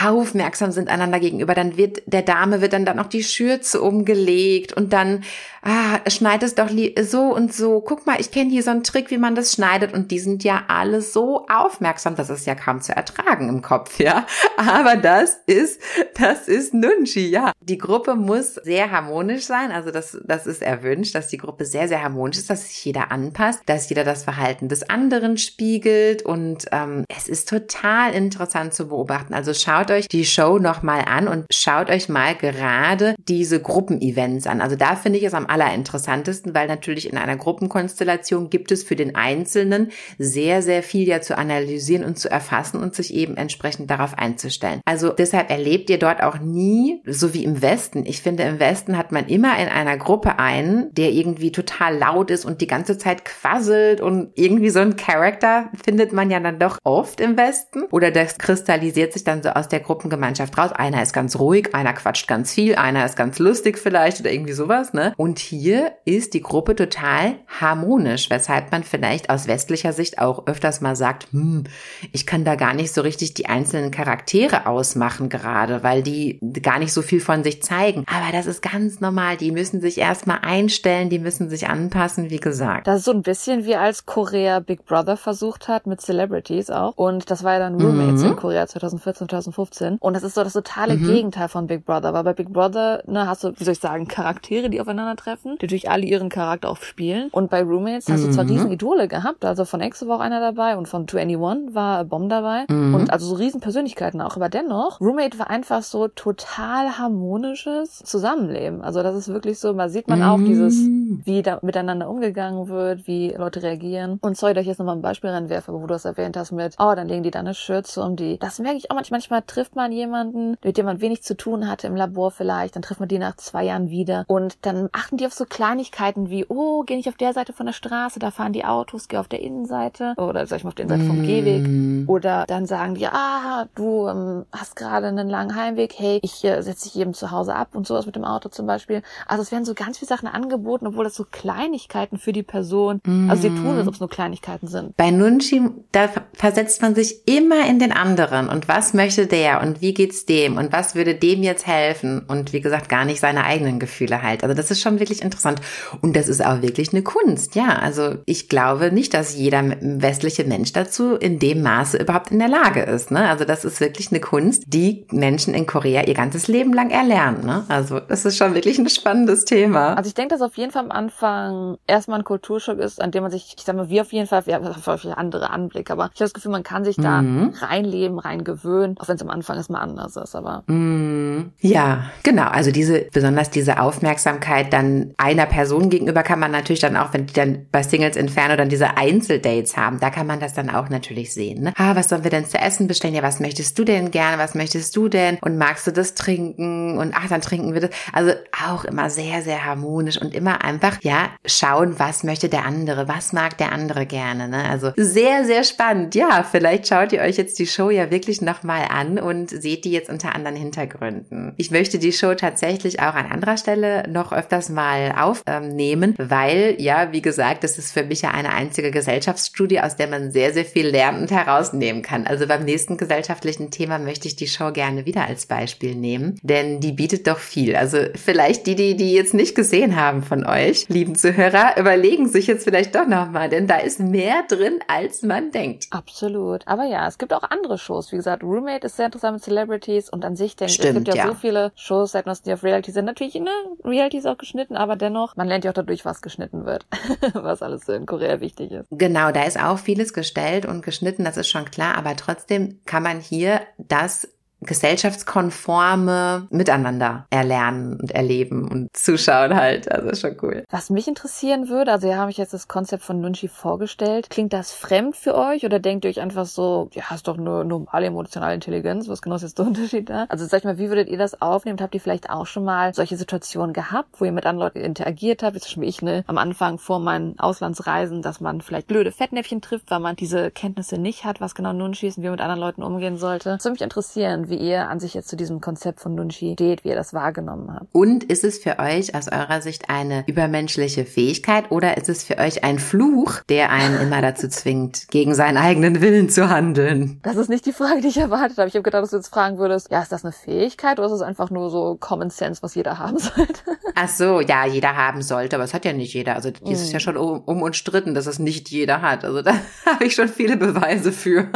aufmerksam 0.00 0.72
sind 0.72 0.88
einander 0.88 1.20
gegenüber, 1.20 1.54
dann 1.54 1.76
wird 1.76 2.02
der 2.06 2.22
Dame 2.22 2.62
wird 2.62 2.72
dann 2.72 2.86
da 2.86 2.94
noch 2.94 3.08
die 3.08 3.22
Schürze 3.22 3.82
umgelegt 3.82 4.72
und 4.72 4.92
dann 4.92 5.22
ah, 5.62 6.00
schneid 6.08 6.42
es 6.42 6.54
doch 6.54 6.68
so 7.02 7.34
und 7.34 7.52
so. 7.54 7.80
Guck 7.80 8.06
mal, 8.06 8.20
ich 8.20 8.30
kenne 8.30 8.50
hier 8.50 8.62
so 8.62 8.70
einen 8.70 8.82
Trick, 8.82 9.10
wie 9.10 9.18
man 9.18 9.34
das 9.34 9.52
schneidet 9.52 9.94
und 9.94 10.10
die 10.10 10.18
sind 10.18 10.44
ja 10.44 10.64
alle 10.68 11.00
so 11.00 11.46
aufmerksam, 11.48 12.16
das 12.16 12.30
ist 12.30 12.46
ja 12.46 12.54
kaum 12.54 12.80
zu 12.80 12.94
ertragen 12.94 13.48
im 13.48 13.62
Kopf, 13.62 13.98
ja. 13.98 14.26
Aber 14.56 14.96
das 14.96 15.38
ist 15.46 15.80
das 16.18 16.48
ist 16.48 16.74
Nunchi, 16.74 17.28
ja. 17.28 17.52
Die 17.60 17.78
Gruppe 17.78 18.16
muss 18.16 18.54
sehr 18.56 18.90
harmonisch 18.90 19.44
sein, 19.44 19.70
also 19.70 19.90
das 19.90 20.18
das 20.24 20.46
ist 20.46 20.62
erwünscht, 20.62 21.14
dass 21.14 21.28
die 21.28 21.38
Gruppe 21.38 21.64
sehr 21.64 21.88
sehr 21.88 22.02
harmonisch 22.02 22.38
ist, 22.38 22.50
dass 22.50 22.68
sich 22.68 22.84
jeder 22.84 23.12
anpasst, 23.12 23.60
dass 23.66 23.88
jeder 23.88 24.04
das 24.04 24.24
Verhalten 24.24 24.68
des 24.68 24.88
anderen 24.88 25.38
spiegelt 25.38 26.22
und 26.22 26.66
ähm, 26.72 27.04
es 27.08 27.28
ist 27.28 27.48
total 27.48 28.12
interessant 28.14 28.74
zu 28.74 28.88
beobachten. 28.88 29.34
Also 29.34 29.54
schaut 29.54 29.90
euch 29.90 30.08
die 30.08 30.24
Show 30.24 30.58
nochmal 30.58 31.04
an 31.06 31.28
und 31.28 31.46
schaut 31.52 31.88
euch 31.90 32.08
mal 32.08 32.34
gerade 32.34 33.14
diese 33.28 33.60
Gruppenevents 33.60 34.46
an. 34.46 34.60
Also 34.60 34.76
da 34.76 34.96
finde 34.96 35.18
ich 35.18 35.24
es 35.24 35.34
am 35.34 35.46
allerinteressantesten, 35.52 36.54
weil 36.54 36.66
natürlich 36.66 37.10
in 37.10 37.18
einer 37.18 37.36
Gruppenkonstellation 37.36 38.48
gibt 38.50 38.72
es 38.72 38.82
für 38.82 38.96
den 38.96 39.14
Einzelnen 39.14 39.92
sehr, 40.18 40.62
sehr 40.62 40.82
viel 40.82 41.06
ja 41.06 41.20
zu 41.20 41.36
analysieren 41.36 42.04
und 42.04 42.18
zu 42.18 42.30
erfassen 42.30 42.80
und 42.80 42.94
sich 42.94 43.12
eben 43.12 43.36
entsprechend 43.36 43.90
darauf 43.90 44.18
einzustellen. 44.18 44.80
Also 44.86 45.10
deshalb 45.10 45.50
erlebt 45.50 45.90
ihr 45.90 45.98
dort 45.98 46.22
auch 46.22 46.38
nie, 46.38 47.02
so 47.06 47.34
wie 47.34 47.44
im 47.44 47.60
Westen. 47.60 48.06
Ich 48.06 48.22
finde, 48.22 48.44
im 48.44 48.58
Westen 48.58 48.96
hat 48.96 49.12
man 49.12 49.26
immer 49.26 49.58
in 49.58 49.68
einer 49.68 49.98
Gruppe 49.98 50.38
einen, 50.38 50.92
der 50.94 51.12
irgendwie 51.12 51.52
total 51.52 51.98
laut 51.98 52.30
ist 52.30 52.44
und 52.44 52.60
die 52.60 52.66
ganze 52.66 52.96
Zeit 52.96 53.24
quasselt 53.24 54.00
und 54.00 54.30
irgendwie 54.34 54.70
so 54.70 54.80
ein 54.80 54.96
Charakter 54.96 55.70
findet 55.84 56.12
man 56.12 56.30
ja 56.30 56.40
dann 56.40 56.58
doch 56.58 56.78
oft 56.84 57.20
im 57.20 57.36
Westen. 57.36 57.82
Oder 57.90 58.10
das 58.10 58.38
kristallisiert 58.38 59.12
sich 59.12 59.24
dann 59.24 59.42
so 59.42 59.50
aus 59.50 59.68
der 59.68 59.80
Gruppengemeinschaft 59.80 60.56
raus. 60.56 60.72
Einer 60.72 61.02
ist 61.02 61.12
ganz 61.12 61.38
ruhig, 61.38 61.74
einer 61.74 61.92
quatscht 61.92 62.26
ganz 62.26 62.54
viel, 62.54 62.76
einer 62.76 63.04
ist 63.04 63.16
ganz 63.16 63.38
lustig 63.38 63.78
vielleicht 63.78 64.20
oder 64.20 64.32
irgendwie 64.32 64.52
sowas, 64.52 64.94
ne? 64.94 65.12
Und 65.16 65.41
hier 65.42 65.92
ist 66.04 66.34
die 66.34 66.40
Gruppe 66.40 66.74
total 66.74 67.34
harmonisch, 67.60 68.30
weshalb 68.30 68.72
man 68.72 68.82
vielleicht 68.82 69.30
aus 69.30 69.46
westlicher 69.46 69.92
Sicht 69.92 70.18
auch 70.18 70.46
öfters 70.46 70.80
mal 70.80 70.96
sagt, 70.96 71.28
hm, 71.32 71.64
ich 72.12 72.26
kann 72.26 72.44
da 72.44 72.54
gar 72.54 72.74
nicht 72.74 72.92
so 72.94 73.00
richtig 73.02 73.34
die 73.34 73.46
einzelnen 73.46 73.90
Charaktere 73.90 74.66
ausmachen 74.66 75.28
gerade, 75.28 75.82
weil 75.82 76.02
die 76.02 76.38
gar 76.62 76.78
nicht 76.78 76.92
so 76.92 77.02
viel 77.02 77.20
von 77.20 77.44
sich 77.44 77.62
zeigen. 77.62 78.04
Aber 78.06 78.32
das 78.32 78.46
ist 78.46 78.62
ganz 78.62 79.00
normal. 79.00 79.36
Die 79.36 79.50
müssen 79.52 79.80
sich 79.80 79.98
erstmal 79.98 80.38
einstellen, 80.42 81.10
die 81.10 81.18
müssen 81.18 81.50
sich 81.50 81.68
anpassen, 81.68 82.30
wie 82.30 82.40
gesagt. 82.40 82.86
Das 82.86 83.00
ist 83.00 83.04
so 83.04 83.12
ein 83.12 83.22
bisschen 83.22 83.64
wie 83.64 83.76
als 83.76 84.06
Korea 84.06 84.60
Big 84.60 84.84
Brother 84.86 85.16
versucht 85.16 85.68
hat 85.68 85.86
mit 85.86 86.00
Celebrities 86.00 86.70
auch. 86.70 86.94
Und 86.96 87.30
das 87.30 87.44
war 87.44 87.54
ja 87.54 87.58
dann 87.58 87.80
Roommates 87.80 88.22
Mhm. 88.22 88.30
in 88.30 88.36
Korea 88.36 88.66
2014, 88.66 89.28
2015. 89.28 89.52
0815. 89.52 89.96
Und 89.98 90.14
das 90.14 90.22
ist 90.22 90.34
so 90.34 90.44
das 90.44 90.52
totale 90.52 90.94
Mhm. 90.96 91.06
Gegenteil 91.06 91.48
von 91.48 91.66
Big 91.66 91.84
Brother. 91.84 92.12
Weil 92.14 92.24
bei 92.24 92.32
Big 92.32 92.52
Brother, 92.52 93.02
ne, 93.06 93.26
hast 93.26 93.44
du, 93.44 93.52
wie 93.58 93.64
soll 93.64 93.72
ich 93.72 93.80
sagen, 93.80 94.08
Charaktere, 94.08 94.70
die 94.70 94.80
aufeinandertreffen, 94.80 95.31
die 95.44 95.48
natürlich 95.50 95.90
alle 95.90 96.04
ihren 96.04 96.28
Charakter 96.28 96.68
auch 96.68 96.76
spielen. 96.78 97.28
Und 97.30 97.50
bei 97.50 97.62
Roommates 97.62 98.08
hast 98.08 98.24
du 98.24 98.30
zwar 98.30 98.44
Mhm. 98.44 98.50
riesen 98.50 98.70
Idole 98.72 99.08
gehabt, 99.08 99.44
also 99.44 99.64
von 99.64 99.80
EXO 99.80 100.08
war 100.08 100.16
auch 100.16 100.20
einer 100.20 100.40
dabei 100.40 100.76
und 100.76 100.86
von 100.88 101.06
2NE1 101.06 101.74
war 101.74 102.04
Bomb 102.04 102.28
dabei. 102.30 102.64
Mhm. 102.68 102.94
Und 102.94 103.12
also 103.12 103.26
so 103.26 103.34
riesen 103.36 103.60
Persönlichkeiten 103.60 104.20
auch. 104.20 104.36
Aber 104.36 104.48
dennoch, 104.48 105.00
Roommate 105.00 105.38
war 105.38 105.50
einfach 105.50 105.82
so 105.82 106.08
total 106.08 106.98
harmonisches 106.98 107.98
Zusammenleben. 108.04 108.82
Also 108.82 109.02
das 109.02 109.14
ist 109.16 109.28
wirklich 109.28 109.58
so, 109.58 109.72
man 109.74 109.88
sieht 109.88 110.08
man 110.08 110.22
auch 110.22 110.38
dieses, 110.38 110.74
Mhm. 110.82 111.22
wie 111.24 111.42
da 111.42 111.58
miteinander 111.62 112.08
umgegangen 112.08 112.68
wird, 112.68 113.06
wie 113.06 113.30
Leute 113.36 113.62
reagieren. 113.62 114.18
Und 114.22 114.36
sorry, 114.36 114.54
dass 114.54 114.62
ich 114.62 114.68
jetzt 114.68 114.78
nochmal 114.78 114.96
ein 114.96 115.02
Beispiel 115.02 115.30
reinwerfe, 115.30 115.72
wo 115.72 115.78
du 115.80 115.86
das 115.86 116.04
erwähnt 116.04 116.36
hast 116.36 116.52
mit, 116.52 116.74
oh, 116.78 116.92
dann 116.94 117.08
legen 117.08 117.22
die 117.22 117.30
da 117.30 117.40
eine 117.40 117.54
Schürze 117.54 118.02
um 118.02 118.16
die. 118.16 118.38
Das 118.38 118.58
merke 118.58 118.76
ich 118.78 118.90
auch 118.90 118.94
manchmal. 118.96 119.12
Manchmal 119.22 119.42
trifft 119.42 119.76
man 119.76 119.92
jemanden, 119.92 120.56
mit 120.64 120.78
dem 120.78 120.86
man 120.86 121.00
wenig 121.02 121.22
zu 121.22 121.36
tun 121.36 121.68
hatte 121.68 121.86
im 121.86 121.94
Labor 121.94 122.30
vielleicht, 122.30 122.74
dann 122.74 122.82
trifft 122.82 122.98
man 122.98 123.08
die 123.10 123.18
nach 123.18 123.36
zwei 123.36 123.62
Jahren 123.64 123.90
wieder 123.90 124.24
und 124.26 124.64
dann 124.66 124.88
achten 124.92 125.16
die 125.18 125.21
auf 125.26 125.32
so 125.32 125.44
Kleinigkeiten 125.44 126.30
wie, 126.30 126.44
oh, 126.48 126.82
geh 126.84 126.96
nicht 126.96 127.08
auf 127.08 127.16
der 127.16 127.32
Seite 127.32 127.52
von 127.52 127.66
der 127.66 127.72
Straße, 127.72 128.18
da 128.18 128.30
fahren 128.30 128.52
die 128.52 128.64
Autos, 128.64 129.08
geh 129.08 129.18
auf 129.18 129.28
der 129.28 129.40
Innenseite 129.40 130.14
oder 130.16 130.46
sag 130.46 130.58
ich 130.58 130.64
mal 130.64 130.68
auf 130.68 130.74
der 130.74 130.86
Innenseite 130.86 131.08
vom 131.08 131.22
Gehweg. 131.22 131.62
Mhm. 131.62 132.04
Oder 132.08 132.44
dann 132.46 132.66
sagen 132.66 132.94
die, 132.94 133.06
ah, 133.06 133.66
du 133.74 134.08
ähm, 134.08 134.44
hast 134.52 134.76
gerade 134.76 135.06
einen 135.06 135.28
langen 135.28 135.54
Heimweg, 135.54 135.94
hey, 135.96 136.20
ich 136.22 136.44
äh, 136.44 136.60
setze 136.62 136.88
dich 136.88 137.00
eben 137.00 137.14
zu 137.14 137.30
Hause 137.30 137.54
ab 137.54 137.70
und 137.72 137.86
sowas 137.86 138.06
mit 138.06 138.16
dem 138.16 138.24
Auto 138.24 138.48
zum 138.48 138.66
Beispiel. 138.66 139.02
Also 139.26 139.42
es 139.42 139.52
werden 139.52 139.64
so 139.64 139.74
ganz 139.74 139.98
viele 139.98 140.08
Sachen 140.08 140.28
angeboten, 140.28 140.86
obwohl 140.86 141.04
das 141.04 141.14
so 141.14 141.24
Kleinigkeiten 141.30 142.18
für 142.18 142.32
die 142.32 142.42
Person, 142.42 143.00
also 143.28 143.42
sie 143.42 143.48
tun, 143.48 143.76
als 143.76 143.88
ob 143.88 143.94
es 143.94 144.00
nur 144.00 144.08
Kleinigkeiten 144.08 144.66
sind. 144.66 144.96
Bei 144.96 145.10
Nunchi, 145.10 145.62
da 145.92 146.08
versetzt 146.34 146.82
man 146.82 146.94
sich 146.94 147.26
immer 147.26 147.66
in 147.66 147.78
den 147.78 147.92
anderen 147.92 148.48
und 148.48 148.68
was 148.68 148.94
möchte 148.94 149.26
der 149.26 149.60
und 149.62 149.80
wie 149.80 149.94
geht's 149.94 150.26
dem 150.26 150.56
und 150.56 150.72
was 150.72 150.94
würde 150.94 151.14
dem 151.14 151.42
jetzt 151.42 151.66
helfen 151.66 152.24
und 152.26 152.52
wie 152.52 152.60
gesagt 152.60 152.88
gar 152.88 153.04
nicht 153.04 153.20
seine 153.20 153.44
eigenen 153.44 153.78
Gefühle 153.78 154.22
halt. 154.22 154.42
Also 154.42 154.54
das 154.54 154.70
ist 154.70 154.80
schon 154.80 154.98
wirklich 154.98 155.11
interessant 155.20 155.60
und 156.00 156.16
das 156.16 156.28
ist 156.28 156.44
auch 156.44 156.62
wirklich 156.62 156.92
eine 156.92 157.02
Kunst. 157.02 157.54
Ja, 157.56 157.76
also 157.80 158.14
ich 158.24 158.48
glaube 158.48 158.92
nicht, 158.92 159.12
dass 159.12 159.34
jeder 159.36 159.62
westliche 159.80 160.44
Mensch 160.44 160.72
dazu 160.72 161.16
in 161.16 161.38
dem 161.38 161.62
Maße 161.62 161.98
überhaupt 161.98 162.30
in 162.30 162.38
der 162.38 162.48
Lage 162.48 162.80
ist. 162.82 163.10
Ne? 163.10 163.28
Also 163.28 163.44
das 163.44 163.64
ist 163.64 163.80
wirklich 163.80 164.10
eine 164.10 164.20
Kunst, 164.20 164.62
die 164.68 165.06
Menschen 165.10 165.54
in 165.54 165.66
Korea 165.66 166.04
ihr 166.06 166.14
ganzes 166.14 166.48
Leben 166.48 166.72
lang 166.72 166.90
erlernen. 166.90 167.44
Ne? 167.44 167.64
Also 167.68 168.00
das 168.00 168.24
ist 168.24 168.36
schon 168.36 168.54
wirklich 168.54 168.78
ein 168.78 168.88
spannendes 168.88 169.44
Thema. 169.44 169.94
Also 169.94 170.08
ich 170.08 170.14
denke, 170.14 170.34
dass 170.34 170.42
auf 170.42 170.56
jeden 170.56 170.70
Fall 170.72 170.84
am 170.84 170.90
Anfang 170.90 171.76
erstmal 171.86 172.20
ein 172.20 172.24
Kulturschock 172.24 172.78
ist, 172.78 173.00
an 173.00 173.10
dem 173.10 173.22
man 173.22 173.30
sich, 173.30 173.54
ich 173.56 173.64
sag 173.64 173.76
mal, 173.76 173.88
wir 173.90 174.02
auf 174.02 174.12
jeden 174.12 174.26
Fall, 174.26 174.46
wir 174.46 174.54
haben 174.54 174.72
Fall 174.74 174.98
andere 175.16 175.50
Anblick, 175.50 175.90
aber 175.90 176.04
ich 176.14 176.20
habe 176.20 176.24
das 176.24 176.34
Gefühl, 176.34 176.52
man 176.52 176.62
kann 176.62 176.84
sich 176.84 176.96
da 176.96 177.22
Mhm. 177.22 177.52
reinleben, 177.60 178.18
reingewöhnen, 178.18 178.96
auch 178.98 179.08
wenn 179.08 179.16
es 179.16 179.22
am 179.22 179.30
Anfang 179.30 179.56
erstmal 179.56 179.82
anders 179.82 180.16
ist, 180.16 180.34
aber 180.34 180.62
Mm, 180.66 181.52
Ja, 181.60 182.04
genau. 182.22 182.46
Also 182.48 182.70
diese, 182.70 183.06
besonders 183.12 183.50
diese 183.50 183.80
Aufmerksamkeit 183.80 184.72
dann 184.72 184.91
einer 185.16 185.46
Person 185.46 185.90
gegenüber 185.90 186.22
kann 186.22 186.38
man 186.38 186.50
natürlich 186.50 186.80
dann 186.80 186.96
auch, 186.96 187.12
wenn 187.12 187.26
die 187.26 187.34
dann 187.34 187.66
bei 187.70 187.82
Singles 187.82 188.16
Inferno 188.16 188.56
dann 188.56 188.68
diese 188.68 188.96
Einzeldates 188.96 189.76
haben, 189.76 190.00
da 190.00 190.10
kann 190.10 190.26
man 190.26 190.40
das 190.40 190.54
dann 190.54 190.70
auch 190.70 190.88
natürlich 190.88 191.32
sehen. 191.32 191.62
Ne? 191.62 191.72
Ah, 191.76 191.94
was 191.96 192.08
sollen 192.08 192.24
wir 192.24 192.30
denn 192.30 192.46
zu 192.46 192.58
essen 192.58 192.86
bestellen? 192.86 193.14
Ja, 193.14 193.22
was 193.22 193.40
möchtest 193.40 193.78
du 193.78 193.84
denn 193.84 194.10
gerne? 194.10 194.38
Was 194.38 194.54
möchtest 194.54 194.94
du 194.96 195.08
denn? 195.08 195.38
Und 195.40 195.58
magst 195.58 195.86
du 195.86 195.90
das 195.90 196.14
trinken? 196.14 196.98
Und 196.98 197.14
ach, 197.16 197.28
dann 197.28 197.40
trinken 197.40 197.74
wir 197.74 197.82
das. 197.82 197.90
Also 198.12 198.32
auch 198.64 198.84
immer 198.84 199.10
sehr, 199.10 199.42
sehr 199.42 199.64
harmonisch 199.64 200.20
und 200.20 200.34
immer 200.34 200.64
einfach, 200.64 200.98
ja, 201.02 201.30
schauen, 201.44 201.98
was 201.98 202.24
möchte 202.24 202.48
der 202.48 202.64
andere? 202.64 203.08
Was 203.08 203.32
mag 203.32 203.58
der 203.58 203.72
andere 203.72 204.06
gerne? 204.06 204.48
Ne? 204.48 204.64
Also 204.68 204.92
sehr, 204.96 205.44
sehr 205.44 205.64
spannend. 205.64 206.14
Ja, 206.14 206.42
vielleicht 206.48 206.88
schaut 206.88 207.12
ihr 207.12 207.20
euch 207.20 207.36
jetzt 207.36 207.58
die 207.58 207.66
Show 207.66 207.90
ja 207.90 208.10
wirklich 208.10 208.40
nochmal 208.42 208.86
an 208.90 209.18
und 209.18 209.50
seht 209.50 209.84
die 209.84 209.92
jetzt 209.92 210.10
unter 210.10 210.34
anderen 210.34 210.56
Hintergründen. 210.56 211.54
Ich 211.56 211.70
möchte 211.70 211.98
die 211.98 212.12
Show 212.12 212.34
tatsächlich 212.34 213.00
auch 213.00 213.14
an 213.14 213.30
anderer 213.30 213.56
Stelle 213.56 214.08
noch 214.08 214.32
öfters 214.32 214.68
mal 214.68 214.81
aufnehmen, 215.16 216.14
weil, 216.18 216.76
ja, 216.78 217.12
wie 217.12 217.22
gesagt, 217.22 217.64
das 217.64 217.78
ist 217.78 217.92
für 217.92 218.04
mich 218.04 218.22
ja 218.22 218.30
eine 218.30 218.52
einzige 218.52 218.90
Gesellschaftsstudie, 218.90 219.80
aus 219.80 219.96
der 219.96 220.08
man 220.08 220.30
sehr, 220.30 220.52
sehr 220.52 220.64
viel 220.64 220.88
lernen 220.88 221.22
und 221.22 221.30
herausnehmen 221.30 222.02
kann. 222.02 222.26
Also 222.26 222.46
beim 222.46 222.64
nächsten 222.64 222.96
gesellschaftlichen 222.96 223.70
Thema 223.70 223.98
möchte 223.98 224.28
ich 224.28 224.36
die 224.36 224.46
Show 224.46 224.72
gerne 224.72 225.06
wieder 225.06 225.26
als 225.26 225.46
Beispiel 225.46 225.94
nehmen, 225.94 226.38
denn 226.42 226.80
die 226.80 226.92
bietet 226.92 227.26
doch 227.26 227.38
viel. 227.38 227.76
Also 227.76 227.98
vielleicht 228.14 228.66
die, 228.66 228.74
die 228.74 228.96
die 228.96 229.14
jetzt 229.14 229.34
nicht 229.34 229.54
gesehen 229.54 229.96
haben 229.96 230.22
von 230.22 230.46
euch, 230.46 230.88
lieben 230.88 231.14
Zuhörer, 231.14 231.76
überlegen 231.78 232.28
sich 232.28 232.46
jetzt 232.46 232.64
vielleicht 232.64 232.94
doch 232.94 233.06
nochmal, 233.06 233.48
denn 233.48 233.66
da 233.66 233.78
ist 233.78 234.00
mehr 234.00 234.44
drin, 234.48 234.80
als 234.88 235.22
man 235.22 235.50
denkt. 235.50 235.86
absolut. 235.90 236.66
Aber 236.66 236.84
ja, 236.84 237.06
es 237.06 237.18
gibt 237.18 237.32
auch 237.32 237.42
andere 237.42 237.78
Shows. 237.78 238.12
Wie 238.12 238.16
gesagt, 238.16 238.42
Roommate 238.42 238.86
ist 238.86 238.96
sehr 238.96 239.06
interessant 239.06 239.34
mit 239.34 239.44
Celebrities 239.44 240.10
und 240.10 240.24
an 240.24 240.36
sich 240.36 240.56
denke 240.56 240.72
ich, 240.72 240.80
es 240.80 240.94
gibt 240.94 241.08
ja, 241.08 241.14
ja. 241.14 241.26
so 241.26 241.34
viele 241.34 241.72
Shows, 241.74 242.12
seit 242.12 242.26
die 242.46 242.52
auf 242.52 242.62
Reality 242.62 242.92
sind. 242.92 243.04
Natürlich, 243.04 243.34
ne, 243.34 243.50
Reality 243.84 244.18
ist 244.18 244.26
auch 244.26 244.38
geschnitten, 244.38 244.71
aber 244.76 244.96
dennoch, 244.96 245.36
man 245.36 245.48
lernt 245.48 245.64
ja 245.64 245.70
auch 245.70 245.74
dadurch, 245.74 246.04
was 246.04 246.22
geschnitten 246.22 246.64
wird. 246.64 246.86
was 247.34 247.62
alles 247.62 247.86
so 247.86 247.92
in 247.92 248.06
Korea 248.06 248.40
wichtig 248.40 248.72
ist. 248.72 248.86
Genau, 248.90 249.32
da 249.32 249.44
ist 249.44 249.60
auch 249.60 249.78
vieles 249.78 250.12
gestellt 250.12 250.66
und 250.66 250.84
geschnitten, 250.84 251.24
das 251.24 251.36
ist 251.36 251.48
schon 251.48 251.70
klar, 251.70 251.96
aber 251.96 252.16
trotzdem 252.16 252.80
kann 252.84 253.02
man 253.02 253.20
hier 253.20 253.60
das 253.78 254.28
gesellschaftskonforme 254.64 256.46
Miteinander 256.50 257.26
erlernen 257.30 257.98
und 258.00 258.12
erleben 258.12 258.68
und 258.68 258.88
zuschauen 258.96 259.54
halt. 259.54 259.90
Also 259.90 260.14
schon 260.14 260.36
cool. 260.42 260.64
Was 260.70 260.90
mich 260.90 261.08
interessieren 261.08 261.68
würde, 261.68 261.92
also 261.92 262.06
hier 262.06 262.16
habe 262.16 262.30
ich 262.30 262.36
jetzt 262.36 262.54
das 262.54 262.68
Konzept 262.68 263.02
von 263.02 263.20
Nunchi 263.20 263.48
vorgestellt. 263.48 264.30
Klingt 264.30 264.52
das 264.52 264.72
fremd 264.72 265.16
für 265.16 265.34
euch 265.34 265.64
oder 265.64 265.78
denkt 265.78 266.04
ihr 266.04 266.10
euch 266.10 266.20
einfach 266.20 266.46
so, 266.46 266.88
ja, 266.92 267.04
ist 267.14 267.28
doch 267.28 267.36
nur 267.36 267.64
normale 267.64 268.06
emotionale 268.06 268.54
Intelligenz, 268.54 269.08
was 269.08 269.22
genau 269.22 269.36
ist 269.36 269.42
jetzt 269.42 269.58
der 269.58 269.66
Unterschied 269.72 270.08
da? 270.08 270.26
Also 270.28 270.46
sag 270.46 270.58
ich 270.58 270.64
mal, 270.64 270.78
wie 270.78 270.88
würdet 270.88 271.08
ihr 271.08 271.18
das 271.18 271.40
aufnehmen? 271.42 271.78
Habt 271.80 271.94
ihr 271.94 272.00
vielleicht 272.00 272.30
auch 272.30 272.46
schon 272.46 272.64
mal 272.64 272.94
solche 272.94 273.16
Situationen 273.16 273.72
gehabt, 273.72 274.20
wo 274.20 274.24
ihr 274.24 274.32
mit 274.32 274.46
anderen 274.46 274.66
Leuten 274.66 274.78
interagiert 274.78 275.42
habt? 275.42 275.56
Wie 275.56 275.60
zum 275.60 275.68
Beispiel 275.68 275.88
ich, 275.88 276.02
ne, 276.02 276.24
am 276.26 276.38
Anfang 276.38 276.78
vor 276.78 277.00
meinen 277.00 277.38
Auslandsreisen, 277.38 278.22
dass 278.22 278.40
man 278.40 278.60
vielleicht 278.60 278.86
blöde 278.86 279.12
Fettnäpfchen 279.12 279.60
trifft, 279.60 279.90
weil 279.90 280.00
man 280.00 280.16
diese 280.16 280.50
Kenntnisse 280.50 280.98
nicht 280.98 281.24
hat, 281.24 281.40
was 281.40 281.54
genau 281.54 281.72
Nunchi 281.72 282.06
ist 282.06 282.16
und 282.16 282.22
wie 282.22 282.28
man 282.28 282.34
mit 282.34 282.40
anderen 282.40 282.60
Leuten 282.60 282.82
umgehen 282.82 283.16
sollte. 283.16 283.50
Das 283.50 283.64
würde 283.64 283.72
mich 283.72 283.82
interessieren, 283.82 284.48
wie 284.52 284.56
ihr 284.58 284.88
an 284.88 285.00
sich 285.00 285.14
jetzt 285.14 285.28
zu 285.28 285.36
diesem 285.36 285.62
Konzept 285.62 285.98
von 285.98 286.14
Nunchi 286.14 286.52
steht, 286.52 286.84
wie 286.84 286.90
ihr 286.90 286.94
das 286.94 287.14
wahrgenommen 287.14 287.72
habt. 287.74 287.86
Und 287.92 288.22
ist 288.24 288.44
es 288.44 288.58
für 288.58 288.78
euch 288.78 289.14
aus 289.14 289.28
eurer 289.28 289.62
Sicht 289.62 289.88
eine 289.88 290.24
übermenschliche 290.26 291.06
Fähigkeit 291.06 291.70
oder 291.70 291.96
ist 291.96 292.10
es 292.10 292.22
für 292.22 292.36
euch 292.36 292.62
ein 292.64 292.78
Fluch, 292.78 293.40
der 293.48 293.70
einen 293.70 293.98
immer 293.98 294.20
dazu 294.20 294.48
zwingt, 294.48 295.08
gegen 295.10 295.34
seinen 295.34 295.56
eigenen 295.56 296.02
Willen 296.02 296.28
zu 296.28 296.50
handeln? 296.50 297.18
Das 297.22 297.36
ist 297.36 297.48
nicht 297.48 297.64
die 297.64 297.72
Frage, 297.72 298.02
die 298.02 298.08
ich 298.08 298.18
erwartet 298.18 298.58
habe. 298.58 298.68
Ich 298.68 298.74
habe 298.74 298.82
gedacht, 298.82 299.02
dass 299.02 299.10
du 299.10 299.16
jetzt 299.16 299.28
fragen 299.28 299.56
würdest, 299.56 299.90
ja, 299.90 300.02
ist 300.02 300.12
das 300.12 300.22
eine 300.22 300.32
Fähigkeit 300.32 300.98
oder 300.98 301.06
ist 301.06 301.14
es 301.14 301.22
einfach 301.22 301.50
nur 301.50 301.70
so 301.70 301.96
Common 301.98 302.28
Sense, 302.28 302.62
was 302.62 302.74
jeder 302.74 302.98
haben 302.98 303.18
sollte? 303.18 303.62
Ach 303.94 304.08
so, 304.08 304.40
ja, 304.40 304.66
jeder 304.66 304.94
haben 304.96 305.22
sollte, 305.22 305.56
aber 305.56 305.64
es 305.64 305.72
hat 305.72 305.86
ja 305.86 305.94
nicht 305.94 306.12
jeder. 306.12 306.34
Also 306.34 306.50
das 306.50 306.82
ist 306.82 306.92
ja 306.92 307.00
schon 307.00 307.16
um, 307.16 307.40
um 307.40 307.62
und 307.62 307.74
stritten, 307.74 308.14
dass 308.14 308.26
es 308.26 308.38
nicht 308.38 308.68
jeder 308.68 309.00
hat. 309.00 309.24
Also 309.24 309.40
da 309.42 309.54
habe 309.86 310.04
ich 310.04 310.14
schon 310.14 310.28
viele 310.28 310.58
Beweise 310.58 311.10
für. 311.10 311.48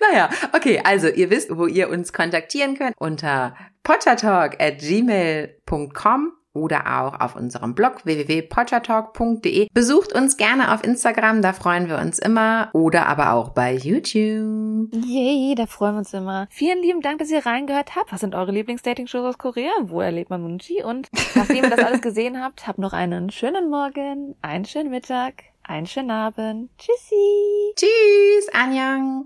naja, 0.00 0.30
okay, 0.54 0.80
also 0.84 1.08
ihr 1.08 1.30
wisst, 1.30 1.47
wo 1.50 1.66
ihr 1.66 1.90
uns 1.90 2.12
kontaktieren 2.12 2.76
könnt 2.76 2.94
unter 2.98 3.54
pottertalk 3.82 4.60
at 4.60 4.78
gmail.com 4.78 6.32
oder 6.58 7.00
auch 7.00 7.20
auf 7.20 7.36
unserem 7.36 7.74
Blog 7.74 8.04
www.pottertalk.de. 8.04 9.68
Besucht 9.72 10.12
uns 10.12 10.36
gerne 10.36 10.74
auf 10.74 10.84
Instagram, 10.84 11.42
da 11.42 11.52
freuen 11.52 11.88
wir 11.88 11.98
uns 11.98 12.18
immer. 12.18 12.70
Oder 12.72 13.06
aber 13.06 13.32
auch 13.32 13.50
bei 13.50 13.74
YouTube. 13.74 14.92
Yay, 14.92 15.54
da 15.54 15.66
freuen 15.66 15.94
wir 15.94 15.98
uns 16.00 16.12
immer. 16.12 16.46
Vielen 16.50 16.82
lieben 16.82 17.00
Dank, 17.00 17.18
dass 17.18 17.30
ihr 17.30 17.44
reingehört 17.44 17.96
habt. 17.96 18.12
Was 18.12 18.20
sind 18.20 18.34
eure 18.34 18.52
Lieblingsdating-Shows 18.52 19.24
aus 19.24 19.38
Korea? 19.38 19.70
Wo 19.82 20.00
erlebt 20.00 20.30
man 20.30 20.42
Munchi? 20.42 20.82
Und 20.82 21.08
nachdem 21.34 21.64
ihr 21.64 21.70
das 21.70 21.84
alles 21.84 22.00
gesehen 22.00 22.42
habt, 22.42 22.66
habt 22.66 22.78
noch 22.78 22.92
einen 22.92 23.30
schönen 23.30 23.70
Morgen, 23.70 24.34
einen 24.42 24.64
schönen 24.64 24.90
Mittag, 24.90 25.44
einen 25.62 25.86
schönen 25.86 26.10
Abend. 26.10 26.70
Tschüssi! 26.78 27.74
Tschüss, 27.76 28.48
Anjang. 28.52 29.16